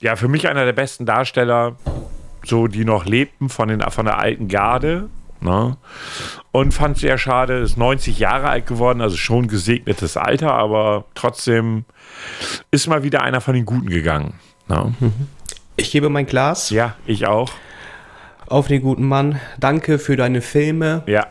ja, 0.00 0.16
für 0.16 0.28
mich 0.28 0.48
einer 0.48 0.64
der 0.64 0.72
besten 0.72 1.04
Darsteller, 1.04 1.76
so 2.44 2.68
die 2.68 2.84
noch 2.84 3.04
lebten 3.04 3.48
von, 3.48 3.68
den, 3.68 3.82
von 3.82 4.06
der 4.06 4.18
alten 4.18 4.48
Garde. 4.48 5.10
Ne? 5.40 5.76
Und 6.50 6.72
fand 6.72 6.96
es 6.96 7.02
sehr 7.02 7.18
schade, 7.18 7.58
ist 7.58 7.76
90 7.76 8.18
Jahre 8.18 8.48
alt 8.48 8.66
geworden, 8.66 9.00
also 9.00 9.16
schon 9.16 9.46
gesegnetes 9.48 10.16
Alter, 10.16 10.52
aber 10.52 11.04
trotzdem 11.14 11.84
ist 12.70 12.88
mal 12.88 13.02
wieder 13.02 13.22
einer 13.22 13.40
von 13.40 13.54
den 13.54 13.66
Guten 13.66 13.88
gegangen. 13.88 14.34
Ne? 14.68 14.94
Ich 15.76 15.92
gebe 15.92 16.08
mein 16.08 16.26
Glas 16.26 16.70
Ja, 16.70 16.96
ich 17.06 17.26
auch. 17.26 17.50
Auf 18.48 18.68
den 18.68 18.82
guten 18.82 19.04
Mann. 19.06 19.40
Danke 19.60 19.98
für 19.98 20.16
deine 20.16 20.40
Filme 20.40 21.02
Ja, 21.06 21.26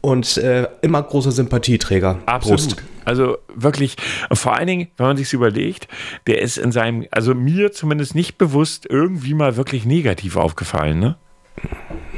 und 0.00 0.36
äh, 0.38 0.68
immer 0.82 1.02
großer 1.02 1.32
Sympathieträger. 1.32 2.18
Absolut. 2.26 2.60
Prost. 2.60 2.82
Also 3.04 3.38
wirklich, 3.54 3.96
vor 4.32 4.54
allen 4.56 4.66
Dingen, 4.66 4.88
wenn 4.96 5.06
man 5.06 5.16
sich 5.16 5.32
überlegt, 5.32 5.88
der 6.26 6.42
ist 6.42 6.58
in 6.58 6.72
seinem, 6.72 7.06
also 7.10 7.34
mir 7.34 7.72
zumindest 7.72 8.14
nicht 8.14 8.36
bewusst 8.38 8.86
irgendwie 8.88 9.34
mal 9.34 9.56
wirklich 9.56 9.86
negativ 9.86 10.36
aufgefallen. 10.36 11.00
Ne? 11.00 11.16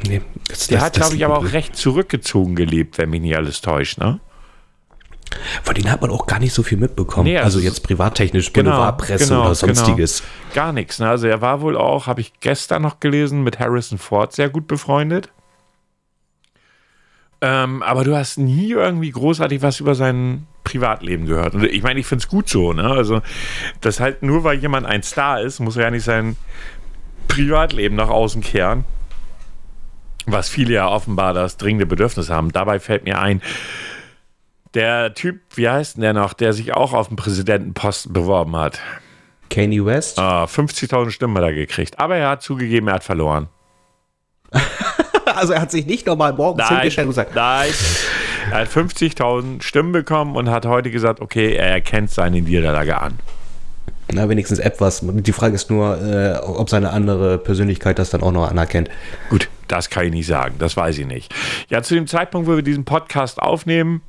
Nee, 0.07 0.21
das, 0.49 0.67
Der 0.67 0.79
das- 0.79 0.87
hat, 0.87 0.93
glaube 0.95 1.15
ich, 1.15 1.25
aber 1.25 1.39
auch 1.39 1.53
recht 1.53 1.77
zurückgezogen 1.77 2.57
gelebt, 2.57 2.99
wenn 2.99 3.11
mich 3.11 3.21
nicht 3.23 3.37
alles 3.37 3.61
täuscht. 3.61 3.99
Ne? 3.99 4.19
Von 5.63 5.75
denen 5.75 5.91
hat 5.91 6.01
man 6.01 6.11
auch 6.11 6.27
gar 6.27 6.39
nicht 6.39 6.53
so 6.53 6.63
viel 6.63 6.79
mitbekommen. 6.79 7.25
Nee, 7.25 7.39
also 7.39 7.61
jetzt 7.61 7.83
privattechnisch, 7.83 8.53
Genau, 8.53 8.71
Boulevardpresse 8.71 9.29
genau, 9.29 9.47
oder 9.47 9.55
sonstiges. 9.55 10.23
Gar 10.55 10.73
nichts. 10.73 10.99
Ne? 10.99 11.09
Also 11.09 11.29
er 11.29 11.41
war 11.41 11.61
wohl 11.61 11.77
auch, 11.77 12.07
habe 12.07 12.21
ich 12.21 12.33
gestern 12.41 12.83
noch 12.83 13.01
gelesen, 13.01 13.43
mit 13.43 13.59
Harrison 13.59 13.99
Ford 13.99 14.33
sehr 14.33 14.49
gut 14.49 14.67
befreundet. 14.67 15.31
Ähm, 17.43 17.83
aber 17.83 18.05
du 18.05 18.15
hast 18.17 18.39
nie 18.39 18.73
irgendwie 18.73 19.11
großartig 19.11 19.63
was 19.63 19.81
über 19.81 19.95
sein 19.95 20.47
Privatleben 20.65 21.27
gehört. 21.27 21.55
Und 21.55 21.65
ich 21.65 21.83
meine, 21.83 21.99
ich 21.99 22.07
finde 22.07 22.23
es 22.23 22.29
gut 22.29 22.49
so. 22.49 22.73
Ne? 22.73 22.85
Also, 22.85 23.23
das 23.81 23.99
halt 23.99 24.23
nur, 24.23 24.45
weil 24.45 24.59
jemand 24.59 24.87
ein 24.87 25.03
Star 25.03 25.41
ist, 25.41 25.59
muss 25.59 25.77
er 25.77 25.85
ja 25.85 25.91
nicht 25.91 26.05
sein 26.05 26.37
Privatleben 27.29 27.97
nach 27.97 28.11
außen 28.11 28.43
kehren. 28.43 28.85
Was 30.27 30.51
viele 30.51 30.75
ja 30.75 30.89
offenbar 30.89 31.33
das 31.33 31.57
dringende 31.57 31.87
Bedürfnis 31.87 32.29
haben. 32.29 32.53
Dabei 32.53 32.79
fällt 32.79 33.05
mir 33.05 33.19
ein, 33.19 33.41
der 34.75 35.15
Typ, 35.15 35.41
wie 35.55 35.69
heißt 35.69 35.97
denn 35.97 36.03
der 36.03 36.13
noch, 36.13 36.33
der 36.33 36.53
sich 36.53 36.75
auch 36.75 36.93
auf 36.93 37.09
den 37.09 37.17
Präsidentenposten 37.17 38.13
beworben 38.13 38.57
hat? 38.57 38.81
Kanye 39.51 39.85
West. 39.85 40.19
Ah, 40.19 40.45
50.000 40.45 41.11
Stimmen 41.11 41.37
hat 41.37 41.43
er 41.45 41.53
gekriegt. 41.53 41.99
Aber 41.99 42.17
er 42.17 42.29
hat 42.31 42.43
zugegeben, 42.43 42.89
er 42.89 42.95
hat 42.95 43.05
verloren. 43.05 43.49
Also 45.33 45.53
er 45.53 45.61
hat 45.61 45.71
sich 45.71 45.87
nicht 45.87 46.07
nochmal 46.07 46.33
morgens 46.33 46.69
hingestellt 46.69 47.07
und 47.07 47.13
gesagt, 47.13 47.37
nein. 47.37 47.71
Er 48.51 48.63
hat 48.63 48.69
50.000 48.69 49.63
Stimmen 49.63 49.93
bekommen 49.93 50.35
und 50.35 50.51
hat 50.51 50.67
heute 50.67 50.91
gesagt, 50.91 51.21
okay, 51.21 51.55
er 51.55 51.69
erkennt 51.69 52.11
seine 52.11 52.41
Niederlage 52.41 53.01
an. 53.01 53.19
na 54.13 54.29
wenigstens 54.29 54.59
etwas. 54.59 55.03
Die 55.05 55.33
Frage 55.33 55.55
ist 55.55 55.71
nur, 55.71 56.01
äh, 56.03 56.37
ob 56.39 56.69
seine 56.69 56.91
andere 56.91 57.39
Persönlichkeit 57.39 58.01
das 58.01 58.11
dann 58.11 58.23
auch 58.23 58.33
noch 58.33 58.51
anerkennt. 58.51 58.91
Gut, 59.29 59.49
das 59.69 59.89
kann 59.89 60.07
ich 60.07 60.11
nicht 60.11 60.27
sagen, 60.27 60.57
das 60.59 60.77
weiß 60.77 60.99
ich 60.99 61.07
nicht. 61.07 61.33
Ja, 61.69 61.81
zu 61.83 61.95
dem 61.95 62.09
Zeitpunkt, 62.09 62.49
wo 62.49 62.57
wir 62.57 62.63
diesen 62.63 62.85
Podcast 62.85 63.41
aufnehmen, 63.41 64.03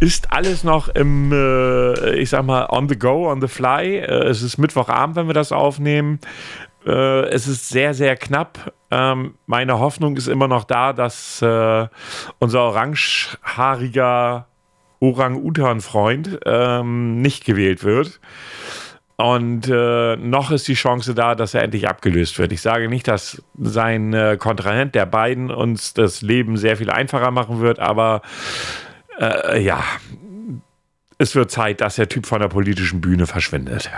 ist 0.00 0.32
alles 0.32 0.64
noch 0.64 0.88
im, 0.88 1.32
äh, 1.32 2.16
ich 2.16 2.30
sag 2.30 2.44
mal, 2.44 2.66
on 2.70 2.88
the 2.88 2.98
go, 2.98 3.30
on 3.30 3.40
the 3.40 3.48
fly. 3.48 3.98
Äh, 3.98 4.28
es 4.28 4.42
ist 4.42 4.58
Mittwochabend, 4.58 5.16
wenn 5.16 5.26
wir 5.26 5.34
das 5.34 5.52
aufnehmen. 5.52 6.20
Äh, 6.86 7.26
es 7.28 7.46
ist 7.46 7.68
sehr, 7.68 7.94
sehr 7.94 8.16
knapp. 8.16 8.72
Ähm, 8.90 9.34
meine 9.46 9.78
Hoffnung 9.78 10.16
ist 10.16 10.28
immer 10.28 10.48
noch 10.48 10.64
da, 10.64 10.92
dass 10.92 11.40
äh, 11.42 11.86
unser 12.38 12.60
orangehaariger 12.62 14.46
Orang-Utan-Freund 15.00 16.40
ähm, 16.46 17.20
nicht 17.20 17.44
gewählt 17.44 17.84
wird. 17.84 18.20
Und 19.16 19.68
äh, 19.68 20.16
noch 20.16 20.50
ist 20.50 20.66
die 20.66 20.74
Chance 20.74 21.14
da, 21.14 21.36
dass 21.36 21.54
er 21.54 21.62
endlich 21.62 21.88
abgelöst 21.88 22.38
wird. 22.38 22.52
Ich 22.52 22.62
sage 22.62 22.88
nicht, 22.88 23.06
dass 23.06 23.42
sein 23.56 24.12
äh, 24.12 24.36
Kontrahent, 24.38 24.94
der 24.96 25.06
beiden, 25.06 25.52
uns 25.52 25.94
das 25.94 26.20
Leben 26.20 26.56
sehr 26.56 26.76
viel 26.76 26.90
einfacher 26.90 27.30
machen 27.30 27.60
wird, 27.60 27.78
aber 27.78 28.22
äh, 29.20 29.62
ja, 29.62 29.82
es 31.18 31.34
wird 31.34 31.50
Zeit, 31.50 31.80
dass 31.80 31.96
der 31.96 32.08
Typ 32.08 32.26
von 32.26 32.40
der 32.40 32.48
politischen 32.48 33.00
Bühne 33.00 33.26
verschwindet. 33.26 33.90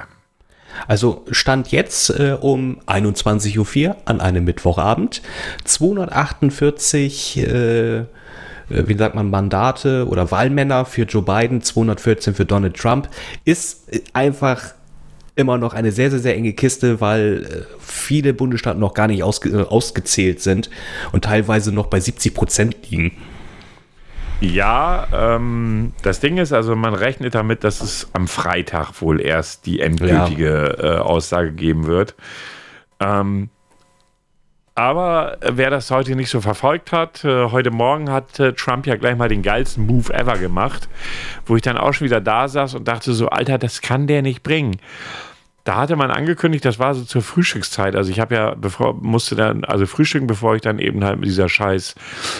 Also 0.86 1.24
stand 1.30 1.72
jetzt 1.72 2.10
äh, 2.10 2.36
um 2.38 2.80
21.04 2.86 3.88
Uhr 3.88 3.96
an 4.04 4.20
einem 4.20 4.44
Mittwochabend 4.44 5.22
248 5.64 7.38
äh, 7.38 8.04
wie 8.68 8.96
sagt 8.96 9.14
man, 9.14 9.30
Mandate 9.30 10.06
oder 10.08 10.30
Wahlmänner 10.30 10.84
für 10.84 11.02
Joe 11.02 11.22
Biden, 11.22 11.62
214 11.62 12.34
für 12.34 12.44
Donald 12.44 12.76
Trump, 12.76 13.08
ist 13.44 13.88
einfach 14.12 14.74
immer 15.36 15.58
noch 15.58 15.74
eine 15.74 15.92
sehr, 15.92 16.10
sehr, 16.10 16.18
sehr 16.18 16.34
enge 16.34 16.54
Kiste, 16.54 17.00
weil 17.00 17.44
äh, 17.44 17.74
viele 17.78 18.34
Bundesstaaten 18.34 18.80
noch 18.80 18.94
gar 18.94 19.06
nicht 19.06 19.22
ausge 19.22 19.50
äh, 19.50 19.62
ausgezählt 19.62 20.40
sind 20.40 20.70
und 21.12 21.24
teilweise 21.24 21.72
noch 21.72 21.86
bei 21.86 22.00
70 22.00 22.34
Prozent 22.34 22.76
liegen. 22.90 23.12
Ja, 24.40 25.06
ähm, 25.12 25.94
das 26.02 26.20
Ding 26.20 26.36
ist 26.36 26.52
also, 26.52 26.76
man 26.76 26.94
rechnet 26.94 27.34
damit, 27.34 27.64
dass 27.64 27.80
es 27.80 28.08
am 28.12 28.28
Freitag 28.28 29.00
wohl 29.00 29.20
erst 29.20 29.66
die 29.66 29.80
endgültige 29.80 30.76
ja. 30.78 30.96
äh, 30.96 30.98
Aussage 30.98 31.52
geben 31.52 31.86
wird. 31.86 32.14
Ähm, 33.00 33.48
aber 34.74 35.38
wer 35.40 35.70
das 35.70 35.90
heute 35.90 36.14
nicht 36.16 36.28
so 36.28 36.42
verfolgt 36.42 36.92
hat, 36.92 37.24
äh, 37.24 37.46
heute 37.50 37.70
Morgen 37.70 38.10
hat 38.10 38.38
äh, 38.38 38.52
Trump 38.52 38.86
ja 38.86 38.96
gleich 38.96 39.16
mal 39.16 39.28
den 39.28 39.40
geilsten 39.40 39.86
Move 39.86 40.12
ever 40.12 40.36
gemacht, 40.36 40.86
wo 41.46 41.56
ich 41.56 41.62
dann 41.62 41.78
auch 41.78 41.94
schon 41.94 42.04
wieder 42.04 42.20
da 42.20 42.46
saß 42.46 42.74
und 42.74 42.86
dachte 42.86 43.14
so, 43.14 43.30
Alter, 43.30 43.56
das 43.56 43.80
kann 43.80 44.06
der 44.06 44.20
nicht 44.20 44.42
bringen. 44.42 44.76
Da 45.66 45.76
hatte 45.76 45.96
man 45.96 46.10
angekündigt, 46.10 46.64
das 46.64 46.78
war 46.78 46.94
so 46.94 47.04
zur 47.04 47.22
Frühstückszeit. 47.22 47.96
Also 47.96 48.10
ich 48.10 48.20
habe 48.20 48.34
ja, 48.34 48.54
bevor 48.54 48.94
musste 48.94 49.34
dann, 49.34 49.64
also 49.64 49.84
frühstücken, 49.84 50.26
bevor 50.26 50.54
ich 50.54 50.62
dann 50.62 50.78
eben 50.78 51.04
halt 51.04 51.18
mit 51.18 51.28
dieser 51.28 51.48
scheiß 51.48 51.94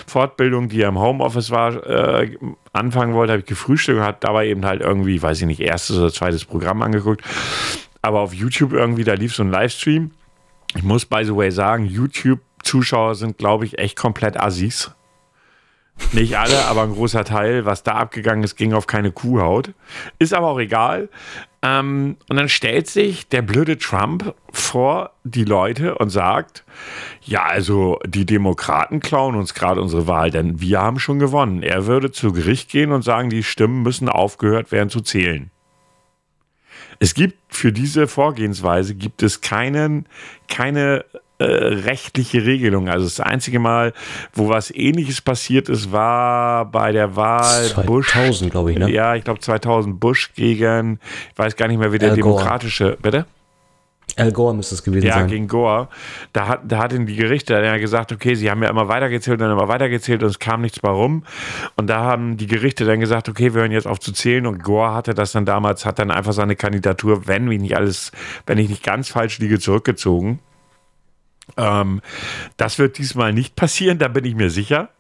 Fortbildung, 0.07 0.69
die 0.69 0.79
ja 0.79 0.89
im 0.89 0.99
Homeoffice 0.99 1.51
war, 1.51 1.85
äh, 1.87 2.37
anfangen 2.73 3.15
wollte, 3.15 3.33
habe 3.33 3.41
ich 3.41 3.47
gefrühstückt 3.47 3.99
und 3.99 4.05
hat 4.05 4.25
dabei 4.25 4.47
eben 4.47 4.65
halt 4.65 4.81
irgendwie, 4.81 5.21
weiß 5.21 5.41
ich 5.41 5.47
nicht, 5.47 5.61
erstes 5.61 5.99
oder 5.99 6.13
zweites 6.13 6.45
Programm 6.45 6.81
angeguckt. 6.83 7.23
Aber 8.01 8.21
auf 8.21 8.33
YouTube 8.33 8.73
irgendwie, 8.73 9.05
da 9.05 9.15
lief 9.15 9.35
so 9.35 9.43
ein 9.43 9.51
Livestream 9.51 10.13
ich 10.77 10.83
muss, 10.83 11.07
by 11.07 11.25
the 11.25 11.35
way, 11.35 11.51
sagen, 11.51 11.87
YouTube-Zuschauer 11.87 13.15
sind, 13.15 13.39
glaube 13.39 13.65
ich, 13.65 13.79
echt 13.79 13.97
komplett 13.97 14.39
Assis. 14.39 14.91
Nicht 16.13 16.39
alle, 16.39 16.67
aber 16.67 16.83
ein 16.83 16.93
großer 16.93 17.25
Teil. 17.25 17.65
Was 17.65 17.83
da 17.83 17.93
abgegangen 17.93 18.45
ist, 18.45 18.57
ging 18.57 18.73
auf 18.73 18.87
keine 18.87 19.13
Kuhhaut. 19.13 19.73
Ist 20.19 20.35
aber 20.35 20.49
auch 20.49 20.59
egal. 20.59 21.09
Ähm, 21.63 22.17
und 22.29 22.37
dann 22.37 22.49
stellt 22.49 22.87
sich 22.87 23.29
der 23.29 23.43
blöde 23.43 23.77
Trump 23.77 24.35
vor 24.53 25.11
die 25.25 25.45
Leute 25.45 25.97
und 25.97 26.11
sagt, 26.11 26.65
ja, 27.23 27.45
also 27.45 27.99
die 28.07 28.25
Demokraten 28.25 29.01
klauen 29.01 29.35
uns 29.35 29.55
gerade 29.55 29.81
unsere 29.81 30.07
Wahl, 30.07 30.31
denn 30.31 30.61
wir 30.61 30.81
haben 30.81 30.99
schon 30.99 31.19
gewonnen. 31.19 31.63
Er 31.63 31.87
würde 31.87 32.13
zu 32.13 32.33
Gericht 32.33 32.71
gehen 32.71 32.93
und 32.93 33.03
sagen, 33.03 33.31
die 33.31 33.43
Stimmen 33.43 33.83
müssen 33.83 34.09
aufgehört 34.09 34.71
werden 34.71 34.91
zu 34.91 35.01
zählen. 35.01 35.51
Es 36.99 37.15
gibt 37.15 37.37
für 37.49 37.73
diese 37.73 38.07
Vorgehensweise 38.07 38.95
gibt 38.95 39.23
es 39.23 39.41
keinen, 39.41 40.07
keine 40.49 41.05
äh, 41.39 41.45
rechtliche 41.45 42.45
Regelung. 42.45 42.89
Also 42.89 43.05
das 43.05 43.21
einzige 43.21 43.59
Mal, 43.59 43.93
wo 44.33 44.49
was 44.49 44.71
ähnliches 44.71 45.21
passiert 45.21 45.69
ist, 45.69 45.93
war 45.93 46.65
bei 46.71 46.93
der 46.93 47.17
Wahl 47.17 47.67
2000, 47.67 47.87
Bush. 47.87 48.51
glaube 48.51 48.73
ich, 48.73 48.79
ne? 48.79 48.91
Ja, 48.91 49.15
ich 49.15 49.25
glaube 49.25 49.41
2000 49.41 50.01
Bush 50.01 50.33
gegen, 50.35 50.99
ich 51.33 51.39
weiß 51.39 51.57
gar 51.57 51.69
nicht 51.69 51.79
mehr, 51.79 51.93
wie 51.93 51.99
der 51.99 52.15
demokratische, 52.15 52.97
bitte? 53.01 53.27
Al 54.17 54.33
Gore 54.33 54.55
müsste 54.55 54.75
es 54.75 54.83
gewesen 54.83 55.07
ja, 55.07 55.15
sein. 55.15 55.23
Ja, 55.25 55.27
gegen 55.27 55.47
Gore. 55.47 55.89
Da, 56.33 56.49
hat, 56.49 56.61
da 56.65 56.79
hatten 56.79 57.05
die 57.05 57.17
Gerichte 57.17 57.53
dann 57.53 57.65
ja 57.65 57.77
gesagt, 57.77 58.13
okay, 58.13 58.35
sie 58.35 58.51
haben 58.51 58.63
ja 58.63 58.71
immer 58.71 58.89
weitergezählt 58.89 59.43
und 59.43 59.51
immer 59.51 59.69
weitergezählt 59.69 60.23
und 60.23 60.31
es 60.31 60.39
kam 60.39 60.63
nichts 60.63 60.83
mehr 60.83 60.93
rum. 60.93 61.25
Und 61.77 61.89
da 61.89 61.99
haben 61.99 62.39
die 62.39 62.47
Gerichte 62.47 62.87
dann 62.87 62.99
gesagt, 62.99 63.29
okay, 63.29 63.53
wir 63.53 63.61
hören 63.61 63.73
jetzt 63.73 63.87
auf 63.87 64.01
zu 64.01 64.13
zählen. 64.13 64.47
Und 64.47 64.63
Gore 64.63 64.95
hatte 64.95 65.13
das 65.13 65.33
dann 65.33 65.45
damals, 65.45 65.85
hat 65.85 65.99
dann 65.99 66.11
einfach 66.11 66.33
seine 66.33 66.57
Kandidatur, 66.57 67.27
wenn 67.27 67.45
mich 67.45 67.61
nicht 67.61 67.77
alles, 67.77 68.11
wenn 68.47 68.57
ich 68.57 68.71
nicht 68.71 68.83
ganz 68.83 69.11
falsch 69.11 69.39
liege, 69.39 69.59
zurückgezogen. 69.59 70.39
Ähm, 71.57 72.01
das 72.57 72.79
wird 72.79 72.99
diesmal 72.99 73.33
nicht 73.33 73.57
passieren, 73.57 73.99
da 73.99 74.09
bin 74.09 74.25
ich 74.25 74.35
mir 74.35 74.51
sicher. 74.51 74.91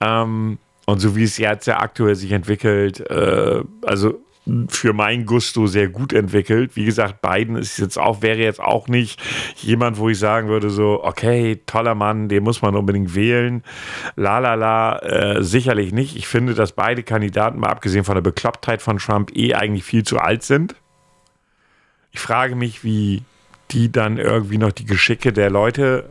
Ähm, 0.00 0.58
und 0.86 1.00
so 1.00 1.16
wie 1.16 1.24
es 1.24 1.38
jetzt 1.38 1.66
ja 1.66 1.80
aktuell 1.80 2.14
sich 2.14 2.32
entwickelt, 2.32 3.00
äh, 3.10 3.62
also 3.82 4.20
für 4.68 4.92
mein 4.92 5.26
Gusto 5.26 5.66
sehr 5.66 5.88
gut 5.88 6.12
entwickelt. 6.12 6.76
Wie 6.76 6.84
gesagt, 6.84 7.20
Biden 7.20 7.56
ist 7.56 7.78
jetzt 7.78 7.98
auch, 7.98 8.22
wäre 8.22 8.38
jetzt 8.38 8.60
auch 8.60 8.86
nicht 8.86 9.20
jemand, 9.56 9.98
wo 9.98 10.08
ich 10.08 10.18
sagen 10.18 10.48
würde, 10.48 10.70
so, 10.70 11.02
okay, 11.02 11.60
toller 11.66 11.96
Mann, 11.96 12.28
den 12.28 12.44
muss 12.44 12.62
man 12.62 12.76
unbedingt 12.76 13.14
wählen. 13.16 13.64
La 14.14 14.38
la 14.38 14.54
la, 14.54 14.98
äh, 15.00 15.42
sicherlich 15.42 15.92
nicht. 15.92 16.16
Ich 16.16 16.28
finde, 16.28 16.54
dass 16.54 16.72
beide 16.72 17.02
Kandidaten, 17.02 17.58
mal 17.58 17.70
abgesehen 17.70 18.04
von 18.04 18.14
der 18.14 18.22
Beklopptheit 18.22 18.82
von 18.82 18.98
Trump, 18.98 19.34
eh 19.34 19.54
eigentlich 19.54 19.84
viel 19.84 20.04
zu 20.04 20.18
alt 20.18 20.44
sind. 20.44 20.76
Ich 22.12 22.20
frage 22.20 22.54
mich, 22.54 22.84
wie 22.84 23.22
die 23.70 23.90
dann 23.90 24.18
irgendwie 24.18 24.58
noch 24.58 24.72
die 24.72 24.84
Geschicke 24.84 25.32
der 25.32 25.50
Leute 25.50 26.04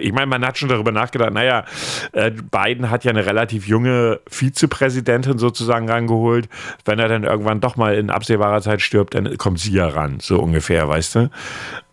ich 0.00 0.12
meine, 0.12 0.26
man 0.26 0.44
hat 0.44 0.58
schon 0.58 0.68
darüber 0.68 0.90
nachgedacht, 0.90 1.32
naja, 1.32 1.64
äh, 2.12 2.30
Biden 2.30 2.90
hat 2.90 3.04
ja 3.04 3.10
eine 3.10 3.26
relativ 3.26 3.66
junge 3.66 4.20
Vizepräsidentin 4.26 5.38
sozusagen 5.38 5.88
rangeholt. 5.88 6.48
Wenn 6.84 6.98
er 6.98 7.08
dann 7.08 7.24
irgendwann 7.24 7.60
doch 7.60 7.76
mal 7.76 7.94
in 7.94 8.10
absehbarer 8.10 8.62
Zeit 8.62 8.80
stirbt, 8.80 9.14
dann 9.14 9.36
kommt 9.36 9.60
sie 9.60 9.72
ja 9.72 9.88
ran, 9.88 10.18
so 10.20 10.40
ungefähr, 10.40 10.88
weißt 10.88 11.14
du? 11.16 11.30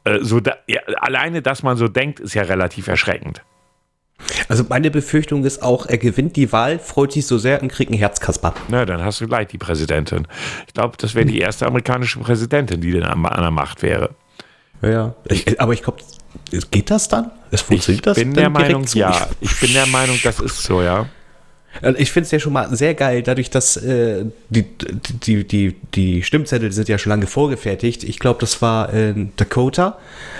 Äh, 0.06 0.20
so 0.22 0.40
da, 0.40 0.56
ja, 0.68 0.82
alleine, 1.02 1.42
dass 1.42 1.62
man 1.62 1.78
so 1.78 1.88
denkt, 1.88 2.20
ist 2.20 2.34
ja 2.34 2.44
relativ 2.44 2.88
erschreckend. 2.88 3.44
Also 4.48 4.66
meine 4.68 4.92
Befürchtung 4.92 5.46
ist 5.46 5.62
auch, 5.62 5.86
er 5.86 5.98
gewinnt 5.98 6.36
die 6.36 6.52
Wahl, 6.52 6.80
freut 6.80 7.14
sich 7.14 7.26
so 7.26 7.38
sehr 7.38 7.62
und 7.62 7.72
kriegt 7.72 7.92
ein 7.92 7.98
Herzkasper. 7.98 8.54
Na, 8.68 8.86
dann 8.86 9.04
hast 9.04 9.22
du 9.22 9.28
gleich 9.28 9.48
die 9.48 9.58
Präsidentin. 9.58 10.28
Ich 10.68 10.74
glaube, 10.74 10.98
das 10.98 11.16
wäre 11.16 11.26
die 11.26 11.40
erste 11.40 11.68
amerikanische 11.68 12.20
Präsidentin, 12.20 12.82
die 12.82 12.92
dann 12.92 13.04
an, 13.04 13.26
an 13.26 13.42
der 13.42 13.52
Macht 13.52 13.82
wäre. 13.82 14.10
Ja, 14.82 15.14
ich, 15.26 15.60
aber 15.60 15.74
ich 15.74 15.84
glaube, 15.84 15.98
Geht 16.72 16.92
das 16.92 17.08
dann? 17.08 17.32
Es 17.52 17.62
funktioniert 17.62 18.00
ich 18.00 18.02
das? 18.06 18.18
Ich 18.18 18.24
bin 18.24 18.34
der 18.34 18.50
Meinung, 18.50 18.86
so? 18.86 19.00
ja. 19.00 19.28
Ich 19.40 19.60
bin 19.60 19.74
der 19.74 19.88
Meinung, 19.88 20.20
das 20.24 20.40
ist 20.40 20.64
so, 20.64 20.82
ja. 20.82 21.06
Ich 21.98 22.12
finde 22.12 22.26
es 22.26 22.32
ja 22.32 22.40
schon 22.40 22.54
mal 22.54 22.76
sehr 22.76 22.96
geil, 22.96 23.22
dadurch, 23.22 23.52
dass 23.52 23.78
äh, 23.78 24.26
die, 24.50 24.66
die, 25.24 25.48
die, 25.48 25.76
die 25.94 26.24
Stimmzettel 26.24 26.72
sind 26.72 26.90
ja 26.90 26.98
schon 26.98 27.12
lange 27.12 27.28
vorgefertigt. 27.28 28.04
Ich 28.04 28.18
glaube, 28.18 28.40
das 28.40 28.62
war 28.64 28.92
in 28.92 29.32
Dakota. 29.38 29.98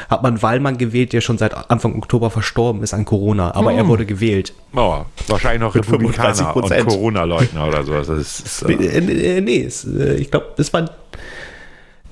Hat 0.10 0.24
man 0.24 0.42
Wahlmann 0.42 0.80
gewählt, 0.80 1.14
der 1.14 1.22
schon 1.22 1.38
seit 1.38 1.54
Anfang 1.70 1.96
Oktober 1.96 2.32
verstorben 2.32 2.82
ist 2.82 2.96
an 2.96 3.06
Corona. 3.06 3.54
Aber 3.54 3.70
hm. 3.70 3.78
er 3.78 3.88
wurde 3.88 4.08
gewählt. 4.08 4.54
Oh, 4.76 5.06
wahrscheinlich 5.28 5.62
noch 5.62 5.76
Republikaner 5.76 6.56
und 6.56 6.88
Corona-Leugner 6.88 7.68
oder 7.68 7.84
sowas. 7.84 8.08
Das 8.08 8.20
ist, 8.20 8.40
ist, 8.40 8.62
äh, 8.64 9.02
nee, 9.02 9.42
nee 9.42 9.64
es, 9.64 9.86
äh, 9.86 10.16
ich 10.16 10.32
glaube, 10.32 10.48
es 10.58 10.74
war 10.74 10.90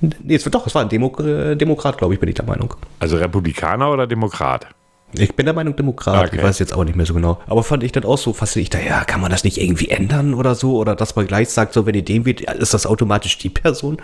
Nee, 0.00 0.34
es 0.34 0.44
wird 0.44 0.54
doch, 0.54 0.66
es 0.66 0.74
war 0.74 0.82
ein 0.82 0.88
Demo 0.88 1.16
äh, 1.20 1.56
Demokrat, 1.56 1.98
glaube 1.98 2.14
ich, 2.14 2.20
bin 2.20 2.28
ich 2.28 2.34
der 2.34 2.44
Meinung. 2.44 2.74
Also 2.98 3.16
Republikaner 3.16 3.90
oder 3.90 4.06
Demokrat? 4.06 4.66
Ich 5.12 5.34
bin 5.34 5.46
der 5.46 5.54
Meinung 5.54 5.74
Demokrat, 5.74 6.26
okay. 6.26 6.36
ich 6.36 6.42
weiß 6.42 6.58
jetzt 6.58 6.74
aber 6.74 6.84
nicht 6.84 6.94
mehr 6.94 7.06
so 7.06 7.14
genau. 7.14 7.40
Aber 7.46 7.62
fand 7.62 7.82
ich 7.82 7.92
dann 7.92 8.04
auch 8.04 8.18
so 8.18 8.34
faszinierend. 8.34 8.74
Ich 8.74 8.80
dachte, 8.80 8.94
ja, 8.94 9.04
kann 9.04 9.20
man 9.20 9.30
das 9.30 9.42
nicht 9.42 9.58
irgendwie 9.58 9.88
ändern 9.88 10.34
oder 10.34 10.54
so? 10.54 10.76
Oder 10.76 10.94
dass 10.94 11.16
man 11.16 11.26
gleich 11.26 11.48
sagt, 11.48 11.72
so, 11.72 11.86
wenn 11.86 11.94
ihr 11.94 12.04
den 12.04 12.26
wählt, 12.26 12.42
ist 12.42 12.74
das 12.74 12.86
automatisch 12.86 13.38
die 13.38 13.48
Person? 13.48 13.96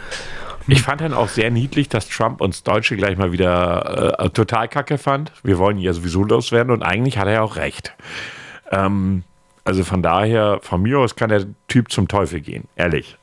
Ich 0.66 0.80
fand 0.82 1.02
dann 1.02 1.12
auch 1.12 1.28
sehr 1.28 1.50
niedlich, 1.50 1.90
dass 1.90 2.08
Trump 2.08 2.40
uns 2.40 2.62
Deutsche 2.62 2.96
gleich 2.96 3.18
mal 3.18 3.32
wieder 3.32 4.18
äh, 4.18 4.30
total 4.30 4.66
kacke 4.66 4.96
fand. 4.96 5.30
Wir 5.42 5.58
wollen 5.58 5.78
ja 5.78 5.92
sowieso 5.92 6.24
loswerden 6.24 6.72
und 6.72 6.82
eigentlich 6.82 7.18
hat 7.18 7.26
er 7.26 7.34
ja 7.34 7.42
auch 7.42 7.56
recht. 7.56 7.92
Ähm, 8.70 9.24
also 9.64 9.84
von 9.84 10.02
daher, 10.02 10.60
von 10.62 10.80
mir 10.80 11.00
aus 11.00 11.16
kann 11.16 11.28
der 11.28 11.44
Typ 11.68 11.92
zum 11.92 12.08
Teufel 12.08 12.40
gehen, 12.40 12.64
ehrlich. 12.76 13.18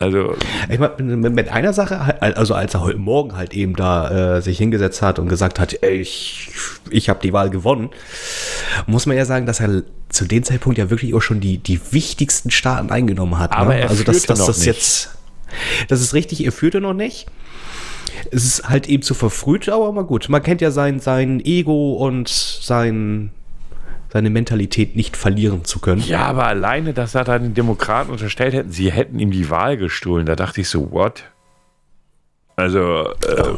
Also 0.00 0.36
ich 0.68 0.78
meine, 0.78 1.16
mit 1.16 1.48
einer 1.48 1.72
Sache, 1.72 2.22
also 2.22 2.54
als 2.54 2.74
er 2.74 2.82
heute 2.82 2.98
Morgen 2.98 3.36
halt 3.36 3.52
eben 3.52 3.74
da 3.74 4.36
äh, 4.36 4.42
sich 4.42 4.58
hingesetzt 4.58 5.02
hat 5.02 5.18
und 5.18 5.28
gesagt 5.28 5.58
hat, 5.58 5.82
ey, 5.82 5.96
ich, 5.96 6.50
ich 6.88 7.08
habe 7.08 7.18
die 7.20 7.32
Wahl 7.32 7.50
gewonnen, 7.50 7.90
muss 8.86 9.06
man 9.06 9.16
ja 9.16 9.24
sagen, 9.24 9.46
dass 9.46 9.58
er 9.58 9.82
zu 10.08 10.26
dem 10.26 10.44
Zeitpunkt 10.44 10.78
ja 10.78 10.88
wirklich 10.90 11.14
auch 11.14 11.20
schon 11.20 11.40
die, 11.40 11.58
die 11.58 11.80
wichtigsten 11.90 12.52
Staaten 12.52 12.90
eingenommen 12.90 13.38
hat. 13.38 13.50
Ne? 13.50 13.56
Aber 13.56 13.74
ne? 13.74 13.80
er 13.80 13.90
also 13.90 14.04
dass, 14.04 14.22
dass 14.22 14.46
das 14.46 14.58
nicht. 14.58 14.66
jetzt, 14.66 15.10
das 15.88 16.00
ist 16.00 16.14
richtig, 16.14 16.44
er 16.44 16.52
führte 16.52 16.80
noch 16.80 16.94
nicht. 16.94 17.26
Es 18.30 18.44
ist 18.44 18.68
halt 18.68 18.88
eben 18.88 19.02
zu 19.02 19.14
verfrüht, 19.14 19.68
aber 19.68 19.90
mal 19.92 20.04
gut. 20.04 20.28
Man 20.28 20.42
kennt 20.42 20.60
ja 20.60 20.70
sein, 20.70 21.00
sein 21.00 21.40
Ego 21.44 21.94
und 21.94 22.28
sein 22.28 23.30
seine 24.10 24.30
Mentalität 24.30 24.96
nicht 24.96 25.16
verlieren 25.16 25.64
zu 25.64 25.80
können. 25.80 26.02
Ja, 26.02 26.26
aber 26.26 26.46
alleine, 26.46 26.94
dass 26.94 27.14
er 27.14 27.24
dann 27.24 27.42
den 27.42 27.54
Demokraten 27.54 28.10
unterstellt 28.10 28.54
hätten, 28.54 28.70
sie 28.70 28.90
hätten 28.90 29.18
ihm 29.18 29.30
die 29.30 29.50
Wahl 29.50 29.76
gestohlen, 29.76 30.26
da 30.26 30.36
dachte 30.36 30.60
ich 30.60 30.68
so, 30.68 30.90
what? 30.92 31.24
Also, 32.56 33.12
äh, 33.26 33.54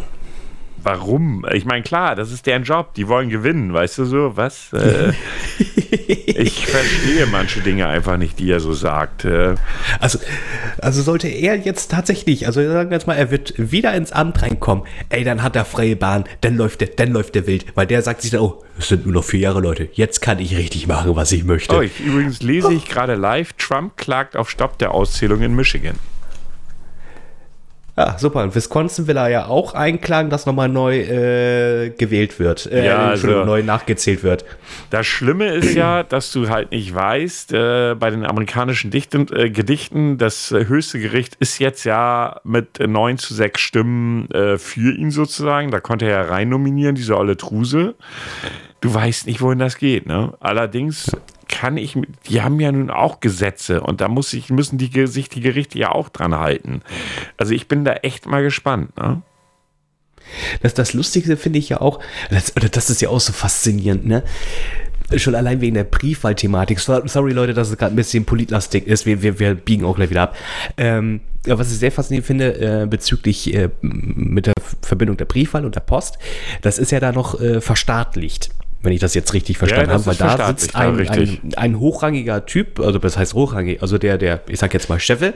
Warum? 0.82 1.44
Ich 1.52 1.64
meine, 1.64 1.82
klar, 1.82 2.16
das 2.16 2.32
ist 2.32 2.46
deren 2.46 2.64
Job. 2.64 2.94
Die 2.94 3.08
wollen 3.08 3.28
gewinnen, 3.28 3.72
weißt 3.72 3.98
du 3.98 4.04
so? 4.04 4.36
Was? 4.36 4.72
Äh, 4.72 5.12
ich 6.26 6.66
verstehe 6.66 7.26
manche 7.26 7.60
Dinge 7.60 7.86
einfach 7.88 8.16
nicht, 8.16 8.38
die 8.38 8.50
er 8.50 8.60
so 8.60 8.72
sagt. 8.72 9.24
Äh. 9.24 9.56
Also, 9.98 10.18
also 10.78 11.02
sollte 11.02 11.28
er 11.28 11.56
jetzt 11.56 11.90
tatsächlich, 11.90 12.46
also 12.46 12.62
sagen 12.62 12.90
wir 12.90 12.96
jetzt 12.96 13.06
mal, 13.06 13.14
er 13.14 13.30
wird 13.30 13.54
wieder 13.56 13.94
ins 13.94 14.12
Amt 14.12 14.42
reinkommen, 14.42 14.84
ey, 15.10 15.24
dann 15.24 15.42
hat 15.42 15.56
er 15.56 15.64
freie 15.64 15.96
Bahn, 15.96 16.24
dann 16.40 16.56
läuft 16.56 16.80
der, 16.80 16.88
dann 16.88 17.12
läuft 17.12 17.34
der 17.34 17.46
wild, 17.46 17.66
weil 17.74 17.86
der 17.86 18.02
sagt 18.02 18.22
sich 18.22 18.30
dann, 18.30 18.40
oh, 18.40 18.62
es 18.78 18.88
sind 18.88 19.04
nur 19.04 19.14
noch 19.14 19.24
vier 19.24 19.40
Jahre, 19.40 19.60
Leute, 19.60 19.88
jetzt 19.92 20.20
kann 20.20 20.38
ich 20.38 20.56
richtig 20.56 20.86
machen, 20.86 21.14
was 21.16 21.32
ich 21.32 21.44
möchte. 21.44 21.76
Oh, 21.76 21.82
ich, 21.82 22.00
übrigens 22.00 22.42
lese 22.42 22.72
ich 22.72 22.86
gerade 22.88 23.14
live, 23.14 23.52
Trump 23.54 23.96
klagt 23.96 24.36
auf 24.36 24.48
Stopp 24.48 24.78
der 24.78 24.92
Auszählung 24.92 25.42
in 25.42 25.54
Michigan. 25.54 25.96
Ja, 28.00 28.18
super. 28.18 28.42
In 28.44 28.54
Wisconsin 28.54 29.06
will 29.08 29.16
er 29.18 29.28
ja 29.28 29.46
auch 29.46 29.74
einklagen, 29.74 30.30
dass 30.30 30.46
nochmal 30.46 30.70
neu 30.70 31.00
äh, 31.00 31.90
gewählt 31.90 32.38
wird. 32.38 32.64
Äh, 32.64 32.86
Ja, 32.86 33.08
also- 33.08 33.44
neu 33.44 33.62
nachgezählt 33.62 34.22
wird. 34.22 34.46
Das 34.88 35.06
Schlimme 35.06 35.48
ist 35.48 35.74
ja, 35.74 36.02
dass 36.02 36.32
du 36.32 36.48
halt 36.48 36.70
nicht 36.70 36.94
weißt, 36.94 37.52
äh, 37.52 37.94
bei 37.98 38.08
den 38.08 38.24
amerikanischen 38.24 38.90
Dichten, 38.90 39.26
äh, 39.34 39.50
Gedichten, 39.50 40.16
das 40.16 40.50
äh, 40.50 40.66
höchste 40.66 40.98
Gericht 40.98 41.34
ist 41.40 41.58
jetzt 41.58 41.84
ja 41.84 42.40
mit 42.42 42.80
äh, 42.80 42.86
9 42.86 43.18
zu 43.18 43.34
6 43.34 43.60
Stimmen 43.60 44.30
äh, 44.30 44.56
für 44.56 44.92
ihn 44.94 45.10
sozusagen. 45.10 45.70
Da 45.70 45.80
konnte 45.80 46.06
er 46.06 46.22
ja 46.22 46.30
rein 46.30 46.48
nominieren, 46.48 46.94
diese 46.94 47.18
olle 47.18 47.36
Truse. 47.36 47.94
Du 48.80 48.94
weißt 48.94 49.26
nicht, 49.26 49.42
wohin 49.42 49.58
das 49.58 49.76
geht. 49.76 50.06
Ne? 50.06 50.32
Allerdings 50.40 51.10
kann 51.60 51.76
ich, 51.76 51.94
die 52.26 52.40
haben 52.40 52.58
ja 52.58 52.72
nun 52.72 52.88
auch 52.88 53.20
Gesetze 53.20 53.82
und 53.82 54.00
da 54.00 54.08
muss 54.08 54.32
ich, 54.32 54.48
müssen 54.48 54.78
die, 54.78 55.06
sich 55.06 55.28
die 55.28 55.42
Gerichte 55.42 55.78
ja 55.78 55.92
auch 55.92 56.08
dran 56.08 56.34
halten. 56.38 56.80
Also 57.36 57.52
ich 57.52 57.68
bin 57.68 57.84
da 57.84 57.92
echt 57.96 58.24
mal 58.24 58.42
gespannt. 58.42 58.96
Ne? 58.96 59.20
Das, 60.62 60.72
das 60.72 60.94
Lustigste 60.94 61.36
finde 61.36 61.58
ich 61.58 61.68
ja 61.68 61.82
auch, 61.82 62.00
das, 62.30 62.54
das 62.54 62.88
ist 62.88 63.02
ja 63.02 63.10
auch 63.10 63.20
so 63.20 63.34
faszinierend, 63.34 64.06
ne? 64.06 64.22
Schon 65.16 65.34
allein 65.34 65.60
wegen 65.60 65.74
der 65.74 65.84
Briefwahlthematik. 65.84 66.80
So- 66.80 67.06
Sorry, 67.06 67.32
Leute, 67.32 67.52
dass 67.52 67.68
es 67.68 67.76
gerade 67.76 67.92
ein 67.92 67.96
bisschen 67.96 68.24
politlastig 68.24 68.86
ist. 68.86 69.04
Wir, 69.04 69.20
wir, 69.20 69.38
wir 69.38 69.54
biegen 69.54 69.84
auch 69.84 69.96
gleich 69.96 70.08
wieder 70.08 70.22
ab. 70.22 70.36
Ähm, 70.78 71.20
was 71.44 71.70
ich 71.72 71.78
sehr 71.78 71.92
faszinierend 71.92 72.26
finde, 72.26 72.82
äh, 72.82 72.86
bezüglich 72.86 73.52
äh, 73.52 73.68
mit 73.82 74.46
der 74.46 74.54
Verbindung 74.82 75.18
der 75.18 75.24
Briefwahl 75.26 75.66
und 75.66 75.74
der 75.74 75.80
Post, 75.80 76.18
das 76.62 76.78
ist 76.78 76.90
ja 76.92 77.00
da 77.00 77.12
noch 77.12 77.38
äh, 77.40 77.60
verstaatlicht. 77.60 78.50
Wenn 78.82 78.92
ich 78.92 79.00
das 79.00 79.14
jetzt 79.14 79.34
richtig 79.34 79.58
verstanden 79.58 79.90
das 79.90 80.06
habe, 80.06 80.18
weil 80.18 80.38
da 80.38 80.46
sitzt 80.48 80.72
ja, 80.72 80.80
ein, 80.80 81.08
ein, 81.08 81.52
ein 81.56 81.78
hochrangiger 81.78 82.46
Typ, 82.46 82.80
also 82.80 82.98
das 82.98 83.18
heißt 83.18 83.34
hochrangig, 83.34 83.82
also 83.82 83.98
der, 83.98 84.16
der, 84.16 84.40
ich 84.48 84.58
sag 84.58 84.72
jetzt 84.72 84.88
mal 84.88 84.98
Chef 84.98 85.34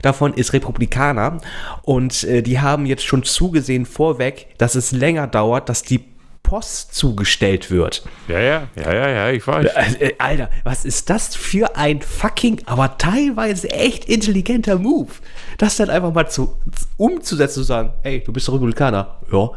davon 0.00 0.32
ist 0.32 0.52
Republikaner 0.54 1.38
und 1.82 2.24
äh, 2.24 2.42
die 2.42 2.60
haben 2.60 2.86
jetzt 2.86 3.04
schon 3.04 3.22
zugesehen 3.22 3.84
vorweg, 3.84 4.48
dass 4.56 4.74
es 4.76 4.92
länger 4.92 5.26
dauert, 5.26 5.68
dass 5.68 5.82
die 5.82 6.04
Post 6.46 6.94
zugestellt 6.94 7.72
wird. 7.72 8.04
Ja, 8.28 8.38
ja, 8.38 8.68
ja, 8.76 8.94
ja, 8.94 9.08
ja, 9.08 9.30
ich 9.30 9.44
weiß. 9.44 9.66
Also, 9.74 9.96
äh, 9.98 10.14
Alter, 10.18 10.48
was 10.62 10.84
ist 10.84 11.10
das 11.10 11.34
für 11.34 11.76
ein 11.76 12.00
fucking, 12.00 12.62
aber 12.66 12.98
teilweise 12.98 13.68
echt 13.70 14.04
intelligenter 14.04 14.78
Move? 14.78 15.10
Das 15.58 15.76
dann 15.76 15.90
einfach 15.90 16.14
mal 16.14 16.28
zu, 16.28 16.56
umzusetzen, 16.96 17.54
zu 17.54 17.62
sagen, 17.64 17.90
ey, 18.04 18.22
du 18.22 18.32
bist 18.32 18.50
Republikaner. 18.50 19.16
Ja. 19.32 19.50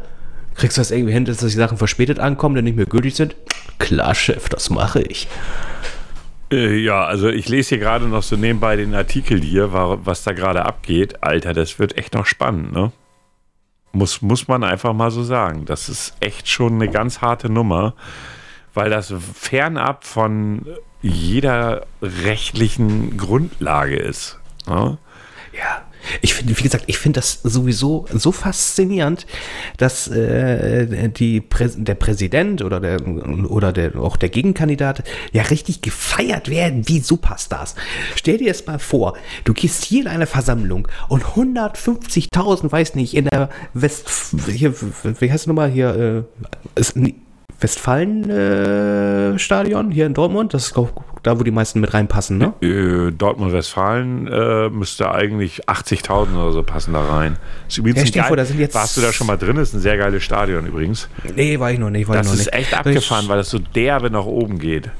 Kriegst 0.60 0.76
du 0.76 0.80
das 0.82 0.90
irgendwie 0.90 1.12
hin, 1.14 1.24
dass 1.24 1.38
die 1.38 1.48
Sachen 1.48 1.78
verspätet 1.78 2.18
ankommen, 2.18 2.54
die 2.54 2.60
nicht 2.62 2.76
mehr 2.76 2.84
gültig 2.84 3.14
sind? 3.16 3.34
Klar, 3.78 4.14
Chef, 4.14 4.50
das 4.50 4.68
mache 4.68 5.00
ich. 5.00 5.26
Äh, 6.52 6.76
Ja, 6.76 7.04
also 7.06 7.28
ich 7.30 7.48
lese 7.48 7.70
hier 7.70 7.78
gerade 7.78 8.06
noch 8.06 8.22
so 8.22 8.36
nebenbei 8.36 8.76
den 8.76 8.94
Artikel 8.94 9.40
hier, 9.40 9.72
wa- 9.72 9.98
was 10.04 10.22
da 10.22 10.32
gerade 10.32 10.66
abgeht. 10.66 11.22
Alter, 11.22 11.54
das 11.54 11.78
wird 11.78 11.96
echt 11.96 12.12
noch 12.14 12.26
spannend, 12.26 12.72
ne? 12.72 12.92
Muss, 13.92 14.20
muss 14.20 14.48
man 14.48 14.62
einfach 14.62 14.92
mal 14.92 15.10
so 15.10 15.22
sagen. 15.24 15.64
Das 15.64 15.88
ist 15.88 16.14
echt 16.20 16.46
schon 16.48 16.74
eine 16.74 16.88
ganz 16.90 17.22
harte 17.22 17.48
Nummer, 17.50 17.94
weil 18.74 18.90
das 18.90 19.12
fernab 19.34 20.04
von 20.04 20.66
jeder 21.00 21.86
rechtlichen 22.02 23.16
Grundlage 23.16 23.96
ist. 23.96 24.38
Ne? 24.68 24.98
Ja, 25.58 25.82
ich 26.22 26.34
finde, 26.34 26.56
wie 26.58 26.62
gesagt, 26.62 26.84
ich 26.86 26.98
finde 26.98 27.20
das 27.20 27.40
sowieso 27.42 28.06
so 28.12 28.32
faszinierend, 28.32 29.26
dass 29.76 30.08
äh, 30.08 31.08
die 31.08 31.40
Prä 31.40 31.68
der 31.76 31.94
Präsident 31.94 32.62
oder 32.62 32.80
der 32.80 33.00
oder 33.50 33.72
der 33.72 33.96
auch 33.96 34.16
der 34.16 34.28
Gegenkandidat 34.28 35.04
ja 35.32 35.42
richtig 35.42 35.82
gefeiert 35.82 36.48
werden 36.48 36.88
wie 36.88 37.00
Superstars. 37.00 37.74
Stell 38.16 38.38
dir 38.38 38.48
das 38.48 38.66
mal 38.66 38.78
vor, 38.78 39.16
du 39.44 39.52
gehst 39.52 39.84
hier 39.84 40.02
in 40.02 40.08
eine 40.08 40.26
Versammlung 40.26 40.88
und 41.08 41.24
150.000, 41.24 42.70
weiß 42.70 42.94
nicht, 42.94 43.14
in 43.14 43.26
der 43.26 43.50
West 43.74 44.10
hier, 44.46 44.74
wie 45.20 45.30
heißt 45.30 45.42
es 45.42 45.46
nochmal 45.46 45.70
hier 45.70 46.26
äh, 46.76 46.80
ist, 46.80 46.96
Westfalen 47.60 48.30
äh, 48.30 49.38
hier 49.38 50.06
in 50.06 50.14
Dortmund, 50.14 50.54
das 50.54 50.66
ist 50.66 50.74
glaub, 50.74 51.04
da, 51.22 51.38
wo 51.38 51.42
die 51.44 51.50
meisten 51.50 51.80
mit 51.80 51.92
reinpassen, 51.92 52.38
ne? 52.38 52.54
Äh, 52.62 53.12
Dortmund-Westfalen 53.12 54.26
äh, 54.28 54.68
müsste 54.70 55.10
eigentlich 55.12 55.68
80.000 55.68 56.32
oder 56.34 56.52
so 56.52 56.62
passen 56.62 56.94
da 56.94 57.04
rein. 57.04 57.36
Ist 57.68 57.78
übrigens 57.78 58.14
Ja, 58.14 58.22
geil- 58.22 58.28
vor, 58.28 58.36
da 58.36 58.44
sind 58.44 58.58
jetzt- 58.58 58.74
Warst 58.74 58.96
du 58.96 59.00
da 59.02 59.12
schon 59.12 59.26
mal 59.26 59.36
drin? 59.36 59.56
Ist 59.56 59.74
ein 59.74 59.80
sehr 59.80 59.98
geiles 59.98 60.22
Stadion 60.22 60.66
übrigens. 60.66 61.08
Nee, 61.36 61.58
war 61.60 61.70
ich 61.72 61.78
noch 61.78 61.90
nicht, 61.90 62.08
Das 62.08 62.26
ist 62.32 62.38
nicht. 62.38 62.52
echt 62.54 62.74
abgefahren, 62.78 63.28
weil 63.28 63.36
das 63.38 63.50
so 63.50 63.58
derbe 63.58 64.10
nach 64.10 64.24
oben 64.24 64.58
geht. 64.58 64.90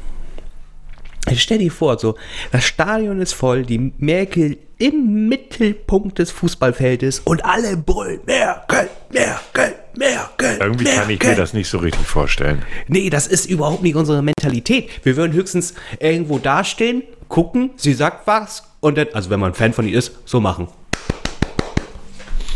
Stell 1.36 1.58
dir 1.58 1.70
vor, 1.70 1.98
so, 1.98 2.16
das 2.50 2.64
Stadion 2.64 3.20
ist 3.20 3.34
voll, 3.34 3.64
die 3.64 3.92
Merkel 3.98 4.58
im 4.78 5.28
Mittelpunkt 5.28 6.18
des 6.18 6.30
Fußballfeldes 6.30 7.20
und 7.20 7.44
alle 7.44 7.76
brüllen, 7.76 8.20
mehr 8.24 8.64
Geld, 8.66 8.90
mehr 9.12 9.40
Geld, 9.52 9.76
mehr 9.96 10.30
Geld. 10.38 10.60
Irgendwie 10.60 10.84
mehr 10.84 10.94
kann 10.94 11.10
ich 11.10 11.22
mir 11.22 11.34
das 11.34 11.52
nicht 11.52 11.68
so 11.68 11.78
richtig 11.78 12.06
vorstellen. 12.06 12.62
Nee, 12.88 13.10
das 13.10 13.26
ist 13.26 13.46
überhaupt 13.46 13.82
nicht 13.82 13.94
unsere 13.94 14.22
Mentalität. 14.22 14.88
Wir 15.04 15.16
würden 15.16 15.32
höchstens 15.32 15.74
irgendwo 16.00 16.38
dastehen, 16.38 17.02
gucken, 17.28 17.70
sie 17.76 17.92
sagt 17.92 18.26
was 18.26 18.64
und 18.80 18.96
dann, 18.96 19.08
also 19.12 19.28
wenn 19.28 19.38
man 19.38 19.52
ein 19.52 19.54
Fan 19.54 19.74
von 19.74 19.86
ihr 19.86 19.98
ist, 19.98 20.12
so 20.24 20.40
machen. 20.40 20.68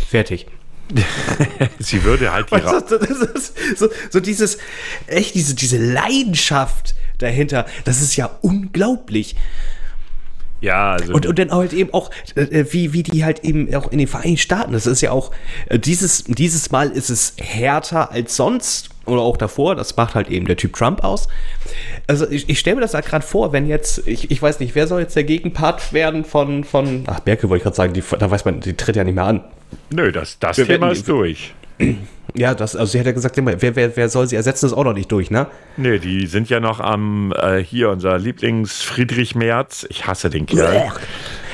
Fertig. 0.09 0.47
Sie 1.79 2.03
würde 2.03 2.31
halt 2.31 2.47
ihre. 2.51 2.63
Weißt 2.63 2.91
du, 2.91 2.97
das 2.99 3.09
ist 3.09 3.77
so, 3.77 3.89
so 4.11 4.19
dieses, 4.19 4.57
echt 5.07 5.35
diese, 5.35 5.55
diese 5.55 5.77
Leidenschaft 5.77 6.94
dahinter, 7.19 7.65
das 7.83 8.01
ist 8.01 8.15
ja 8.15 8.29
unglaublich. 8.41 9.35
Ja, 10.61 10.93
also. 10.93 11.13
Und, 11.13 11.25
und 11.27 11.37
dann 11.37 11.51
halt 11.51 11.73
eben 11.73 11.93
auch, 11.93 12.09
äh, 12.35 12.65
wie, 12.71 12.93
wie 12.93 13.03
die 13.03 13.23
halt 13.25 13.43
eben 13.43 13.73
auch 13.75 13.91
in 13.91 13.99
den 13.99 14.07
Vereinigten 14.07 14.37
Staaten, 14.37 14.71
das 14.73 14.87
ist 14.87 15.01
ja 15.01 15.11
auch, 15.11 15.31
äh, 15.69 15.77
dieses, 15.77 16.23
dieses 16.23 16.71
Mal 16.71 16.89
ist 16.89 17.09
es 17.09 17.33
härter 17.39 18.11
als 18.11 18.35
sonst 18.35 18.89
oder 19.05 19.21
auch 19.21 19.37
davor, 19.37 19.75
das 19.75 19.95
macht 19.97 20.15
halt 20.15 20.29
eben 20.29 20.47
der 20.47 20.55
Typ 20.57 20.73
Trump 20.73 21.03
aus. 21.03 21.27
Also 22.07 22.27
ich, 22.29 22.49
ich 22.49 22.57
stelle 22.57 22.77
mir 22.77 22.81
das 22.81 22.93
halt 22.95 23.05
gerade 23.05 23.25
vor, 23.25 23.51
wenn 23.53 23.67
jetzt, 23.67 24.07
ich, 24.07 24.31
ich 24.31 24.41
weiß 24.41 24.59
nicht, 24.59 24.73
wer 24.73 24.87
soll 24.87 25.01
jetzt 25.01 25.15
der 25.15 25.25
Gegenpart 25.25 25.93
werden 25.93 26.23
von, 26.25 26.63
von 26.63 27.03
ach, 27.05 27.19
Merkel 27.25 27.49
wollte 27.49 27.59
ich 27.59 27.63
gerade 27.63 27.75
sagen, 27.75 27.93
die, 27.93 28.03
da 28.17 28.31
weiß 28.31 28.45
man, 28.45 28.61
die 28.61 28.73
tritt 28.75 28.95
ja 28.95 29.03
nicht 29.03 29.15
mehr 29.15 29.25
an. 29.25 29.43
nö, 29.91 30.11
das, 30.11 30.39
das 30.39 30.57
Wir 30.57 30.65
Thema 30.65 30.87
werden- 30.87 30.93
ist 30.97 31.07
durch. 31.07 31.53
Ja, 32.37 32.53
das, 32.53 32.75
also 32.75 32.91
sie 32.91 32.99
hat 32.99 33.05
ja 33.05 33.13
gesagt, 33.13 33.37
wer, 33.37 33.75
wer, 33.75 33.95
wer 33.95 34.09
soll 34.09 34.27
sie 34.27 34.35
ersetzen, 34.35 34.65
ist 34.65 34.73
auch 34.73 34.83
noch 34.83 34.93
nicht 34.93 35.09
durch, 35.09 35.31
ne? 35.31 35.47
Nee, 35.77 35.99
die 35.99 36.27
sind 36.27 36.49
ja 36.49 36.59
noch 36.59 36.81
am, 36.81 37.31
äh, 37.31 37.59
hier 37.59 37.89
unser 37.89 38.17
Lieblings-Friedrich 38.17 39.35
Merz. 39.35 39.85
Ich 39.89 40.05
hasse 40.05 40.29
den 40.29 40.45
Kerl. 40.45 40.91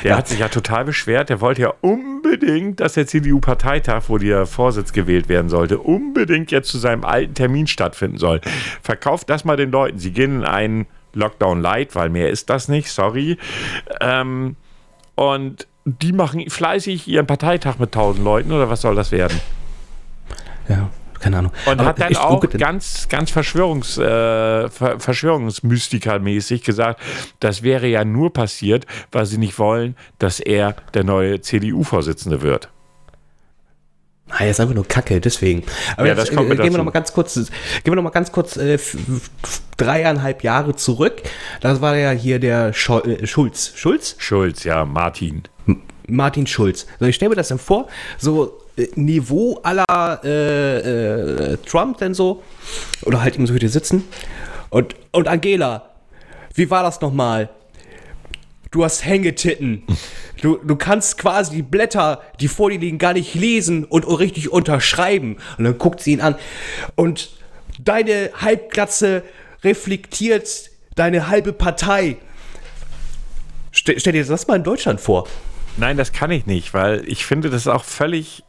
Der 0.03 0.17
hat 0.17 0.27
sich 0.27 0.39
ja 0.39 0.47
total 0.47 0.85
beschwert. 0.85 1.29
Der 1.29 1.39
wollte 1.39 1.61
ja 1.61 1.73
unbedingt, 1.81 2.79
dass 2.79 2.93
der 2.93 3.05
CDU-Parteitag, 3.05 4.05
wo 4.07 4.17
der 4.17 4.47
Vorsitz 4.47 4.91
gewählt 4.91 5.29
werden 5.29 5.49
sollte, 5.49 5.77
unbedingt 5.77 6.49
jetzt 6.49 6.69
zu 6.69 6.79
seinem 6.79 7.05
alten 7.05 7.35
Termin 7.35 7.67
stattfinden 7.67 8.17
soll. 8.17 8.41
Verkauft 8.81 9.29
das 9.29 9.45
mal 9.45 9.57
den 9.57 9.69
Leuten. 9.69 9.99
Sie 9.99 10.11
gehen 10.11 10.39
in 10.39 10.45
einen 10.45 10.87
Lockdown 11.13 11.61
Light, 11.61 11.93
weil 11.93 12.09
mehr 12.09 12.31
ist 12.31 12.49
das 12.49 12.67
nicht, 12.67 12.89
sorry. 12.89 13.37
Ähm, 13.99 14.55
und 15.13 15.67
die 15.85 16.13
machen 16.13 16.49
fleißig 16.49 17.07
ihren 17.07 17.27
Parteitag 17.27 17.77
mit 17.77 17.89
1000 17.89 18.23
Leuten 18.23 18.51
oder 18.51 18.69
was 18.69 18.81
soll 18.81 18.95
das 18.95 19.11
werden? 19.11 19.39
Ja, 20.71 20.89
keine 21.19 21.37
Ahnung. 21.37 21.51
Und 21.65 21.79
Aber 21.79 21.85
hat 21.89 21.99
dann 21.99 22.15
auch 22.17 22.41
ganz, 22.57 23.07
ganz 23.09 23.29
Verschwörungs, 23.31 23.97
äh, 23.97 24.69
Ver 24.69 24.99
Verschwörungsmystiker-mäßig 24.99 26.63
gesagt, 26.63 26.99
das 27.39 27.61
wäre 27.63 27.87
ja 27.87 28.03
nur 28.05 28.33
passiert, 28.33 28.85
weil 29.11 29.25
sie 29.25 29.37
nicht 29.37 29.59
wollen, 29.59 29.95
dass 30.19 30.39
er 30.39 30.75
der 30.93 31.03
neue 31.03 31.41
CDU-Vorsitzende 31.41 32.41
wird. 32.41 32.69
Ah, 34.29 34.45
ist 34.45 34.61
einfach 34.61 34.73
nur 34.75 34.87
Kacke, 34.87 35.19
deswegen. 35.19 35.63
Aber 35.97 36.07
Ja, 36.07 36.13
jetzt, 36.15 36.31
äh, 36.31 36.35
gehen 36.35 36.47
wir 36.47 36.55
dazu. 36.55 36.77
noch 36.77 36.85
mal 36.85 36.91
ganz 36.91 37.11
kurz, 37.11 37.35
gehen 37.35 37.51
wir 37.83 37.95
noch 37.95 38.03
mal 38.03 38.11
ganz 38.11 38.31
kurz 38.31 38.55
äh, 38.55 38.79
dreieinhalb 39.75 40.43
Jahre 40.43 40.73
zurück. 40.75 41.21
Das 41.59 41.81
war 41.81 41.97
ja 41.97 42.11
hier 42.11 42.39
der 42.39 42.71
Schol 42.71 43.01
äh, 43.07 43.27
Schulz. 43.27 43.73
Schulz? 43.75 44.15
Schulz, 44.19 44.63
ja, 44.63 44.85
Martin. 44.85 45.43
M 45.67 45.81
Martin 46.07 46.47
Schulz. 46.47 46.87
So, 46.99 47.05
ich 47.07 47.15
stelle 47.15 47.29
mir 47.29 47.35
das 47.35 47.49
dann 47.49 47.59
vor, 47.59 47.87
so 48.17 48.60
Niveau 48.95 49.59
aller 49.63 50.21
äh, 50.23 51.53
äh, 51.53 51.57
Trump 51.65 51.97
denn 51.97 52.13
so. 52.13 52.43
Oder 53.03 53.21
halt 53.21 53.35
eben 53.35 53.47
so 53.47 53.53
hier 53.53 53.69
sitzen. 53.69 54.03
Und, 54.69 54.95
und 55.11 55.27
Angela, 55.27 55.89
wie 56.53 56.69
war 56.69 56.83
das 56.83 57.01
nochmal? 57.01 57.49
du 58.71 58.85
hast 58.85 59.05
Hängetitten. 59.05 59.83
Du, 60.41 60.57
du 60.57 60.75
kannst 60.75 61.17
quasi 61.17 61.57
die 61.57 61.61
Blätter, 61.61 62.21
die 62.39 62.47
vor 62.47 62.71
dir 62.71 62.79
liegen, 62.79 62.97
gar 62.97 63.13
nicht 63.13 63.35
lesen 63.35 63.83
und 63.83 64.03
richtig 64.05 64.51
unterschreiben. 64.51 65.37
Und 65.57 65.65
dann 65.65 65.77
guckt 65.77 66.01
sie 66.01 66.13
ihn 66.13 66.21
an. 66.21 66.35
Und 66.95 67.29
deine 67.79 68.31
Halbglatze 68.39 69.23
reflektiert 69.63 70.71
deine 70.95 71.27
halbe 71.27 71.53
Partei. 71.53 72.17
Stell, 73.71 73.99
stell 73.99 74.13
dir 74.13 74.25
das 74.25 74.47
mal 74.47 74.55
in 74.55 74.63
Deutschland 74.63 74.99
vor. 74.99 75.27
Nein, 75.77 75.95
das 75.95 76.11
kann 76.11 76.31
ich 76.31 76.45
nicht, 76.45 76.73
weil 76.73 77.03
ich 77.07 77.25
finde 77.25 77.49
das 77.49 77.67
auch 77.67 77.83
völlig. 77.83 78.43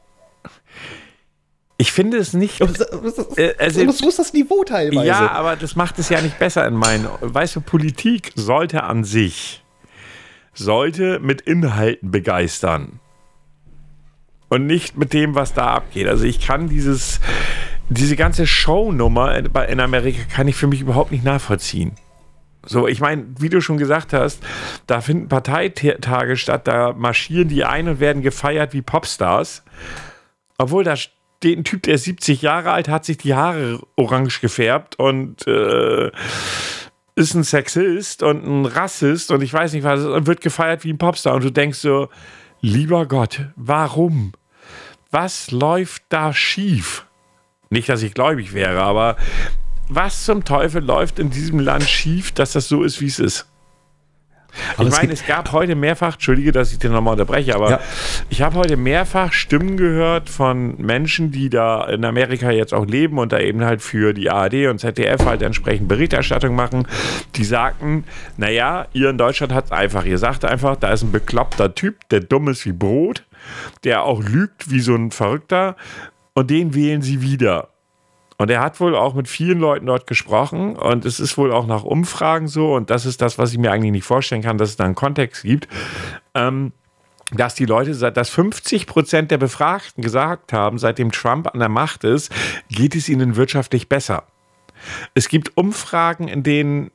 Ich 1.82 1.90
finde 1.90 2.16
es 2.18 2.32
nicht. 2.32 2.60
Das, 2.60 2.74
das, 2.74 3.36
äh, 3.36 3.54
also, 3.58 3.84
das 3.84 4.00
muss 4.02 4.14
das 4.14 4.32
Niveau 4.32 4.62
teilweise. 4.62 5.04
Ja, 5.04 5.32
aber 5.32 5.56
das 5.56 5.74
macht 5.74 5.98
es 5.98 6.10
ja 6.10 6.20
nicht 6.20 6.38
besser 6.38 6.64
in 6.64 6.74
meinen. 6.74 7.08
Weißt 7.20 7.56
du, 7.56 7.60
Politik 7.60 8.30
sollte 8.36 8.84
an 8.84 9.02
sich 9.02 9.58
sollte 10.54 11.18
mit 11.18 11.40
Inhalten 11.40 12.10
begeistern 12.10 13.00
und 14.48 14.66
nicht 14.66 14.96
mit 14.96 15.12
dem, 15.12 15.34
was 15.34 15.54
da 15.54 15.68
abgeht. 15.68 16.06
Also 16.06 16.24
ich 16.24 16.40
kann 16.40 16.68
dieses 16.68 17.20
diese 17.88 18.14
ganze 18.14 18.46
Shownummer 18.46 19.36
in 19.68 19.80
Amerika 19.80 20.22
kann 20.32 20.46
ich 20.46 20.54
für 20.54 20.68
mich 20.68 20.82
überhaupt 20.82 21.10
nicht 21.10 21.24
nachvollziehen. 21.24 21.96
So, 22.64 22.86
ich 22.86 23.00
meine, 23.00 23.24
wie 23.38 23.48
du 23.48 23.60
schon 23.60 23.76
gesagt 23.76 24.12
hast, 24.12 24.40
da 24.86 25.00
finden 25.00 25.28
Parteitage 25.28 26.36
statt, 26.36 26.68
da 26.68 26.92
marschieren 26.92 27.48
die 27.48 27.64
ein 27.64 27.88
und 27.88 27.98
werden 27.98 28.22
gefeiert 28.22 28.72
wie 28.72 28.82
Popstars. 28.82 29.64
Obwohl 30.58 30.84
da 30.84 30.94
steht 31.42 31.58
ein 31.58 31.64
Typ, 31.64 31.82
der 31.82 31.94
ist 31.96 32.04
70 32.04 32.40
Jahre 32.40 32.70
alt, 32.70 32.86
hat 32.88 33.04
sich 33.04 33.16
die 33.16 33.34
Haare 33.34 33.80
orange 33.96 34.40
gefärbt 34.40 34.96
und 34.96 35.44
äh, 35.48 36.12
ist 37.16 37.34
ein 37.34 37.42
Sexist 37.42 38.22
und 38.22 38.46
ein 38.46 38.64
Rassist 38.64 39.32
und 39.32 39.42
ich 39.42 39.52
weiß 39.52 39.72
nicht 39.72 39.82
was 39.82 40.04
und 40.04 40.28
wird 40.28 40.40
gefeiert 40.40 40.84
wie 40.84 40.92
ein 40.92 40.98
Popstar. 40.98 41.34
Und 41.34 41.42
du 41.42 41.50
denkst 41.50 41.78
so, 41.78 42.08
lieber 42.60 43.06
Gott, 43.06 43.40
warum? 43.56 44.34
Was 45.10 45.50
läuft 45.50 46.04
da 46.10 46.32
schief? 46.32 47.06
Nicht, 47.70 47.88
dass 47.88 48.04
ich 48.04 48.14
gläubig 48.14 48.54
wäre, 48.54 48.80
aber 48.80 49.16
was 49.88 50.24
zum 50.24 50.44
Teufel 50.44 50.84
läuft 50.84 51.18
in 51.18 51.30
diesem 51.30 51.58
Land 51.58 51.88
schief, 51.88 52.30
dass 52.30 52.52
das 52.52 52.68
so 52.68 52.84
ist, 52.84 53.00
wie 53.00 53.06
es 53.06 53.18
ist? 53.18 53.51
Aber 54.76 54.88
ich 54.88 54.96
meine, 54.96 55.12
es 55.12 55.26
gab 55.26 55.52
heute 55.52 55.74
mehrfach, 55.74 56.14
entschuldige, 56.14 56.52
dass 56.52 56.72
ich 56.72 56.78
den 56.78 56.92
nochmal 56.92 57.12
unterbreche, 57.12 57.54
aber 57.54 57.70
ja. 57.70 57.80
ich 58.28 58.42
habe 58.42 58.56
heute 58.56 58.76
mehrfach 58.76 59.32
Stimmen 59.32 59.76
gehört 59.76 60.28
von 60.28 60.76
Menschen, 60.78 61.30
die 61.30 61.50
da 61.50 61.84
in 61.88 62.04
Amerika 62.04 62.50
jetzt 62.50 62.74
auch 62.74 62.86
leben 62.86 63.18
und 63.18 63.32
da 63.32 63.38
eben 63.38 63.64
halt 63.64 63.82
für 63.82 64.12
die 64.12 64.30
ARD 64.30 64.66
und 64.66 64.78
ZDF 64.78 65.24
halt 65.24 65.42
entsprechend 65.42 65.88
Berichterstattung 65.88 66.54
machen, 66.54 66.86
die 67.36 67.44
sagten, 67.44 68.04
naja, 68.36 68.86
ihr 68.92 69.10
in 69.10 69.18
Deutschland 69.18 69.52
hat 69.52 69.66
es 69.66 69.72
einfach, 69.72 70.04
ihr 70.04 70.18
sagt 70.18 70.44
einfach, 70.44 70.76
da 70.76 70.92
ist 70.92 71.02
ein 71.02 71.12
bekloppter 71.12 71.74
Typ, 71.74 72.08
der 72.10 72.20
dumm 72.20 72.48
ist 72.48 72.66
wie 72.66 72.72
Brot, 72.72 73.24
der 73.84 74.04
auch 74.04 74.22
lügt 74.22 74.70
wie 74.70 74.80
so 74.80 74.94
ein 74.94 75.10
Verrückter 75.10 75.76
und 76.34 76.50
den 76.50 76.74
wählen 76.74 77.02
sie 77.02 77.22
wieder. 77.22 77.68
Und 78.42 78.50
er 78.50 78.60
hat 78.60 78.80
wohl 78.80 78.96
auch 78.96 79.14
mit 79.14 79.28
vielen 79.28 79.60
Leuten 79.60 79.86
dort 79.86 80.08
gesprochen 80.08 80.74
und 80.74 81.04
es 81.04 81.20
ist 81.20 81.38
wohl 81.38 81.52
auch 81.52 81.64
nach 81.68 81.84
Umfragen 81.84 82.48
so 82.48 82.74
und 82.74 82.90
das 82.90 83.06
ist 83.06 83.22
das, 83.22 83.38
was 83.38 83.52
ich 83.52 83.58
mir 83.58 83.70
eigentlich 83.70 83.92
nicht 83.92 84.04
vorstellen 84.04 84.42
kann, 84.42 84.58
dass 84.58 84.70
es 84.70 84.76
da 84.76 84.84
einen 84.84 84.96
Kontext 84.96 85.44
gibt. 85.44 85.68
Ähm, 86.34 86.72
dass 87.30 87.54
die 87.54 87.66
Leute, 87.66 87.94
dass 88.10 88.30
50 88.30 88.88
Prozent 88.88 89.30
der 89.30 89.38
Befragten 89.38 90.02
gesagt 90.02 90.52
haben, 90.52 90.78
seitdem 90.78 91.12
Trump 91.12 91.54
an 91.54 91.60
der 91.60 91.68
Macht 91.68 92.02
ist, 92.02 92.34
geht 92.68 92.96
es 92.96 93.08
ihnen 93.08 93.36
wirtschaftlich 93.36 93.88
besser. 93.88 94.24
Es 95.14 95.28
gibt 95.28 95.56
Umfragen, 95.56 96.26
in 96.26 96.42
denen 96.42 96.90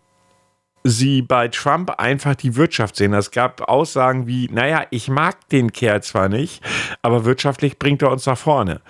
sie 0.84 1.22
bei 1.22 1.48
Trump 1.48 1.92
einfach 1.92 2.36
die 2.36 2.58
Wirtschaft 2.58 2.98
sehen. 2.98 3.14
Es 3.14 3.32
gab 3.32 3.62
Aussagen 3.62 4.28
wie, 4.28 4.50
naja, 4.52 4.86
ich 4.90 5.08
mag 5.08 5.48
den 5.48 5.72
Kerl 5.72 6.04
zwar 6.04 6.28
nicht, 6.28 6.62
aber 7.02 7.24
wirtschaftlich 7.24 7.80
bringt 7.80 8.02
er 8.02 8.12
uns 8.12 8.26
nach 8.26 8.38
vorne 8.38 8.82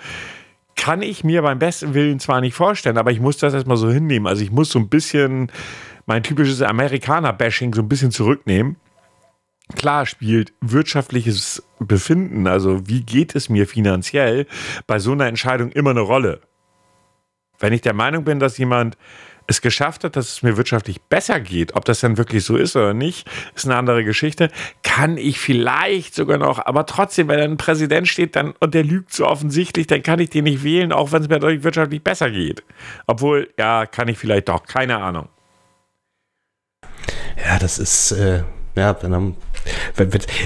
kann 0.78 1.02
ich 1.02 1.24
mir 1.24 1.42
beim 1.42 1.58
besten 1.58 1.92
Willen 1.92 2.20
zwar 2.20 2.40
nicht 2.40 2.54
vorstellen, 2.54 2.96
aber 2.96 3.10
ich 3.10 3.20
muss 3.20 3.36
das 3.36 3.52
erstmal 3.52 3.76
so 3.76 3.90
hinnehmen. 3.90 4.26
Also 4.26 4.42
ich 4.42 4.52
muss 4.52 4.70
so 4.70 4.78
ein 4.78 4.88
bisschen 4.88 5.50
mein 6.06 6.22
typisches 6.22 6.62
Amerikaner-Bashing 6.62 7.74
so 7.74 7.82
ein 7.82 7.88
bisschen 7.88 8.12
zurücknehmen. 8.12 8.76
Klar 9.74 10.06
spielt 10.06 10.54
wirtschaftliches 10.62 11.62
Befinden, 11.78 12.46
also 12.46 12.88
wie 12.88 13.02
geht 13.02 13.34
es 13.34 13.50
mir 13.50 13.66
finanziell, 13.66 14.46
bei 14.86 14.98
so 14.98 15.12
einer 15.12 15.26
Entscheidung 15.26 15.72
immer 15.72 15.90
eine 15.90 16.00
Rolle. 16.00 16.40
Wenn 17.58 17.72
ich 17.72 17.82
der 17.82 17.92
Meinung 17.92 18.24
bin, 18.24 18.38
dass 18.38 18.56
jemand 18.56 18.96
es 19.48 19.62
geschafft 19.62 20.04
hat, 20.04 20.14
dass 20.14 20.28
es 20.28 20.42
mir 20.42 20.56
wirtschaftlich 20.56 21.00
besser 21.00 21.40
geht, 21.40 21.74
ob 21.74 21.84
das 21.86 22.00
dann 22.00 22.18
wirklich 22.18 22.44
so 22.44 22.56
ist 22.56 22.76
oder 22.76 22.94
nicht, 22.94 23.28
ist 23.56 23.64
eine 23.64 23.76
andere 23.76 24.04
Geschichte. 24.04 24.50
Kann 24.82 25.16
ich 25.16 25.40
vielleicht 25.40 26.14
sogar 26.14 26.38
noch, 26.38 26.64
aber 26.64 26.86
trotzdem, 26.86 27.28
wenn 27.28 27.40
ein 27.40 27.56
Präsident 27.56 28.06
steht 28.06 28.36
dann 28.36 28.54
und 28.60 28.74
der 28.74 28.84
lügt 28.84 29.12
so 29.12 29.26
offensichtlich, 29.26 29.86
dann 29.86 30.02
kann 30.02 30.20
ich 30.20 30.30
den 30.30 30.44
nicht 30.44 30.62
wählen, 30.62 30.92
auch 30.92 31.12
wenn 31.12 31.22
es 31.22 31.28
mir 31.28 31.38
dadurch 31.38 31.64
wirtschaftlich 31.64 32.04
besser 32.04 32.30
geht. 32.30 32.62
Obwohl, 33.06 33.48
ja, 33.58 33.86
kann 33.86 34.08
ich 34.08 34.18
vielleicht 34.18 34.50
doch, 34.50 34.64
keine 34.64 34.98
Ahnung. 34.98 35.28
Ja, 37.42 37.58
das 37.58 37.78
ist, 37.78 38.12
äh, 38.12 38.42
ja, 38.76 39.02
wenn, 39.02 39.12
dann, 39.12 39.36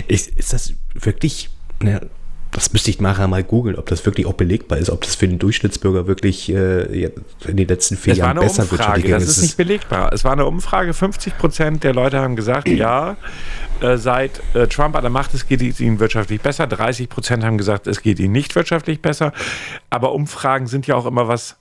ist 0.06 0.52
das 0.52 0.74
wirklich, 0.94 1.50
ne, 1.82 2.08
das 2.52 2.72
müsste 2.72 2.90
ich 2.90 3.00
nachher 3.00 3.28
mal 3.28 3.42
googeln, 3.42 3.76
ob 3.76 3.86
das 3.86 4.04
wirklich 4.04 4.26
auch 4.26 4.34
belegbar 4.34 4.78
ist, 4.78 4.90
ob 4.90 5.00
das 5.00 5.14
für 5.14 5.26
den 5.26 5.38
Durchschnittsbürger 5.38 6.06
wirklich 6.06 6.52
äh, 6.52 7.10
in 7.46 7.56
den 7.56 7.66
letzten 7.66 7.96
vier 7.96 8.14
Jahren 8.14 8.38
besser 8.38 8.62
Umfrage, 8.62 9.04
wird. 9.04 9.14
Das 9.14 9.28
ist 9.28 9.42
nicht 9.42 9.56
belegbar. 9.56 10.12
Es 10.12 10.22
war 10.22 10.32
eine 10.32 10.44
Umfrage, 10.44 10.92
50 10.92 11.38
Prozent 11.38 11.82
der 11.82 11.94
Leute 11.94 12.20
haben 12.20 12.36
gesagt, 12.36 12.68
ja, 12.68 13.16
äh, 13.80 13.96
seit 13.96 14.42
äh, 14.52 14.66
Trump 14.68 14.94
an 14.96 15.02
der 15.02 15.10
Macht 15.10 15.32
ist, 15.32 15.48
geht 15.48 15.62
es 15.62 15.80
ihnen 15.80 15.98
wirtschaftlich 15.98 16.42
besser. 16.42 16.66
30 16.66 17.08
Prozent 17.08 17.42
haben 17.42 17.56
gesagt, 17.56 17.86
es 17.86 18.02
geht 18.02 18.20
ihnen 18.20 18.32
nicht 18.32 18.54
wirtschaftlich 18.54 19.00
besser. 19.00 19.32
Aber 19.88 20.12
Umfragen 20.12 20.66
sind 20.66 20.86
ja 20.86 20.94
auch 20.94 21.06
immer 21.06 21.28
was 21.28 21.56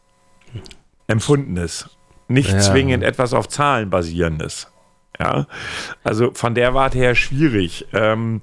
Empfundenes. 1.07 1.89
Nicht 2.27 2.51
ja. 2.51 2.59
zwingend 2.59 3.03
etwas 3.03 3.33
auf 3.33 3.47
Zahlen 3.47 3.89
basierendes. 3.89 4.67
Ja, 5.19 5.47
also 6.03 6.31
von 6.33 6.55
der 6.55 6.73
Warte 6.73 6.97
her 6.97 7.15
schwierig. 7.15 7.87
Ähm, 7.93 8.41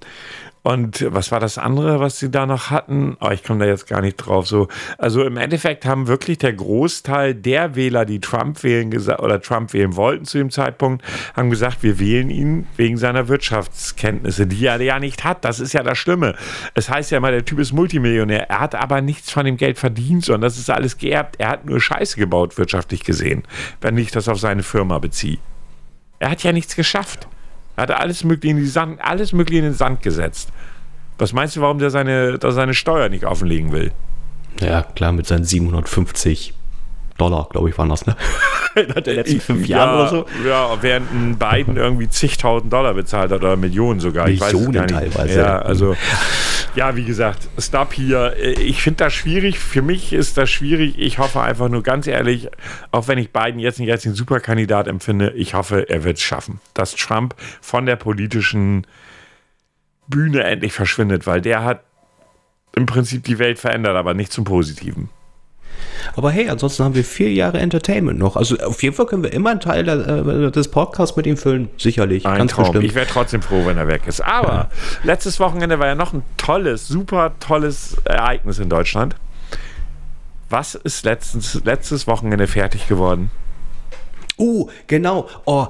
und 0.69 1.03
was 1.15 1.33
war 1.33 1.41
das 1.41 1.57
andere, 1.57 1.99
was 1.99 2.19
sie 2.19 2.31
da 2.31 2.45
noch 2.45 2.69
hatten? 2.69 3.17
Oh, 3.23 3.31
ich 3.31 3.43
komme 3.43 3.61
da 3.61 3.65
jetzt 3.65 3.87
gar 3.87 4.03
nicht 4.03 4.17
drauf. 4.17 4.47
So, 4.47 4.69
also 4.99 5.25
im 5.25 5.39
Endeffekt 5.39 5.87
haben 5.87 6.09
wirklich 6.09 6.37
der 6.37 6.53
Großteil 6.53 7.35
der 7.35 7.75
Wähler, 7.75 8.05
die 8.05 8.21
Trump 8.21 8.63
wählen 8.63 8.93
oder 9.19 9.41
Trump 9.41 9.73
wählen 9.73 9.97
wollten 9.97 10.27
zu 10.27 10.37
dem 10.37 10.51
Zeitpunkt, 10.51 11.03
haben 11.35 11.49
gesagt, 11.49 11.83
wir 11.83 11.99
wählen 11.99 12.29
ihn 12.29 12.67
wegen 12.77 12.99
seiner 12.99 13.29
Wirtschaftskenntnisse, 13.29 14.47
die 14.47 14.67
er 14.67 14.79
ja 14.83 14.99
nicht 14.99 15.25
hat. 15.25 15.43
Das 15.43 15.59
ist 15.59 15.73
ja 15.73 15.83
das 15.83 15.97
Schlimme. 15.97 16.35
Es 16.75 16.91
heißt 16.91 17.13
ja 17.13 17.17
immer, 17.17 17.31
der 17.31 17.47
Typ 17.47 17.61
ist 17.61 17.73
Multimillionär. 17.73 18.51
Er 18.51 18.61
hat 18.61 18.75
aber 18.75 19.01
nichts 19.01 19.31
von 19.31 19.47
dem 19.47 19.57
Geld 19.57 19.79
verdient, 19.79 20.27
sondern 20.27 20.43
das 20.43 20.59
ist 20.59 20.69
alles 20.69 20.99
geerbt. 20.99 21.37
Er 21.39 21.49
hat 21.49 21.65
nur 21.65 21.81
Scheiße 21.81 22.19
gebaut, 22.19 22.59
wirtschaftlich 22.59 23.05
gesehen, 23.05 23.45
wenn 23.81 23.97
ich 23.97 24.11
das 24.11 24.29
auf 24.29 24.39
seine 24.39 24.63
Firma 24.63 24.99
beziehe. 24.99 25.39
Er 26.19 26.29
hat 26.29 26.43
ja 26.43 26.53
nichts 26.53 26.77
geschafft. 26.77 27.27
Er 27.79 27.83
hat 27.83 27.93
alles 27.93 28.25
mögliche 28.25 28.57
in, 28.57 28.67
Sand, 28.67 29.01
alles 29.01 29.33
mögliche 29.33 29.61
in 29.61 29.67
den 29.67 29.75
Sand 29.75 30.03
gesetzt. 30.03 30.51
Was 31.17 31.33
meinst 31.33 31.55
du, 31.55 31.61
warum 31.61 31.79
der 31.79 31.91
seine, 31.91 32.37
der 32.37 32.51
seine 32.51 32.75
Steuer 32.75 33.09
nicht 33.09 33.25
offenlegen 33.25 33.71
will? 33.71 33.93
Ja, 34.61 34.83
klar, 34.83 35.13
mit 35.13 35.29
seinen 35.29 35.45
750 35.45 36.55
Dollar, 37.19 37.47
glaube 37.51 37.71
ich, 37.71 37.79
waren 37.79 37.89
das, 37.89 38.05
ne? 38.05 38.17
In 38.75 38.89
den 39.05 39.15
letzten 39.15 39.41
fünf 39.41 39.69
ja, 39.69 39.77
Jahren 39.77 39.95
oder 40.01 40.09
so. 40.09 40.27
Ja, 40.45 40.77
während 40.81 41.39
Biden 41.39 41.77
irgendwie 41.77 42.09
zigtausend 42.09 42.73
Dollar 42.73 42.95
bezahlt 42.95 43.31
hat 43.31 43.39
oder 43.39 43.57
Millionen 43.57 44.01
sogar. 44.01 44.27
Millionen 44.27 44.89
teilweise. 44.89 45.39
Ja, 45.39 45.59
also, 45.61 45.95
ja, 46.79 46.95
wie 46.95 47.05
gesagt, 47.05 47.49
Stop 47.59 47.93
hier. 47.93 48.37
Ich 48.37 48.83
finde 48.83 48.99
das 49.05 49.13
schwierig. 49.13 49.59
Für 49.59 49.83
mich 49.83 50.13
ist 50.13 50.37
das 50.37 50.49
schwierig. 50.49 50.97
Ich 50.97 51.19
hoffe 51.19 51.41
einfach 51.41 51.69
nur 51.69 51.83
ganz 51.83 52.07
ehrlich, 52.07 52.49
auch 52.93 53.09
wenn 53.09 53.19
ich 53.19 53.33
Biden 53.33 53.59
jetzt 53.59 53.81
nicht 53.81 53.91
als 53.91 54.05
den 54.05 54.15
Superkandidat 54.15 54.87
empfinde, 54.87 55.33
ich 55.33 55.55
hoffe, 55.55 55.89
er 55.89 56.05
wird 56.05 56.19
es 56.19 56.23
schaffen, 56.23 56.61
dass 56.75 56.95
Trump 56.95 57.35
von 57.61 57.85
der 57.85 57.97
politischen 57.97 58.87
Bühne 60.07 60.45
endlich 60.45 60.73
verschwindet, 60.73 61.27
weil 61.27 61.41
der 61.41 61.65
hat 61.65 61.83
im 62.77 62.87
Prinzip 62.87 63.25
die 63.25 63.41
Welt 63.41 63.59
verändert, 63.59 63.97
aber 63.97 64.15
nicht 64.15 64.31
zum 64.31 64.45
Positiven. 64.45 65.11
Aber 66.17 66.31
hey, 66.31 66.49
ansonsten 66.49 66.85
haben 66.85 66.95
wir 66.95 67.05
vier 67.05 67.33
Jahre 67.33 67.59
Entertainment 67.59 68.19
noch. 68.19 68.37
Also 68.37 68.57
auf 68.59 68.83
jeden 68.83 68.95
Fall 68.95 69.07
können 69.07 69.23
wir 69.23 69.33
immer 69.33 69.51
einen 69.51 69.61
Teil 69.61 69.89
äh, 69.89 70.51
des 70.51 70.69
Podcasts 70.69 71.17
mit 71.17 71.27
ihm 71.27 71.37
füllen. 71.37 71.69
Sicherlich. 71.79 72.27
Ein 72.27 72.39
ganz 72.39 72.53
Traum. 72.53 72.65
bestimmt. 72.65 72.85
Ich 72.85 72.95
wäre 72.95 73.07
trotzdem 73.07 73.43
froh, 73.43 73.67
wenn 73.67 73.77
er 73.77 73.89
weg 73.89 74.03
ist. 74.07 74.21
Aber 74.21 74.53
ja. 74.53 74.69
letztes 75.05 75.41
Wochenende 75.41 75.79
war 75.79 75.87
ja 75.87 75.95
noch 75.95 76.13
ein 76.13 76.23
tolles, 76.37 76.89
super 76.89 77.33
tolles 77.41 77.97
Ereignis 78.05 78.59
in 78.59 78.69
Deutschland. 78.69 79.17
Was 80.51 80.75
ist 80.75 81.05
letztens, 81.05 81.61
letztes 81.65 82.07
Wochenende 82.07 82.47
fertig 82.47 82.89
geworden? 82.89 83.31
Uh, 84.39 84.69
genau. 84.87 85.29
Oh, 85.47 85.67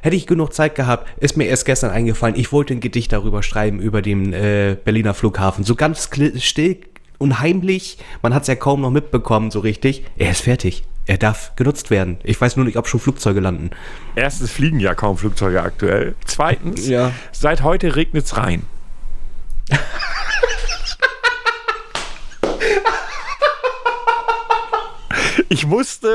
hätte 0.00 0.14
ich 0.14 0.26
genug 0.26 0.54
Zeit 0.54 0.76
gehabt, 0.76 1.08
ist 1.20 1.36
mir 1.36 1.44
erst 1.44 1.66
gestern 1.66 1.90
eingefallen. 1.90 2.36
Ich 2.36 2.52
wollte 2.52 2.72
ein 2.72 2.80
Gedicht 2.80 3.12
darüber 3.12 3.42
schreiben, 3.42 3.80
über 3.80 4.00
den 4.00 4.32
äh, 4.32 4.76
Berliner 4.82 5.12
Flughafen. 5.12 5.64
So 5.64 5.74
ganz 5.74 6.08
still 6.38 6.78
und 7.22 7.40
heimlich, 7.40 7.98
man 8.20 8.34
hat 8.34 8.42
es 8.42 8.48
ja 8.48 8.54
kaum 8.56 8.80
noch 8.82 8.90
mitbekommen, 8.90 9.50
so 9.50 9.60
richtig. 9.60 10.04
Er 10.18 10.30
ist 10.32 10.42
fertig. 10.42 10.84
Er 11.06 11.18
darf 11.18 11.56
genutzt 11.56 11.90
werden. 11.90 12.18
Ich 12.22 12.40
weiß 12.40 12.56
nur 12.56 12.64
nicht, 12.64 12.76
ob 12.76 12.86
schon 12.86 13.00
Flugzeuge 13.00 13.40
landen. 13.40 13.70
Erstens 14.14 14.50
fliegen 14.52 14.78
ja 14.78 14.94
kaum 14.94 15.16
Flugzeuge 15.16 15.62
aktuell. 15.62 16.14
Zweitens, 16.24 16.86
Ja. 16.86 17.12
seit 17.32 17.62
heute 17.62 17.96
regnet 17.96 18.24
es 18.26 18.36
rein. 18.36 18.62
Ich 25.48 25.66
musste. 25.66 26.08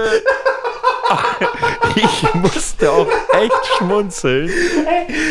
Ich 1.95 2.33
musste 2.35 2.91
auch 2.91 3.07
echt 3.33 3.65
schmunzeln. 3.77 4.49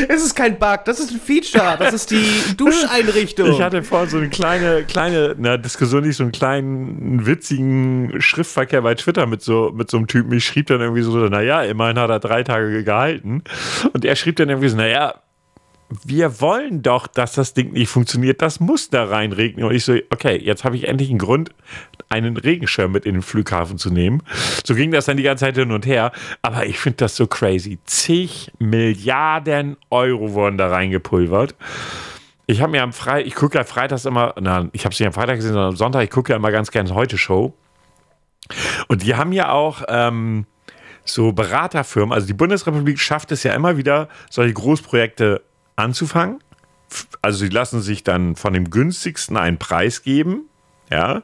Es 0.09 0.25
ist 0.25 0.35
kein 0.35 0.59
Bug, 0.59 0.85
das 0.85 0.99
ist 0.99 1.13
ein 1.13 1.21
Feature. 1.21 1.77
Das 1.79 1.95
ist 1.95 2.11
die 2.11 2.57
Duscheinrichtung. 2.57 3.51
Ich 3.53 3.61
hatte 3.61 3.83
vorhin 3.83 4.09
so 4.09 4.17
eine 4.19 4.29
kleine, 4.29 4.85
kleine, 4.85 5.35
na, 5.39 5.57
Diskussion, 5.57 6.03
nicht 6.05 6.17
so 6.17 6.25
einen 6.25 6.33
kleinen, 6.33 7.27
witzigen 7.27 8.21
Schriftverkehr 8.21 8.83
bei 8.83 8.95
Twitter 8.95 9.27
mit 9.27 9.43
so, 9.43 9.71
mit 9.75 9.91
so 9.91 9.97
einem 9.99 10.07
Typen. 10.07 10.33
Ich 10.33 10.45
schrieb 10.45 10.67
dann 10.67 10.81
irgendwie 10.81 11.03
so, 11.03 11.17
naja, 11.29 11.63
immerhin 11.63 11.99
hat 11.99 12.11
er 12.11 12.21
drei 12.21 12.43
Tage 12.43 12.83
gehalten. 12.83 13.45
Und 13.93 14.05
er 14.05 14.17
schrieb 14.17 14.37
dann 14.37 14.49
irgendwie 14.49 14.69
so, 14.69 14.77
naja, 14.77 15.15
wir 16.05 16.41
wollen 16.41 16.83
doch, 16.83 17.07
dass 17.07 17.33
das 17.35 17.55
Ding 17.55 17.73
nicht 17.73 17.89
funktioniert. 17.89 18.43
Das 18.43 18.61
muss 18.61 18.91
da 18.91 19.05
reinregnen. 19.05 19.65
Und 19.65 19.75
ich 19.75 19.85
so, 19.85 19.95
okay, 20.13 20.37
jetzt 20.37 20.65
habe 20.65 20.77
ich 20.77 20.89
endlich 20.89 21.11
einen 21.11 21.19
Grund, 21.19 21.51
einen 22.09 22.37
Regenschirm 22.37 22.93
mit 22.93 23.07
in 23.07 23.15
den 23.15 23.23
Flughafen 23.23 23.79
zu 23.79 23.91
nehmen. 23.91 24.23
So 24.65 24.75
ging 24.75 24.91
das 24.91 25.07
dann 25.07 25.17
die 25.17 25.23
ganze 25.23 25.45
Zeit 25.45 25.57
hin 25.57 25.71
und 25.71 25.87
her. 25.87 26.13
Aber 26.43 26.67
ich 26.67 26.79
finde 26.79 26.97
das 26.99 27.17
so 27.17 27.27
crazy. 27.27 27.79
Zig 27.85 28.51
Milliarden 28.59 29.77
Euro 29.91 30.33
wurden 30.33 30.59
da 30.59 30.69
reingepulvert. 30.69 31.55
Ich 32.47 32.61
habe 32.61 32.73
mir 32.73 32.83
am 32.83 32.93
Freitag, 32.93 33.27
ich 33.27 33.35
gucke 33.35 33.59
ja 33.59 33.65
freitags 33.65 34.05
immer, 34.05 34.35
na, 34.41 34.69
ich 34.73 34.85
habe 34.85 34.93
es 34.93 35.01
nicht 35.01 35.07
am 35.07 35.13
Freitag 35.13 35.37
gesehen, 35.37 35.53
sondern 35.53 35.71
am 35.71 35.77
Sonntag, 35.77 36.05
ich 36.05 36.11
gucke 36.11 36.33
ja 36.33 36.37
immer 36.37 36.53
ganz 36.53 36.71
gerne 36.71 36.95
Heute-Show. 36.95 37.55
Und 38.87 39.03
die 39.03 39.17
haben 39.17 39.33
ja 39.33 39.51
auch 39.51 39.83
ähm, 39.89 40.47
so 41.05 41.33
Beraterfirmen, 41.33 42.13
also 42.13 42.27
die 42.27 42.35
Bundesrepublik 42.35 43.01
schafft 43.01 43.33
es 43.33 43.43
ja 43.43 43.53
immer 43.53 43.77
wieder, 43.77 44.09
solche 44.31 44.55
Großprojekte 44.55 45.43
anzufangen. 45.77 46.39
Also 47.23 47.39
sie 47.39 47.49
lassen 47.49 47.81
sich 47.81 48.03
dann 48.05 48.37
von 48.37 48.53
dem 48.53 48.71
günstigsten 48.71 49.37
einen 49.37 49.59
Preis 49.59 50.03
geben, 50.03 50.49
ja. 50.91 51.23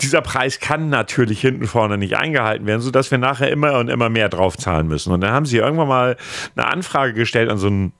Dieser 0.00 0.20
Preis 0.20 0.60
kann 0.60 0.90
natürlich 0.90 1.40
hinten 1.40 1.66
vorne 1.66 1.96
nicht 1.96 2.18
eingehalten 2.18 2.66
werden, 2.66 2.82
sodass 2.82 3.10
wir 3.10 3.18
nachher 3.18 3.50
immer 3.50 3.78
und 3.78 3.88
immer 3.88 4.10
mehr 4.10 4.28
drauf 4.28 4.58
zahlen 4.58 4.88
müssen. 4.88 5.10
Und 5.10 5.22
dann 5.22 5.30
haben 5.30 5.46
sie 5.46 5.56
irgendwann 5.56 5.88
mal 5.88 6.16
eine 6.54 6.66
Anfrage 6.66 7.14
gestellt 7.14 7.48
an 7.48 7.56
so 7.56 7.68
ein 7.68 7.92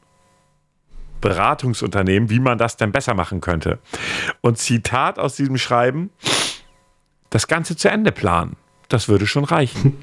Beratungsunternehmen, 1.22 2.28
wie 2.28 2.40
man 2.40 2.58
das 2.58 2.76
denn 2.76 2.92
besser 2.92 3.14
machen 3.14 3.40
könnte. 3.40 3.78
Und 4.42 4.58
Zitat 4.58 5.18
aus 5.18 5.36
diesem 5.36 5.56
Schreiben: 5.56 6.10
Das 7.30 7.48
Ganze 7.48 7.76
zu 7.76 7.88
Ende 7.90 8.12
planen. 8.12 8.56
Das 8.88 9.08
würde 9.08 9.26
schon 9.26 9.44
reichen. 9.44 9.96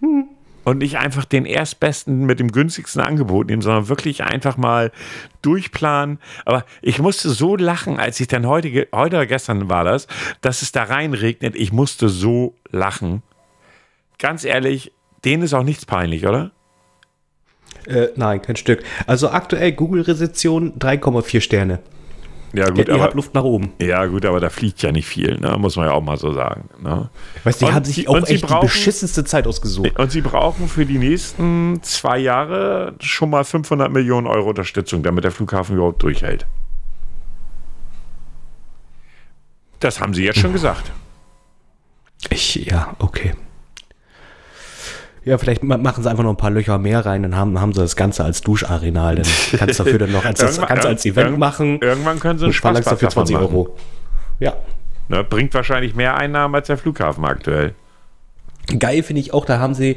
Und 0.68 0.78
nicht 0.78 0.98
einfach 0.98 1.24
den 1.24 1.46
erstbesten 1.46 2.26
mit 2.26 2.40
dem 2.40 2.52
günstigsten 2.52 3.00
Angebot 3.00 3.46
nehmen, 3.46 3.62
sondern 3.62 3.88
wirklich 3.88 4.24
einfach 4.24 4.58
mal 4.58 4.92
durchplanen. 5.40 6.18
Aber 6.44 6.66
ich 6.82 6.98
musste 6.98 7.30
so 7.30 7.56
lachen, 7.56 7.98
als 7.98 8.20
ich 8.20 8.28
dann 8.28 8.46
heute, 8.46 8.86
heute 8.92 9.16
oder 9.16 9.24
gestern 9.24 9.70
war 9.70 9.84
das, 9.84 10.08
dass 10.42 10.60
es 10.60 10.70
da 10.70 10.82
reinregnet. 10.82 11.56
Ich 11.56 11.72
musste 11.72 12.10
so 12.10 12.54
lachen. 12.70 13.22
Ganz 14.18 14.44
ehrlich, 14.44 14.92
denen 15.24 15.42
ist 15.42 15.54
auch 15.54 15.62
nichts 15.62 15.86
peinlich, 15.86 16.26
oder? 16.26 16.50
Äh, 17.86 18.08
nein, 18.16 18.42
kein 18.42 18.56
Stück. 18.56 18.82
Also 19.06 19.30
aktuell 19.30 19.72
Google-Rezension 19.72 20.78
3,4 20.78 21.40
Sterne. 21.40 21.78
Ja, 22.54 22.72
Ihr 22.74 23.00
habt 23.02 23.14
Luft 23.14 23.34
nach 23.34 23.42
oben. 23.44 23.72
Ja, 23.78 24.06
gut, 24.06 24.24
aber 24.24 24.40
da 24.40 24.48
fliegt 24.48 24.80
ja 24.82 24.90
nicht 24.90 25.06
viel, 25.06 25.38
ne? 25.38 25.56
muss 25.58 25.76
man 25.76 25.86
ja 25.86 25.92
auch 25.92 26.02
mal 26.02 26.16
so 26.16 26.32
sagen. 26.32 26.68
Ne? 26.80 27.10
Weißt 27.44 27.60
du, 27.60 27.66
die 27.66 27.68
Und 27.70 27.74
haben 27.74 27.84
sich 27.84 28.08
auch 28.08 28.16
echt 28.26 28.30
die 28.42 28.46
brauchen- 28.46 28.60
beschissenste 28.66 29.22
Zeit 29.24 29.46
ausgesucht. 29.46 29.98
Und 29.98 30.10
sie 30.10 30.22
brauchen 30.22 30.66
für 30.68 30.86
die 30.86 30.96
nächsten 30.98 31.78
zwei 31.82 32.18
Jahre 32.18 32.94
schon 33.00 33.28
mal 33.30 33.44
500 33.44 33.92
Millionen 33.92 34.26
Euro 34.26 34.48
Unterstützung, 34.48 35.02
damit 35.02 35.24
der 35.24 35.30
Flughafen 35.30 35.76
überhaupt 35.76 36.02
durchhält. 36.02 36.46
Das 39.80 40.00
haben 40.00 40.14
sie 40.14 40.24
jetzt 40.24 40.38
schon 40.38 40.52
gesagt. 40.52 40.90
Ich, 42.30 42.54
ja, 42.56 42.96
okay. 42.98 43.34
Ja, 45.28 45.36
vielleicht 45.36 45.62
ma- 45.62 45.76
machen 45.76 46.02
sie 46.02 46.08
einfach 46.10 46.22
noch 46.24 46.30
ein 46.30 46.36
paar 46.38 46.50
Löcher 46.50 46.78
mehr 46.78 47.04
rein, 47.04 47.22
dann 47.22 47.36
haben, 47.36 47.60
haben 47.60 47.74
sie 47.74 47.80
das 47.82 47.96
Ganze 47.96 48.24
als 48.24 48.40
Duscharenal. 48.40 49.16
Dann 49.16 49.26
kannst 49.58 49.78
du 49.78 49.84
dafür 49.84 49.98
dann 49.98 50.12
noch 50.12 50.24
als, 50.24 50.38
das 50.40 50.58
Ganze 50.58 50.88
als 50.88 51.04
Event 51.04 51.38
machen 51.38 51.78
Irgendwann 51.82 52.18
können 52.18 52.38
sie 52.38 52.46
einen 52.46 52.54
verlangst 52.54 52.86
dafür 52.90 53.10
Spaßplatz 53.10 53.28
20 53.28 53.34
davon 53.36 53.52
machen. 53.52 53.56
Euro. 53.56 53.76
Ja. 54.40 54.54
Ne, 55.08 55.24
bringt 55.24 55.52
wahrscheinlich 55.52 55.94
mehr 55.94 56.16
Einnahmen 56.16 56.54
als 56.54 56.66
der 56.68 56.78
Flughafen 56.78 57.24
aktuell. 57.26 57.74
Geil 58.78 59.02
finde 59.02 59.20
ich 59.20 59.32
auch, 59.34 59.44
da 59.44 59.58
haben 59.58 59.74
sie, 59.74 59.96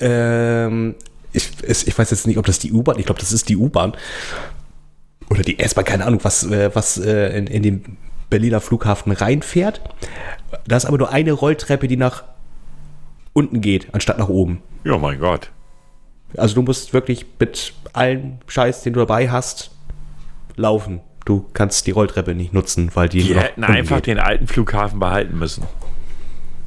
ähm, 0.00 0.94
ich, 1.32 1.50
ich 1.66 1.98
weiß 1.98 2.10
jetzt 2.10 2.26
nicht, 2.26 2.38
ob 2.38 2.46
das 2.46 2.58
die 2.60 2.72
U-Bahn, 2.72 2.98
ich 2.98 3.06
glaube, 3.06 3.20
das 3.20 3.32
ist 3.32 3.48
die 3.48 3.56
U-Bahn 3.56 3.92
oder 5.30 5.42
die 5.42 5.58
S-Bahn, 5.58 5.84
keine 5.84 6.04
Ahnung, 6.06 6.20
was, 6.22 6.44
äh, 6.44 6.70
was 6.74 6.96
äh, 6.98 7.36
in, 7.38 7.46
in 7.46 7.62
den 7.62 7.96
Berliner 8.30 8.60
Flughafen 8.60 9.12
reinfährt. 9.12 9.80
Da 10.66 10.76
ist 10.76 10.84
aber 10.86 10.98
nur 10.98 11.10
eine 11.10 11.32
Rolltreppe, 11.32 11.88
die 11.88 11.96
nach 11.96 12.24
unten 13.34 13.60
geht, 13.60 13.92
anstatt 13.92 14.18
nach 14.18 14.28
oben. 14.30 14.62
Ja, 14.84 14.96
mein 14.96 15.18
Gott. 15.18 15.50
Also 16.36 16.54
du 16.54 16.62
musst 16.62 16.92
wirklich 16.94 17.26
mit 17.38 17.74
allem 17.92 18.38
Scheiß, 18.48 18.82
den 18.82 18.94
du 18.94 19.00
dabei 19.00 19.30
hast, 19.30 19.70
laufen. 20.56 21.00
Du 21.26 21.46
kannst 21.52 21.86
die 21.86 21.90
Rolltreppe 21.92 22.34
nicht 22.34 22.52
nutzen, 22.52 22.90
weil 22.94 23.08
die, 23.08 23.22
Die 23.22 23.38
hätten 23.38 23.64
einfach 23.64 23.96
geht. 23.96 24.06
den 24.06 24.18
alten 24.18 24.46
Flughafen 24.46 24.98
behalten 24.98 25.38
müssen. 25.38 25.64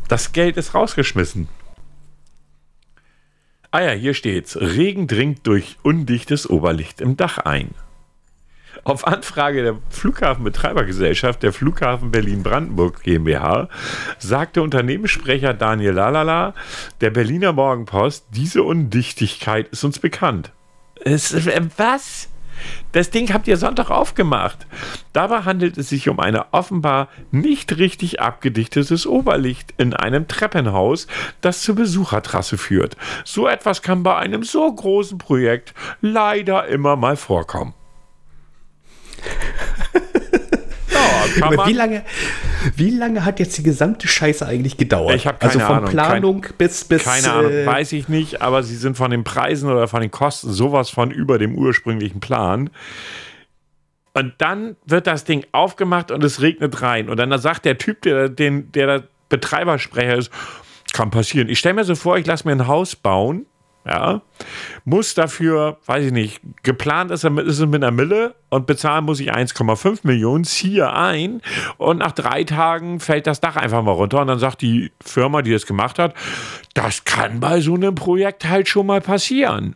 Das 0.08 0.32
Geld 0.32 0.56
ist 0.58 0.74
rausgeschmissen. 0.74 1.48
Ah 3.72 3.82
ja, 3.82 3.92
hier 3.92 4.14
steht's. 4.14 4.58
Regen 4.60 5.08
dringt 5.08 5.46
durch 5.46 5.78
undichtes 5.84 6.50
Oberlicht 6.50 7.02
im 7.02 7.18
Dach 7.18 7.38
ein. 7.40 7.72
Auf 8.88 9.06
Anfrage 9.06 9.64
der 9.64 9.76
Flughafenbetreibergesellschaft 9.90 11.44
der 11.44 11.52
Flughafen 11.52 12.10
Berlin-Brandenburg 12.10 13.04
GmbH 13.04 13.68
sagte 14.18 14.62
Unternehmenssprecher 14.62 15.54
Daniel 15.54 15.92
Lalala 15.92 16.54
der 17.02 17.10
Berliner 17.10 17.52
Morgenpost, 17.52 18.28
diese 18.30 18.64
Undichtigkeit 18.64 19.68
ist 19.68 19.84
uns 19.84 20.00
bekannt. 20.00 20.54
Es, 21.04 21.34
äh, 21.34 21.62
was? 21.76 22.30
Das 22.94 23.10
Ding 23.10 23.34
habt 23.34 23.50
ihr 23.50 23.58
Sonntag 23.58 23.90
aufgemacht. 23.90 24.66
Dabei 25.12 25.42
handelt 25.42 25.78
es 25.78 25.90
sich 25.90 26.08
um 26.08 26.22
ein 26.22 26.40
offenbar 26.52 27.10
nicht 27.30 27.78
richtig 27.78 28.22
abgedichtetes 28.22 29.06
Oberlicht 29.06 29.74
in 29.78 29.96
einem 29.96 30.30
Treppenhaus, 30.30 31.08
das 31.42 31.62
zur 31.62 31.76
Besuchertrasse 31.76 32.58
führt. 32.58 32.96
So 33.26 33.50
etwas 33.50 33.82
kann 33.82 34.04
bei 34.04 34.16
einem 34.16 34.44
so 34.44 34.74
großen 34.74 35.18
Projekt 35.18 35.74
leider 36.00 36.68
immer 36.68 36.96
mal 36.96 37.18
vorkommen. 37.18 37.74
Ja, 41.40 41.68
wie 41.68 41.74
lange, 41.74 42.04
wie 42.76 42.90
lange 42.90 43.26
hat 43.26 43.40
jetzt 43.40 43.58
die 43.58 43.64
gesamte 43.64 44.08
Scheiße 44.08 44.46
eigentlich 44.46 44.78
gedauert? 44.78 45.16
Ich 45.16 45.28
hab 45.28 45.40
keine 45.40 45.54
also 45.54 45.66
von 45.66 45.78
Ahnung. 45.78 45.90
Planung 45.90 46.46
bis 46.58 46.86
bis 46.86 47.04
keine 47.04 47.32
Ahnung, 47.32 47.52
äh, 47.52 47.66
weiß 47.66 47.92
ich 47.94 48.08
nicht, 48.08 48.42
aber 48.42 48.64
sie 48.64 48.76
sind 48.76 48.98
von 48.98 49.12
den 49.12 49.24
Preisen 49.24 49.70
oder 49.70 49.88
von 49.88 50.02
den 50.02 50.12
Kosten 50.12 50.52
sowas 50.52 50.90
von 50.90 51.12
über 51.12 51.38
dem 51.38 51.56
ursprünglichen 51.56 52.20
Plan. 52.20 52.70
Und 54.14 54.34
dann 54.40 54.76
wird 54.86 55.06
das 55.06 55.26
Ding 55.26 55.46
aufgemacht 55.52 56.10
und 56.10 56.24
es 56.24 56.42
regnet 56.42 56.82
rein. 56.82 57.10
Und 57.10 57.18
dann 57.18 57.38
sagt 57.40 57.66
der 57.66 57.78
Typ, 57.78 58.02
der, 58.02 58.30
den, 58.30 58.72
der 58.72 58.88
der 58.88 59.04
Betreibersprecher 59.30 60.16
ist, 60.16 60.32
kann 60.94 61.12
passieren. 61.12 61.50
Ich 61.50 61.60
stelle 61.60 61.76
mir 61.76 61.84
so 61.84 61.94
vor, 61.94 62.18
ich 62.18 62.26
lasse 62.26 62.48
mir 62.48 62.54
ein 62.54 62.68
Haus 62.68 62.96
bauen, 62.96 63.46
ja, 63.88 64.22
muss 64.86 65.14
dafür, 65.14 65.78
weiß 65.86 66.06
ich 66.06 66.12
nicht, 66.12 66.42
geplant 66.64 67.12
ist, 67.12 67.24
ist 67.24 67.60
es 67.60 67.66
mit 67.66 67.84
einer 67.84 67.92
Mille 67.92 68.36
und 68.50 68.68
bezahlen 68.68 69.06
muss 69.06 69.20
ich 69.20 69.34
1,5 69.34 70.00
Millionen, 70.04 70.44
ziehe 70.44 70.92
ein 70.94 71.42
und 71.78 71.98
nach 72.00 72.12
drei 72.12 72.44
Tagen 72.44 73.00
fällt 73.00 73.28
das 73.28 73.40
Dach 73.40 73.56
einfach 73.56 73.82
mal 73.84 73.92
runter 73.92 74.22
und 74.22 74.28
dann 74.28 74.40
sagt 74.40 74.62
die 74.62 74.92
Firma, 75.04 75.42
die 75.42 75.52
das 75.52 75.66
gemacht 75.66 76.00
hat, 76.00 76.14
das 76.74 77.06
kann 77.06 77.40
bei 77.40 77.62
so 77.62 77.76
einem 77.76 77.96
Projekt 77.96 78.48
halt 78.48 78.68
schon 78.68 78.88
mal 78.88 79.02
passieren. 79.02 79.76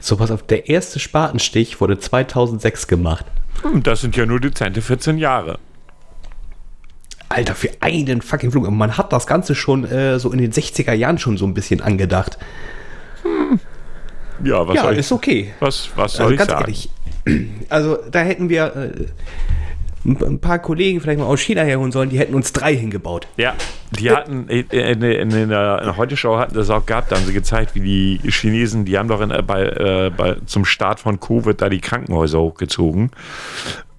so 0.00 0.16
pass 0.16 0.30
auf, 0.30 0.44
der 0.44 0.68
erste 0.68 0.98
Spatenstich 1.00 1.80
wurde 1.80 1.98
2006 1.98 2.86
gemacht. 2.86 3.26
Hm, 3.62 3.82
Das 3.82 4.00
sind 4.00 4.16
ja 4.16 4.26
nur 4.26 4.40
dezente 4.40 4.82
14 4.82 5.18
Jahre. 5.18 5.58
Alter, 7.28 7.54
für 7.54 7.70
einen 7.80 8.22
fucking 8.22 8.50
Flug. 8.50 8.68
Man 8.70 8.96
hat 8.96 9.12
das 9.12 9.26
Ganze 9.26 9.54
schon 9.54 9.84
äh, 9.84 10.18
so 10.18 10.32
in 10.32 10.38
den 10.38 10.52
60er 10.52 10.92
Jahren 10.92 11.18
schon 11.18 11.36
so 11.36 11.46
ein 11.46 11.54
bisschen 11.54 11.80
angedacht. 11.80 12.38
Ja, 14.42 14.66
was 14.66 14.76
ja, 14.76 14.82
soll 14.82 14.92
ich, 14.92 14.98
ist 15.00 15.12
okay. 15.12 15.52
was, 15.60 15.90
was 15.96 16.14
soll 16.14 16.26
Also 16.26 16.32
ich 16.32 16.38
ganz 16.38 16.50
sagen? 16.50 16.62
ehrlich. 16.62 16.90
Also 17.68 17.98
da 18.10 18.20
hätten 18.20 18.48
wir 18.48 18.74
äh, 18.74 19.06
ein 20.06 20.40
paar 20.40 20.58
Kollegen 20.60 21.00
vielleicht 21.00 21.18
mal 21.18 21.26
aus 21.26 21.40
China 21.40 21.62
herholen 21.62 21.92
sollen, 21.92 22.08
die 22.08 22.18
hätten 22.18 22.34
uns 22.34 22.52
drei 22.54 22.74
hingebaut. 22.74 23.26
Ja, 23.36 23.54
die 23.90 24.10
hatten 24.10 24.48
in, 24.48 24.66
in, 24.68 25.02
in, 25.02 25.30
in 25.30 25.48
der 25.50 25.78
in 25.80 25.84
der 25.84 25.96
Heute-Show 25.98 26.38
hatten 26.38 26.54
das 26.54 26.70
auch 26.70 26.86
gehabt, 26.86 27.12
da 27.12 27.16
haben 27.16 27.26
sie 27.26 27.34
gezeigt, 27.34 27.74
wie 27.74 28.18
die 28.22 28.30
Chinesen, 28.30 28.86
die 28.86 28.96
haben 28.96 29.08
doch 29.08 29.20
in, 29.20 29.30
äh, 29.30 29.42
bei, 29.42 29.64
äh, 29.64 30.10
bei, 30.16 30.36
zum 30.46 30.64
Start 30.64 31.00
von 31.00 31.20
Covid 31.20 31.60
da 31.60 31.68
die 31.68 31.80
Krankenhäuser 31.80 32.38
hochgezogen. 32.40 33.10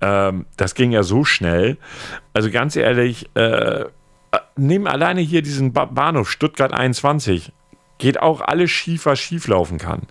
Ähm, 0.01 0.45
das 0.57 0.75
ging 0.75 0.91
ja 0.91 1.03
so 1.03 1.25
schnell. 1.25 1.77
Also 2.33 2.51
ganz 2.51 2.75
ehrlich, 2.75 3.29
äh, 3.35 3.85
nehmen 4.55 4.87
alleine 4.87 5.21
hier 5.21 5.41
diesen 5.41 5.73
ba 5.73 5.85
Bahnhof 5.85 6.29
Stuttgart 6.29 6.73
21. 6.73 7.51
Geht 7.97 8.21
auch 8.21 8.41
alles 8.41 8.71
schief, 8.71 9.05
was 9.05 9.19
schief 9.19 9.47
laufen 9.47 9.77
kann. 9.77 10.03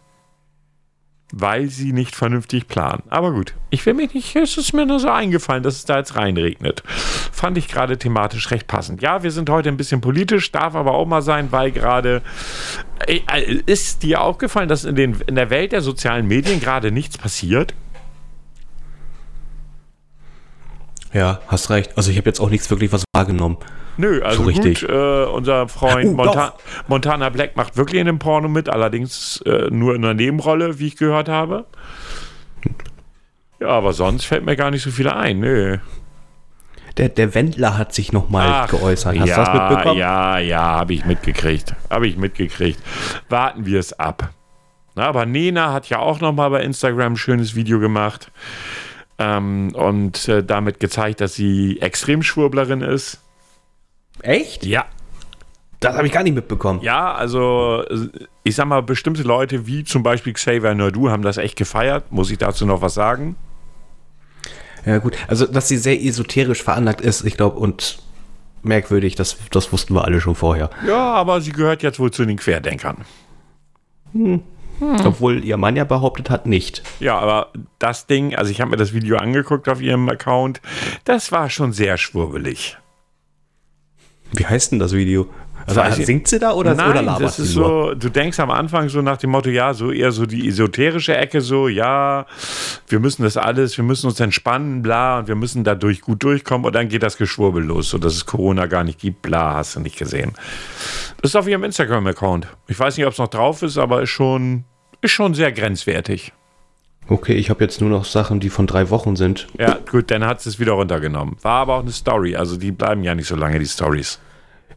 Weil 1.31 1.69
sie 1.69 1.93
nicht 1.93 2.17
vernünftig 2.17 2.69
planen. 2.69 3.03
Aber 3.09 3.33
gut, 3.33 3.55
ich 3.69 3.85
will 3.85 3.93
mich 3.95 4.15
nicht, 4.15 4.35
es 4.35 4.57
ist 4.57 4.73
mir 4.73 4.87
nur 4.87 4.99
so 4.99 5.11
eingefallen, 5.11 5.63
dass 5.63 5.77
es 5.77 5.85
da 5.85 5.99
jetzt 5.99 6.17
reinregnet. 6.17 6.83
Fand 6.87 7.59
ich 7.59 7.69
gerade 7.69 7.99
thematisch 7.99 8.51
recht 8.51 8.67
passend. 8.67 9.03
Ja, 9.03 9.23
wir 9.23 9.31
sind 9.31 9.51
heute 9.51 9.69
ein 9.69 9.77
bisschen 9.77 10.01
politisch, 10.01 10.51
darf 10.53 10.75
aber 10.75 10.95
auch 10.95 11.07
mal 11.07 11.23
sein, 11.23 11.53
weil 11.53 11.71
gerade. 11.71 12.23
Äh, 13.07 13.21
ist 13.67 14.03
dir 14.03 14.23
aufgefallen, 14.23 14.69
dass 14.69 14.85
in, 14.85 14.97
den, 14.97 15.21
in 15.27 15.35
der 15.35 15.51
Welt 15.51 15.73
der 15.73 15.83
sozialen 15.83 16.27
Medien 16.27 16.61
gerade 16.61 16.91
nichts 16.91 17.19
passiert? 17.19 17.75
Ja, 21.13 21.41
hast 21.47 21.71
recht. 21.71 21.97
Also 21.97 22.11
ich 22.11 22.19
habe 22.19 22.29
jetzt 22.29 22.41
auch 22.41 22.51
nichts 22.51 22.71
wirklich 22.71 22.93
was 22.93 23.05
wahrgenommen. 23.15 23.59
Nö, 23.97 24.23
also 24.23 24.43
so 24.43 24.49
richtig. 24.49 24.83
Gut, 24.83 24.91
äh, 24.91 25.25
unser 25.25 25.69
Freund 25.69 26.11
oh, 26.11 26.15
Monta 26.15 26.55
Montana 26.87 27.29
Black 27.31 27.57
macht 27.57 27.77
wirklich 27.77 28.01
in 28.01 28.07
dem 28.07 28.19
Porno 28.19 28.49
mit, 28.49 28.69
allerdings 28.69 29.43
äh, 29.45 29.69
nur 29.71 29.95
in 29.95 30.05
einer 30.05 30.15
Nebenrolle, 30.15 30.79
wie 30.79 30.87
ich 30.87 30.97
gehört 30.97 31.29
habe. 31.29 31.67
Ja, 33.61 33.69
aber 33.69 33.93
sonst 33.93 34.25
fällt 34.25 34.45
mir 34.45 34.55
gar 34.55 34.71
nicht 34.71 34.83
so 34.83 34.91
viel 34.91 35.09
ein, 35.09 35.41
nö. 35.41 35.79
Der, 36.97 37.09
der 37.09 37.35
Wendler 37.35 37.77
hat 37.77 37.93
sich 37.93 38.13
nochmal 38.13 38.69
geäußert. 38.69 39.19
Hast 39.19 39.29
ja, 39.29 39.37
du 39.37 39.45
das 39.45 39.71
mitbekommen? 39.71 39.99
Ja, 39.99 40.39
ja, 40.39 40.63
habe 40.63 40.95
ich 40.95 41.05
mitgekriegt. 41.05 41.75
Habe 41.91 42.07
ich 42.07 42.17
mitgekriegt. 42.17 42.81
Warten 43.29 43.67
wir 43.67 43.81
es 43.81 43.93
ab. 43.99 44.31
Na, 44.95 45.07
aber 45.07 45.27
Nena 45.27 45.73
hat 45.73 45.89
ja 45.89 46.01
auch 46.01 46.21
nochmal 46.21 46.51
bei 46.51 46.63
Instagram 46.63 47.13
ein 47.15 47.17
schönes 47.17 47.55
Video 47.55 47.79
gemacht 47.79 48.33
ähm, 49.19 49.73
und 49.75 50.29
äh, 50.29 50.45
damit 50.45 50.81
gezeigt, 50.81 51.21
dass 51.21 51.35
sie 51.35 51.81
Extremschwurblerin 51.81 52.83
ist. 52.83 53.21
Echt? 54.23 54.65
Ja. 54.65 54.87
Das 55.81 55.97
habe 55.97 56.07
ich 56.07 56.13
gar 56.13 56.25
nicht 56.25 56.35
mitbekommen. 56.35 56.81
Ja, 56.83 57.13
also 57.15 57.85
ich 58.43 58.57
sag 58.57 58.67
mal, 58.67 58.83
bestimmte 58.83 59.23
Leute 59.23 59.67
wie 59.67 59.85
zum 59.85 60.03
Beispiel 60.03 60.33
Xavier 60.33 60.75
Naidu 60.75 61.11
haben 61.11 61.23
das 61.23 61.37
echt 61.37 61.57
gefeiert. 61.57 62.11
Muss 62.11 62.31
ich 62.31 62.39
dazu 62.39 62.67
noch 62.67 62.83
was 62.83 62.95
sagen? 62.95 63.37
Ja, 64.85 64.99
gut. 64.99 65.17
Also, 65.29 65.47
dass 65.47 65.69
sie 65.69 65.77
sehr 65.77 66.03
esoterisch 66.03 66.63
veranlagt 66.63 67.01
ist, 67.01 67.25
ich 67.25 67.37
glaube, 67.37 67.59
und 67.59 67.99
merkwürdig, 68.63 69.15
das, 69.15 69.37
das 69.51 69.73
wussten 69.73 69.95
wir 69.95 70.05
alle 70.05 70.21
schon 70.21 70.35
vorher. 70.35 70.71
Ja, 70.87 71.13
aber 71.13 71.41
sie 71.41 71.53
gehört 71.53 71.83
jetzt 71.83 72.01
wohl 72.01 72.11
zu 72.11 72.25
den 72.25 72.39
Querdenkern. 72.39 73.05
Hm. 74.13 74.43
Hm. 74.79 75.07
Obwohl 75.07 75.45
ihr 75.45 75.57
Mann 75.57 75.77
ja 75.77 75.85
behauptet 75.85 76.31
hat, 76.31 76.47
nicht. 76.47 76.83
Ja, 77.01 77.19
aber 77.19 77.53
das 77.79 78.07
Ding, 78.07 78.35
also 78.35 78.51
ich 78.51 78.61
habe 78.61 78.71
mir 78.71 78.77
das 78.77 78.93
Video 78.93 79.17
angeguckt 79.17 79.69
auf 79.69 79.81
ihrem 79.81 80.09
Account, 80.09 80.61
das 81.05 81.33
war 81.33 81.51
schon 81.51 81.73
sehr 81.73 81.99
schwurbelig. 81.99 82.79
Wie 84.33 84.47
heißt 84.47 84.73
denn 84.73 84.79
das 84.79 84.93
Video? 84.93 85.29
Also, 85.69 85.81
also 85.81 86.03
singt 86.03 86.29
sie 86.29 86.39
da 86.39 86.53
oder, 86.53 86.75
nein, 86.75 86.91
oder 86.91 87.03
labert 87.03 87.23
das 87.23 87.39
ist 87.39 87.53
sie 87.53 87.59
nur? 87.59 87.91
so, 87.91 87.95
du 87.95 88.09
denkst 88.09 88.41
am 88.41 88.51
Anfang 88.51 88.89
so 88.89 89.03
nach 89.03 89.19
dem 89.19 89.31
Motto, 89.31 89.51
ja, 89.51 89.75
so 89.75 89.93
eher 89.93 90.13
so 90.13 90.27
die 90.27 90.49
esoterische 90.49 91.17
Ecke, 91.17 91.41
so, 91.41 91.69
ja, 91.69 92.27
wir 92.89 93.01
müssen 93.01 93.23
das 93.23 93.37
alles, 93.37 93.77
wir 93.77 93.85
müssen 93.85 94.07
uns 94.07 94.19
entspannen, 94.21 94.83
bla, 94.83 95.19
und 95.19 95.29
wir 95.29 95.35
müssen 95.35 95.65
dadurch 95.65 96.01
gut 96.01 96.23
durchkommen 96.23 96.67
und 96.67 96.75
dann 96.75 96.89
geht 96.89 97.03
das 97.03 97.17
Geschwurbel 97.17 97.63
los, 97.63 97.91
so 97.91 97.99
dass 97.99 98.15
es 98.15 98.27
Corona 98.27 98.67
gar 98.67 98.85
nicht 98.85 98.99
gibt, 98.99 99.23
bla, 99.23 99.55
hast 99.55 99.77
du 99.77 99.81
nicht 99.81 99.99
gesehen. 99.99 100.33
Das 101.21 101.33
ist 101.33 101.37
auf 101.37 101.47
ihrem 101.47 101.65
Instagram-Account. 101.65 102.47
Ich 102.69 102.79
weiß 102.79 102.97
nicht, 102.97 103.07
ob 103.07 103.13
es 103.13 103.19
noch 103.19 103.29
drauf 103.29 103.63
ist, 103.63 103.77
aber 103.77 104.03
ist 104.03 104.11
schon, 104.11 104.65
ist 105.01 105.13
schon 105.13 105.35
sehr 105.35 105.53
grenzwertig. 105.53 106.33
Okay, 107.11 107.35
ich 107.35 107.49
habe 107.49 107.65
jetzt 107.65 107.81
nur 107.81 107.89
noch 107.89 108.05
Sachen, 108.05 108.39
die 108.39 108.51
von 108.51 108.67
drei 108.67 108.91
Wochen 108.91 109.17
sind. 109.17 109.47
Ja, 109.59 109.79
gut, 109.91 110.11
dann 110.11 110.27
hat 110.27 110.45
es 110.45 110.61
wieder 110.61 110.73
runtergenommen. 110.73 111.37
War 111.41 111.63
aber 111.63 111.77
auch 111.77 111.83
eine 111.83 111.93
Story, 111.93 112.37
also 112.37 112.57
die 112.57 112.71
bleiben 112.71 113.03
ja 113.03 113.15
nicht 113.15 113.29
so 113.29 113.37
lange, 113.37 113.59
die 113.59 113.67
Stories. 113.67 114.19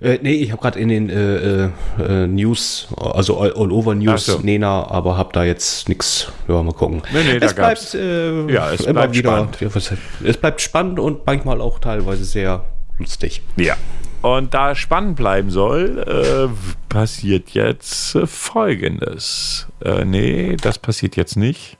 Äh, 0.02 0.20
nee, 0.22 0.34
ich 0.34 0.52
habe 0.52 0.62
gerade 0.62 0.80
in 0.80 0.89
den 0.89 1.10
äh, 1.10 1.66
äh, 1.66 2.28
News, 2.28 2.88
also 2.97 3.39
all, 3.39 3.54
all 3.54 3.72
over 3.72 3.93
News, 3.93 4.26
so. 4.26 4.39
Nena, 4.39 4.89
aber 4.89 5.18
habe 5.18 5.32
da 5.34 5.43
jetzt 5.43 5.88
nichts. 5.88 6.32
Ja, 6.47 6.64
mal 6.64 6.74
gucken. 6.74 7.04
Nee, 7.14 7.24
nee, 7.24 7.38
es 7.39 7.54
bleibt, 7.54 7.93
äh, 7.93 8.52
ja, 8.52 8.72
es 8.72 8.86
bleibt 8.86 9.16
wieder, 9.16 9.47
spannend. 9.52 10.02
Es 10.24 10.38
bleibt 10.38 10.62
spannend 10.62 10.99
und 10.99 11.26
manchmal 11.26 11.62
auch 11.62 11.80
teilweise 11.80 12.26
sehr 12.26 12.64
lustig. 12.97 13.41
Ja. 13.58 13.76
Und 14.22 14.54
da 14.54 14.76
spannend 14.76 15.16
bleiben 15.16 15.49
soll, 15.49 15.99
äh, 15.99 16.49
passiert 16.89 17.52
jetzt 17.52 18.18
Folgendes. 18.26 19.68
Äh, 19.84 20.06
nee, 20.06 20.56
das 20.62 20.78
passiert 20.78 21.16
jetzt 21.16 21.38
nicht 21.38 21.78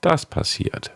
das 0.00 0.26
passiert. 0.26 0.92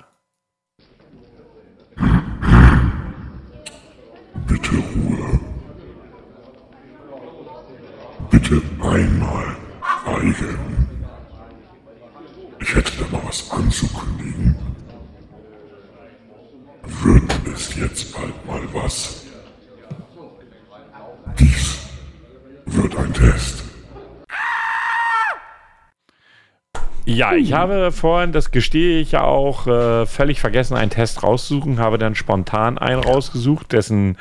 Bitte 4.46 4.76
Ruhe. 4.76 5.53
Bitte 8.34 8.60
einmal 8.82 9.54
schweigen. 10.02 10.88
Ich 12.60 12.74
hätte 12.74 12.90
da 12.98 13.16
mal 13.16 13.22
was 13.28 13.48
anzukündigen. 13.48 14.56
Wird 16.82 17.32
es 17.54 17.76
jetzt 17.76 18.12
bald 18.12 18.44
mal 18.44 18.60
was? 18.72 19.24
Dies 21.38 21.78
wird 22.66 22.96
ein 22.96 23.14
Test. 23.14 23.62
Ja, 27.04 27.34
ich 27.34 27.52
habe 27.52 27.92
vorhin, 27.92 28.32
das 28.32 28.50
gestehe 28.50 29.00
ich 29.00 29.12
ja 29.12 29.22
auch, 29.22 29.68
äh, 29.68 30.06
völlig 30.06 30.40
vergessen, 30.40 30.76
einen 30.76 30.90
Test 30.90 31.22
rauszusuchen, 31.22 31.78
habe 31.78 31.98
dann 31.98 32.16
spontan 32.16 32.78
einen 32.78 33.00
rausgesucht, 33.00 33.70
dessen, 33.70 34.18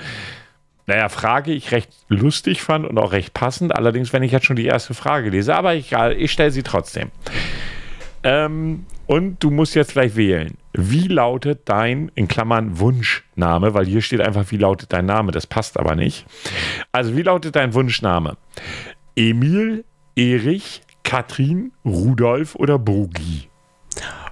naja, 0.85 1.09
Frage 1.09 1.51
ich 1.51 1.71
recht 1.71 1.89
lustig 2.09 2.61
fand 2.61 2.85
und 2.85 2.97
auch 2.97 3.11
recht 3.13 3.33
passend. 3.33 3.75
Allerdings, 3.75 4.11
wenn 4.11 4.23
ich 4.23 4.31
jetzt 4.31 4.45
schon 4.45 4.55
die 4.55 4.65
erste 4.65 4.93
Frage 4.93 5.29
lese, 5.29 5.55
aber 5.55 5.75
egal, 5.75 6.13
ich 6.13 6.31
stelle 6.31 6.51
sie 6.51 6.63
trotzdem. 6.63 7.11
Ähm, 8.23 8.85
und 9.05 9.43
du 9.43 9.51
musst 9.51 9.75
jetzt 9.75 9.93
gleich 9.93 10.15
wählen. 10.15 10.57
Wie 10.73 11.07
lautet 11.07 11.61
dein, 11.65 12.11
in 12.15 12.27
Klammern, 12.27 12.79
Wunschname? 12.79 13.73
Weil 13.73 13.85
hier 13.85 14.01
steht 14.01 14.21
einfach, 14.21 14.45
wie 14.49 14.57
lautet 14.57 14.93
dein 14.93 15.05
Name? 15.05 15.31
Das 15.31 15.45
passt 15.45 15.77
aber 15.77 15.95
nicht. 15.95 16.25
Also, 16.91 17.15
wie 17.15 17.21
lautet 17.21 17.55
dein 17.55 17.73
Wunschname? 17.73 18.37
Emil, 19.15 19.85
Erich, 20.15 20.81
Katrin, 21.03 21.73
Rudolf 21.85 22.55
oder 22.55 22.79
Bogi? 22.79 23.49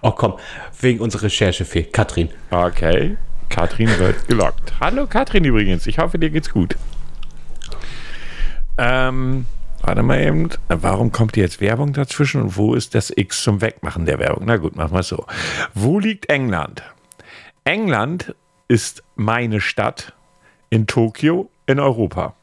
Oh 0.01 0.11
komm, 0.11 0.37
wegen 0.79 0.99
unserer 0.99 1.23
Recherchefee. 1.23 1.83
Katrin. 1.83 2.29
Okay, 2.49 3.17
Katrin 3.51 3.89
wird 3.99 4.27
gelockt. 4.27 4.73
Hallo 4.79 5.05
Katrin 5.05 5.43
übrigens, 5.43 5.85
ich 5.85 5.99
hoffe 5.99 6.17
dir 6.17 6.29
geht's 6.29 6.49
gut. 6.49 6.77
Ähm, 8.77 9.45
warte 9.81 10.01
mal 10.01 10.19
eben. 10.19 10.49
Warum 10.69 11.11
kommt 11.11 11.35
jetzt 11.37 11.59
Werbung 11.59 11.93
dazwischen 11.93 12.41
und 12.41 12.57
wo 12.57 12.73
ist 12.73 12.95
das 12.95 13.11
X 13.15 13.43
zum 13.43 13.61
Wegmachen 13.61 14.05
der 14.05 14.19
Werbung? 14.19 14.45
Na 14.45 14.55
gut, 14.55 14.75
machen 14.75 14.93
wir 14.93 15.01
es 15.01 15.09
so. 15.09 15.25
Wo 15.73 15.99
liegt 15.99 16.29
England? 16.29 16.81
England 17.65 18.33
ist 18.69 19.03
meine 19.15 19.59
Stadt 19.59 20.13
in 20.69 20.87
Tokio 20.87 21.51
in 21.67 21.79
Europa. 21.79 22.33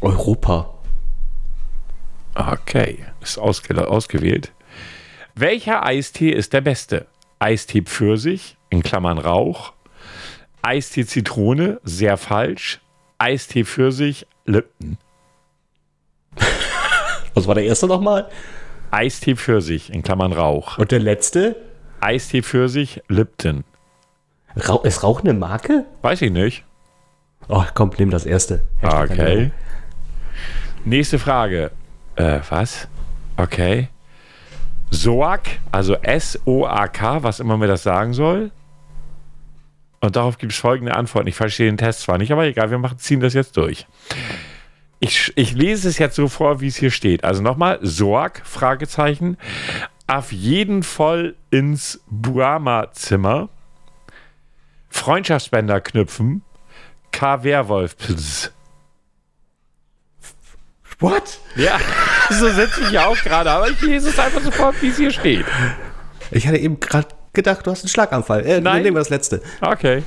Europa. 0.00 0.74
Okay, 2.34 2.98
ist 3.20 3.38
ausge 3.38 3.88
ausgewählt. 3.88 4.52
Welcher 5.36 5.86
Eistee 5.86 6.30
ist 6.30 6.52
der 6.52 6.60
beste? 6.60 7.06
Eistee 7.38 7.82
Pfirsich, 7.82 8.56
in 8.70 8.82
Klammern 8.82 9.18
Rauch. 9.18 9.72
Eistee 10.62 11.04
Zitrone, 11.04 11.80
sehr 11.84 12.16
falsch. 12.16 12.80
Eistee 13.18 13.64
Pfirsich, 13.64 14.26
Lipton. 14.46 14.96
Was 17.34 17.46
war 17.46 17.54
der 17.54 17.64
erste 17.64 17.86
nochmal? 17.86 18.30
Eistee 18.90 19.36
Pfirsich, 19.36 19.92
in 19.92 20.02
Klammern 20.02 20.32
Rauch. 20.32 20.78
Und 20.78 20.90
der 20.90 21.00
letzte? 21.00 21.56
Eistee 22.00 22.42
Pfirsich, 22.42 23.02
Lipton. 23.08 23.64
Rauch, 24.68 24.84
ist 24.84 25.02
Rauch 25.02 25.20
eine 25.20 25.34
Marke? 25.34 25.86
Weiß 26.02 26.22
ich 26.22 26.30
nicht. 26.30 26.64
Oh, 27.48 27.64
komm, 27.74 27.90
nimm 27.98 28.10
das 28.10 28.26
erste. 28.26 28.62
Okay. 28.82 29.50
Nächste 30.84 31.18
Frage. 31.18 31.70
Äh, 32.16 32.40
was? 32.48 32.88
Okay. 33.36 33.88
SOAK, 34.90 35.60
also 35.70 35.94
S-O-A-K, 35.94 37.22
was 37.22 37.40
immer 37.40 37.56
mir 37.56 37.68
das 37.68 37.82
sagen 37.82 38.12
soll. 38.12 38.50
Und 40.00 40.16
darauf 40.16 40.38
gibt 40.38 40.52
es 40.52 40.58
folgende 40.58 40.94
Antworten. 40.94 41.28
Ich 41.28 41.36
verstehe 41.36 41.66
den 41.66 41.76
Test 41.76 42.00
zwar 42.00 42.18
nicht, 42.18 42.32
aber 42.32 42.44
egal, 42.44 42.70
wir 42.70 42.78
machen, 42.78 42.98
ziehen 42.98 43.20
das 43.20 43.34
jetzt 43.34 43.56
durch. 43.56 43.86
Ich, 44.98 45.32
ich 45.36 45.52
lese 45.52 45.88
es 45.88 45.98
jetzt 45.98 46.16
so 46.16 46.28
vor, 46.28 46.60
wie 46.60 46.68
es 46.68 46.76
hier 46.76 46.90
steht. 46.90 47.24
Also 47.24 47.42
nochmal, 47.42 47.78
SOAK, 47.82 48.42
Fragezeichen. 48.44 49.36
Auf 50.06 50.32
jeden 50.32 50.82
Fall 50.82 51.36
ins 51.50 52.00
Buama-Zimmer. 52.08 53.48
Freundschaftsbänder 54.88 55.80
knüpfen. 55.80 56.42
K. 57.12 57.44
Werwolf. 57.44 57.96
Pss. 57.96 58.52
What? 60.98 61.38
Ja, 61.56 61.78
so 62.30 62.48
setze 62.50 62.82
ich 62.82 62.90
ja 62.90 63.06
auch 63.06 63.16
gerade, 63.16 63.50
aber 63.50 63.70
ich 63.70 63.80
lese 63.80 64.10
es 64.10 64.18
einfach 64.18 64.42
sofort, 64.42 64.80
wie 64.82 64.88
es 64.88 64.96
hier 64.98 65.10
steht. 65.10 65.46
Ich 66.30 66.46
hatte 66.46 66.58
eben 66.58 66.78
gerade 66.78 67.08
gedacht, 67.32 67.66
du 67.66 67.70
hast 67.70 67.82
einen 67.82 67.88
Schlaganfall. 67.88 68.46
Äh, 68.46 68.60
Nein. 68.60 68.82
Nehmen 68.82 68.96
wir 68.96 69.00
das 69.00 69.10
letzte. 69.10 69.42
Okay. 69.60 70.02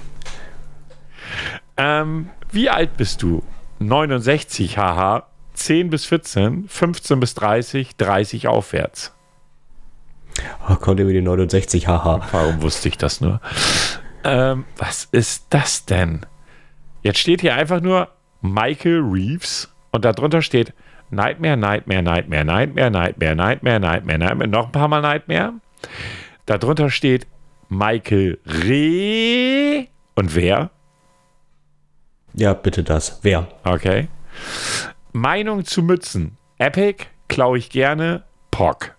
Ähm, 1.77 2.29
wie 2.51 2.69
alt 2.69 2.97
bist 2.97 3.21
du? 3.21 3.43
69, 3.79 4.77
haha. 4.77 5.27
10 5.53 5.89
bis 5.89 6.05
14, 6.05 6.67
15 6.67 7.19
bis 7.19 7.35
30, 7.35 7.95
30 7.95 8.47
aufwärts. 8.47 9.13
Oh, 10.67 10.75
konnte 10.75 11.05
mir 11.05 11.13
die 11.13 11.21
69, 11.21 11.87
haha. 11.87 12.21
Warum 12.31 12.61
wusste 12.61 12.89
ich 12.89 12.97
das 12.97 13.21
nur? 13.21 13.39
Ähm, 14.23 14.65
was 14.77 15.07
ist 15.11 15.47
das 15.49 15.85
denn? 15.85 16.25
Jetzt 17.01 17.19
steht 17.19 17.41
hier 17.41 17.55
einfach 17.55 17.81
nur 17.81 18.07
Michael 18.41 19.01
Reeves 19.01 19.71
und 19.91 20.05
darunter 20.05 20.41
steht 20.41 20.73
Nightmare, 21.11 21.57
Nightmare, 21.57 22.01
Nightmare, 22.01 22.45
Nightmare, 22.45 22.89
Nightmare, 22.89 23.35
Nightmare, 23.35 23.79
Nightmare, 23.79 24.19
Nightmare, 24.19 24.47
noch 24.49 24.65
ein 24.67 24.71
paar 24.71 24.87
Mal 24.87 25.01
Nightmare. 25.01 25.53
Darunter 26.45 26.89
steht 26.89 27.27
Michael 27.69 28.39
Reh 28.45 29.87
und 30.15 30.35
wer? 30.35 30.71
Ja, 32.33 32.53
bitte 32.53 32.83
das. 32.83 33.19
Wer? 33.21 33.47
Okay. 33.63 34.07
Meinung 35.13 35.65
zu 35.65 35.83
Mützen. 35.83 36.37
Epic, 36.57 37.05
klaue 37.27 37.57
ich 37.57 37.69
gerne. 37.69 38.23
Pock. 38.51 38.95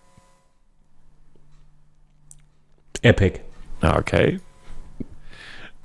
Epic. 3.02 3.40
Okay. 3.82 4.40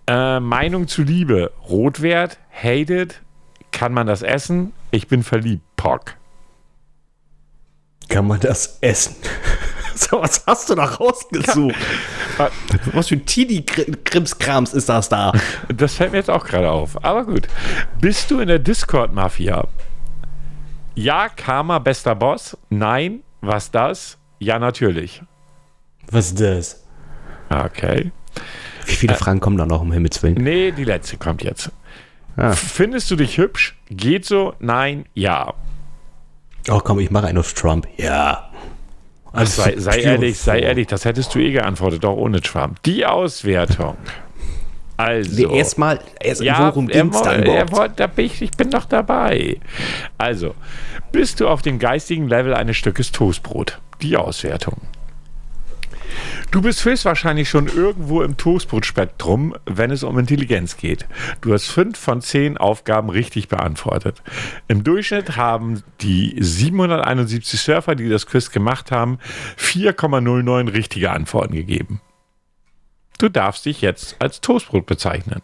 Äh, 0.07 0.39
Meinung 0.39 0.87
zu 0.87 1.03
Liebe. 1.03 1.51
Rotwert, 1.67 2.39
hated. 2.51 3.21
Kann 3.71 3.93
man 3.93 4.07
das 4.07 4.21
essen? 4.21 4.73
Ich 4.91 5.07
bin 5.07 5.23
verliebt. 5.23 5.63
Pock. 5.75 6.15
Kann 8.07 8.27
man 8.27 8.39
das 8.39 8.79
essen? 8.81 9.15
so, 10.09 10.21
was 10.21 10.43
hast 10.47 10.69
du 10.69 10.75
da 10.75 10.85
rausgesucht? 10.85 11.75
Was 12.93 13.07
für 13.07 13.15
ein 13.15 13.25
Teenie-Krimskrams 13.25 14.73
ist 14.73 14.87
das 14.89 15.09
da? 15.09 15.33
Das 15.67 15.95
fällt 15.95 16.11
mir 16.11 16.19
jetzt 16.19 16.29
auch 16.29 16.45
gerade 16.45 16.71
auf. 16.71 17.03
Aber 17.03 17.25
gut. 17.25 17.47
Bist 17.99 18.31
du 18.31 18.39
in 18.39 18.47
der 18.47 18.59
Discord-Mafia? 18.59 19.67
Ja, 20.95 21.29
Karma, 21.29 21.79
bester 21.79 22.15
Boss. 22.15 22.57
Nein, 22.69 23.23
was 23.41 23.71
das? 23.71 24.17
Ja, 24.39 24.57
natürlich. 24.57 25.21
Was 26.11 26.27
ist 26.27 26.39
das? 26.39 26.83
Okay. 27.49 28.11
Wie 28.85 28.95
viele 28.95 29.15
Fragen 29.15 29.39
kommen 29.39 29.57
da 29.57 29.65
noch, 29.65 29.81
um 29.81 29.91
Himmels 29.91 30.23
Willen? 30.23 30.35
Nee, 30.35 30.71
die 30.71 30.83
letzte 30.83 31.17
kommt 31.17 31.43
jetzt. 31.43 31.71
Ah. 32.37 32.53
Findest 32.53 33.11
du 33.11 33.15
dich 33.15 33.37
hübsch? 33.37 33.77
Geht 33.89 34.25
so? 34.25 34.53
Nein, 34.59 35.05
ja. 35.13 35.53
Oh, 36.69 36.79
komm, 36.79 36.99
ich 36.99 37.11
mache 37.11 37.27
einen 37.27 37.37
auf 37.37 37.53
Trump. 37.53 37.87
Ja. 37.97 38.48
Also, 39.31 39.61
Sei, 39.61 39.75
sei 39.77 39.99
ehrlich, 39.99 40.39
sei 40.39 40.59
ehrlich, 40.59 40.87
das 40.87 41.05
hättest 41.05 41.33
du 41.35 41.39
eh 41.39 41.51
geantwortet, 41.51 42.03
auch 42.05 42.17
ohne 42.17 42.41
Trump. 42.41 42.81
Die 42.83 43.05
Auswertung. 43.05 43.95
Also. 44.97 45.47
Nee, 45.47 45.57
Erstmal, 45.57 45.99
erst, 46.19 46.41
ja, 46.41 46.67
worum 46.67 46.89
er, 46.89 47.03
ging 47.03 47.13
es 47.13 47.21
da 47.21 47.33
er, 47.33 47.63
überhaupt? 47.63 47.99
da 47.99 48.07
bin 48.07 48.25
ich, 48.25 48.41
ich 48.41 48.51
bin 48.51 48.69
noch 48.69 48.85
dabei. 48.85 49.57
Also, 50.17 50.55
bist 51.11 51.39
du 51.39 51.47
auf 51.47 51.61
dem 51.61 51.79
geistigen 51.79 52.27
Level 52.27 52.53
eines 52.53 52.75
Stückes 52.75 53.11
Toastbrot? 53.11 53.79
Die 54.01 54.17
Auswertung. 54.17 54.81
Du 56.51 56.61
bist 56.61 56.83
höchstwahrscheinlich 56.83 57.49
schon 57.49 57.67
irgendwo 57.67 58.21
im 58.21 58.37
Toastbrotspektrum, 58.37 59.55
wenn 59.65 59.91
es 59.91 60.03
um 60.03 60.17
Intelligenz 60.17 60.77
geht. 60.77 61.07
Du 61.41 61.53
hast 61.53 61.67
fünf 61.67 61.97
von 61.97 62.21
zehn 62.21 62.57
Aufgaben 62.57 63.09
richtig 63.09 63.47
beantwortet. 63.47 64.21
Im 64.67 64.83
Durchschnitt 64.83 65.35
haben 65.37 65.83
die 66.01 66.35
771 66.39 67.59
Surfer, 67.59 67.95
die 67.95 68.09
das 68.09 68.25
Quiz 68.25 68.51
gemacht 68.51 68.91
haben, 68.91 69.19
4,09 69.57 70.73
richtige 70.73 71.11
Antworten 71.11 71.53
gegeben. 71.53 72.01
Du 73.19 73.29
darfst 73.29 73.65
dich 73.65 73.81
jetzt 73.81 74.15
als 74.19 74.41
Toastbrot 74.41 74.85
bezeichnen. 74.85 75.41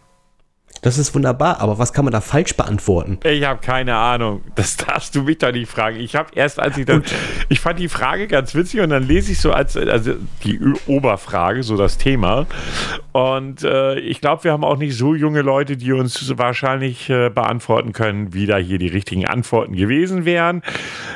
Das 0.81 0.99
ist 0.99 1.15
wunderbar, 1.15 1.61
aber 1.61 1.79
was 1.79 1.93
kann 1.93 2.05
man 2.05 2.11
da 2.11 2.21
falsch 2.21 2.55
beantworten? 2.55 3.17
Ich 3.23 3.43
habe 3.43 3.59
keine 3.59 3.95
Ahnung. 3.95 4.41
Das 4.53 4.77
darfst 4.77 5.15
du 5.15 5.23
mich 5.23 5.39
doch 5.39 5.51
nicht 5.51 5.69
fragen. 5.69 5.99
Ich 5.99 6.15
habe 6.15 6.29
erst, 6.35 6.59
als 6.59 6.77
ich 6.77 6.85
dann, 6.85 7.03
ich 7.49 7.59
fand 7.59 7.79
die 7.79 7.89
Frage 7.89 8.27
ganz 8.27 8.53
witzig 8.53 8.81
und 8.81 8.91
dann 8.91 9.07
lese 9.07 9.31
ich 9.31 9.39
so 9.39 9.51
als, 9.51 9.75
also 9.75 10.13
die 10.43 10.59
Oberfrage, 10.85 11.63
so 11.63 11.75
das 11.75 11.97
Thema. 11.97 12.45
Und 13.13 13.63
äh, 13.63 13.97
ich 13.99 14.21
glaube, 14.21 14.43
wir 14.43 14.51
haben 14.51 14.63
auch 14.63 14.77
nicht 14.77 14.95
so 14.95 15.15
junge 15.15 15.41
Leute, 15.41 15.75
die 15.75 15.91
uns 15.91 16.37
wahrscheinlich 16.37 17.09
äh, 17.09 17.29
beantworten 17.29 17.91
können, 17.91 18.33
wie 18.33 18.45
da 18.45 18.57
hier 18.57 18.77
die 18.77 18.87
richtigen 18.87 19.25
Antworten 19.25 19.75
gewesen 19.75 20.25
wären. 20.25 20.61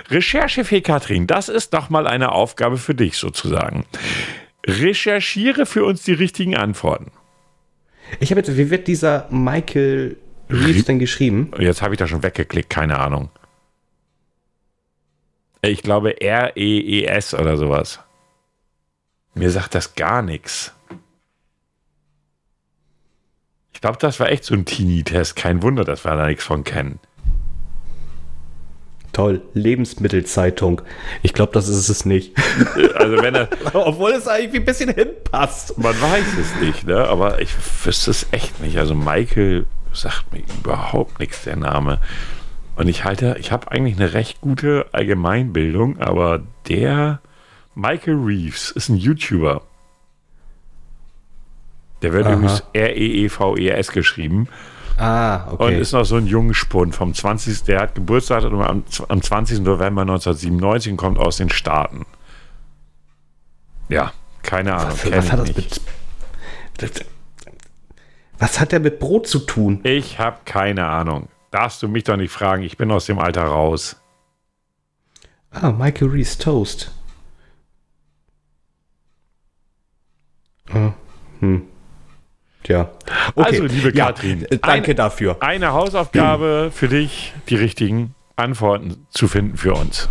Recherchefee 0.10 0.82
Katrin, 0.82 1.28
das 1.28 1.49
ist 1.49 1.74
doch 1.74 1.89
mal 1.89 2.07
eine 2.07 2.32
Aufgabe 2.32 2.78
für 2.78 2.95
dich 2.95 3.18
sozusagen. 3.18 3.86
Recherchiere 4.66 5.66
für 5.66 5.86
uns 5.86 6.03
die 6.03 6.14
richtigen 6.14 6.57
Antworten. 6.57 7.12
Ich 8.20 8.32
habe 8.32 8.41
jetzt, 8.41 8.57
wie 8.57 8.70
wird 8.70 8.88
dieser 8.88 9.28
Michael 9.30 10.18
Reeves 10.49 10.86
denn 10.86 10.99
geschrieben? 10.99 11.51
Jetzt 11.60 11.82
habe 11.82 11.93
ich 11.93 11.99
da 11.99 12.07
schon 12.07 12.24
weggeklickt, 12.24 12.70
keine 12.70 12.99
Ahnung. 12.99 13.30
Ich 15.62 15.84
glaube 15.84 16.22
R-E-E-S 16.22 17.34
oder 17.34 17.57
sowas. 17.57 17.99
Mir 19.34 19.51
sagt 19.51 19.76
das 19.76 19.95
gar 19.95 20.22
nichts. 20.22 20.74
Ich 23.74 23.82
glaube, 23.82 23.97
das 23.99 24.20
war 24.20 24.30
echt 24.30 24.43
so 24.43 24.55
ein 24.55 24.66
Teenie-Test. 24.66 25.36
Kein 25.36 25.62
Wunder, 25.62 25.86
dass 25.86 26.03
wir 26.03 26.16
da 26.16 26.28
nichts 26.28 26.43
von 26.43 26.64
kennen. 26.64 26.99
Toll, 29.12 29.41
Lebensmittelzeitung. 29.53 30.82
Ich 31.24 31.34
glaube, 31.34 31.51
das 31.53 31.68
ist 31.68 31.89
es 31.89 32.05
nicht. 32.05 32.34
Also 32.95 33.22
wenn 33.24 33.34
er, 33.34 33.47
Obwohl 33.74 34.12
es 34.12 34.28
eigentlich 34.28 34.62
ein 34.62 34.66
bisschen 34.66 34.93
hinpasst. 34.93 35.78
man 35.78 35.99
weiß 35.99 36.26
es 36.39 36.62
nicht, 36.62 36.86
ne? 36.86 37.07
Aber 37.07 37.41
ich 37.41 37.53
wüsste 37.86 38.12
es 38.12 38.28
echt 38.32 38.60
nicht. 38.62 38.78
Also 38.78 38.93
Michael 38.93 39.66
sagt 39.93 40.34
mir 40.34 40.43
überhaupt 40.60 41.20
nichts, 41.20 41.43
der 41.43 41.55
Name. 41.55 41.99
Und 42.76 42.88
ich 42.88 43.05
halte, 43.05 43.38
ich 43.39 43.51
habe 43.51 43.72
eigentlich 43.72 43.95
eine 43.95 44.14
recht 44.14 44.41
gute 44.41 44.86
Allgemeinbildung, 44.91 45.99
aber 45.99 46.41
der 46.68 47.22
Michael 47.74 48.16
Reeves 48.16 48.72
ist 48.72 48.89
ein 48.89 48.97
YouTuber. 48.97 49.62
Der 52.01 52.14
wird 52.14 52.26
Aha. 52.26 52.34
übrigens 52.34 52.64
R-E-E-V-E-S 52.74 53.91
geschrieben 53.91 54.47
Ah, 55.00 55.45
und 55.52 55.62
okay. 55.62 55.80
ist 55.80 55.93
noch 55.93 56.04
so 56.04 56.18
ein 56.18 56.28
Jungspund 56.28 56.93
vom 56.93 57.14
20. 57.14 57.64
Der 57.64 57.80
hat 57.80 57.95
Geburtstag 57.95 58.43
am, 58.43 58.84
am 59.08 59.22
20. 59.22 59.62
November 59.62 60.02
1997 60.02 60.91
und 60.91 60.97
kommt 60.97 61.18
aus 61.18 61.38
den 61.38 61.50
Staaten. 61.50 62.06
Ja, 63.88 64.12
keine 64.43 64.76
Ahnung. 64.76 64.91
was, 64.91 65.12
was 65.12 65.32
hat 65.32 65.39
das 65.39 65.56
mit. 65.56 65.82
Was 68.39 68.60
hat 68.60 68.72
der 68.74 68.82
mit 68.82 69.00
Brot 69.00 69.28
zu 69.28 69.39
tun? 69.39 69.80
Ich 69.84 70.20
habe 70.20 70.38
keine 70.45 70.86
Ahnung. 70.86 71.30
Darfst 71.52 71.82
du 71.82 71.88
mich 71.88 72.04
doch 72.04 72.18
nicht 72.18 72.32
fragen. 72.32 72.64
Ich 72.64 72.78
bin 72.78 72.91
aus 72.91 73.06
dem 73.06 73.20
Alter 73.20 73.43
raus. 73.43 73.95
Ah, 75.52 75.72
Michael 75.72 76.10
Reeves 76.10 76.38
Toast. 76.38 76.91
Ah, 80.72 80.93
hm. 81.39 81.64
Tja. 82.64 82.89
Okay. 83.36 83.47
Also, 83.47 83.64
liebe 83.66 83.91
Katrin, 83.93 84.43
äh, 84.45 84.57
danke 84.57 84.91
ein- 84.91 84.97
dafür. 84.97 85.38
Eine 85.39 85.72
Hausaufgabe 85.74 86.72
für 86.74 86.88
dich, 86.88 87.34
die 87.49 87.55
richtigen 87.55 88.14
Antworten 88.36 89.05
zu 89.12 89.28
finden 89.28 89.57
für 89.57 89.74
uns. 89.74 90.10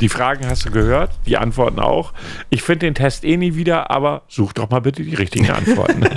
Die 0.00 0.08
Fragen 0.08 0.46
hast 0.48 0.64
du 0.64 0.70
gehört, 0.70 1.10
die 1.26 1.36
Antworten 1.38 1.80
auch. 1.80 2.12
Ich 2.50 2.62
finde 2.62 2.86
den 2.86 2.94
Test 2.94 3.24
eh 3.24 3.36
nie 3.36 3.56
wieder, 3.56 3.90
aber 3.90 4.22
such 4.28 4.52
doch 4.52 4.70
mal 4.70 4.78
bitte 4.80 5.02
die 5.02 5.14
richtigen 5.16 5.50
Antworten. 5.50 6.02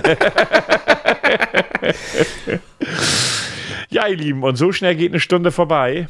ja, 3.90 4.08
ihr 4.08 4.18
Lieben, 4.18 4.44
und 4.44 4.56
so 4.56 4.72
schnell 4.72 4.96
geht 4.96 5.12
eine 5.12 5.20
Stunde 5.20 5.52
vorbei. 5.52 6.08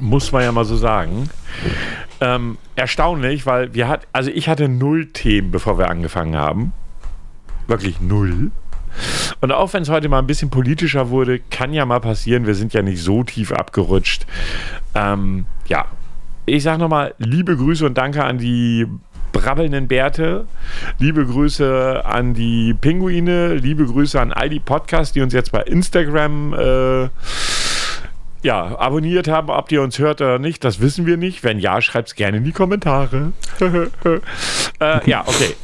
Muss 0.00 0.30
man 0.32 0.42
ja 0.42 0.52
mal 0.52 0.64
so 0.64 0.76
sagen. 0.76 1.28
Ähm, 2.20 2.58
erstaunlich, 2.76 3.44
weil 3.46 3.74
wir 3.74 3.88
hat, 3.88 4.06
also 4.12 4.30
ich 4.30 4.48
hatte 4.48 4.68
null 4.68 5.06
Themen, 5.06 5.50
bevor 5.50 5.78
wir 5.78 5.90
angefangen 5.90 6.36
haben. 6.36 6.72
Wirklich 7.66 8.00
null. 8.00 8.50
Und 9.40 9.52
auch 9.52 9.72
wenn 9.72 9.82
es 9.82 9.88
heute 9.88 10.08
mal 10.08 10.18
ein 10.18 10.26
bisschen 10.26 10.50
politischer 10.50 11.10
wurde, 11.10 11.38
kann 11.38 11.72
ja 11.72 11.86
mal 11.86 12.00
passieren, 12.00 12.46
wir 12.46 12.54
sind 12.54 12.74
ja 12.74 12.82
nicht 12.82 13.02
so 13.02 13.22
tief 13.24 13.52
abgerutscht. 13.52 14.26
Ähm, 14.94 15.46
ja, 15.66 15.86
ich 16.44 16.62
sage 16.62 16.78
nochmal 16.78 17.14
liebe 17.18 17.56
Grüße 17.56 17.86
und 17.86 17.96
danke 17.96 18.24
an 18.24 18.38
die 18.38 18.86
brabbelnden 19.32 19.88
Bärte, 19.88 20.46
liebe 20.98 21.24
Grüße 21.24 22.04
an 22.04 22.34
die 22.34 22.74
Pinguine, 22.74 23.54
liebe 23.54 23.86
Grüße 23.86 24.20
an 24.20 24.32
all 24.32 24.50
die 24.50 24.60
Podcasts, 24.60 25.12
die 25.12 25.22
uns 25.22 25.32
jetzt 25.32 25.52
bei 25.52 25.62
Instagram 25.62 26.52
äh, 26.52 27.08
ja, 28.42 28.76
abonniert 28.78 29.28
haben. 29.28 29.50
Ob 29.50 29.72
ihr 29.72 29.82
uns 29.82 29.98
hört 29.98 30.20
oder 30.20 30.38
nicht, 30.38 30.64
das 30.64 30.80
wissen 30.80 31.06
wir 31.06 31.16
nicht. 31.16 31.44
Wenn 31.44 31.58
ja, 31.58 31.80
schreibt 31.80 32.08
es 32.08 32.14
gerne 32.14 32.38
in 32.38 32.44
die 32.44 32.52
Kommentare. 32.52 33.32
äh, 34.80 35.10
ja, 35.10 35.22
okay. 35.26 35.54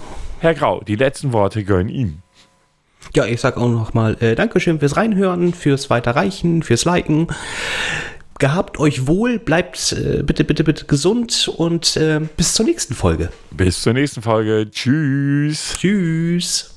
Herr 0.41 0.55
Grau, 0.55 0.83
die 0.87 0.95
letzten 0.95 1.33
Worte 1.33 1.65
gehören 1.65 1.89
Ihnen. 1.89 2.23
Ja, 3.15 3.25
ich 3.25 3.41
sag 3.41 3.57
auch 3.57 3.69
noch 3.69 3.95
mal 3.95 4.17
äh, 4.21 4.35
Dankeschön 4.35 4.79
fürs 4.79 4.97
Reinhören, 4.97 5.53
fürs 5.53 5.91
Weiterreichen, 5.91 6.63
fürs 6.63 6.85
Liken. 6.85 7.27
gehabt 8.39 8.79
euch 8.79 9.09
wohl, 9.09 9.41
bleibt 9.41 9.93
äh, 9.93 10.23
bitte, 10.23 10.45
bitte, 10.45 10.63
bitte 10.63 10.85
gesund 10.85 11.49
und 11.57 11.97
äh, 11.97 12.21
bis 12.37 12.55
zur 12.55 12.67
nächsten 12.67 12.95
Folge. 12.95 13.31
Bis 13.51 13.83
zur 13.83 13.95
nächsten 13.95 14.23
Folge. 14.23 14.71
Tschüss. 14.71 15.77
Tschüss. 15.79 16.75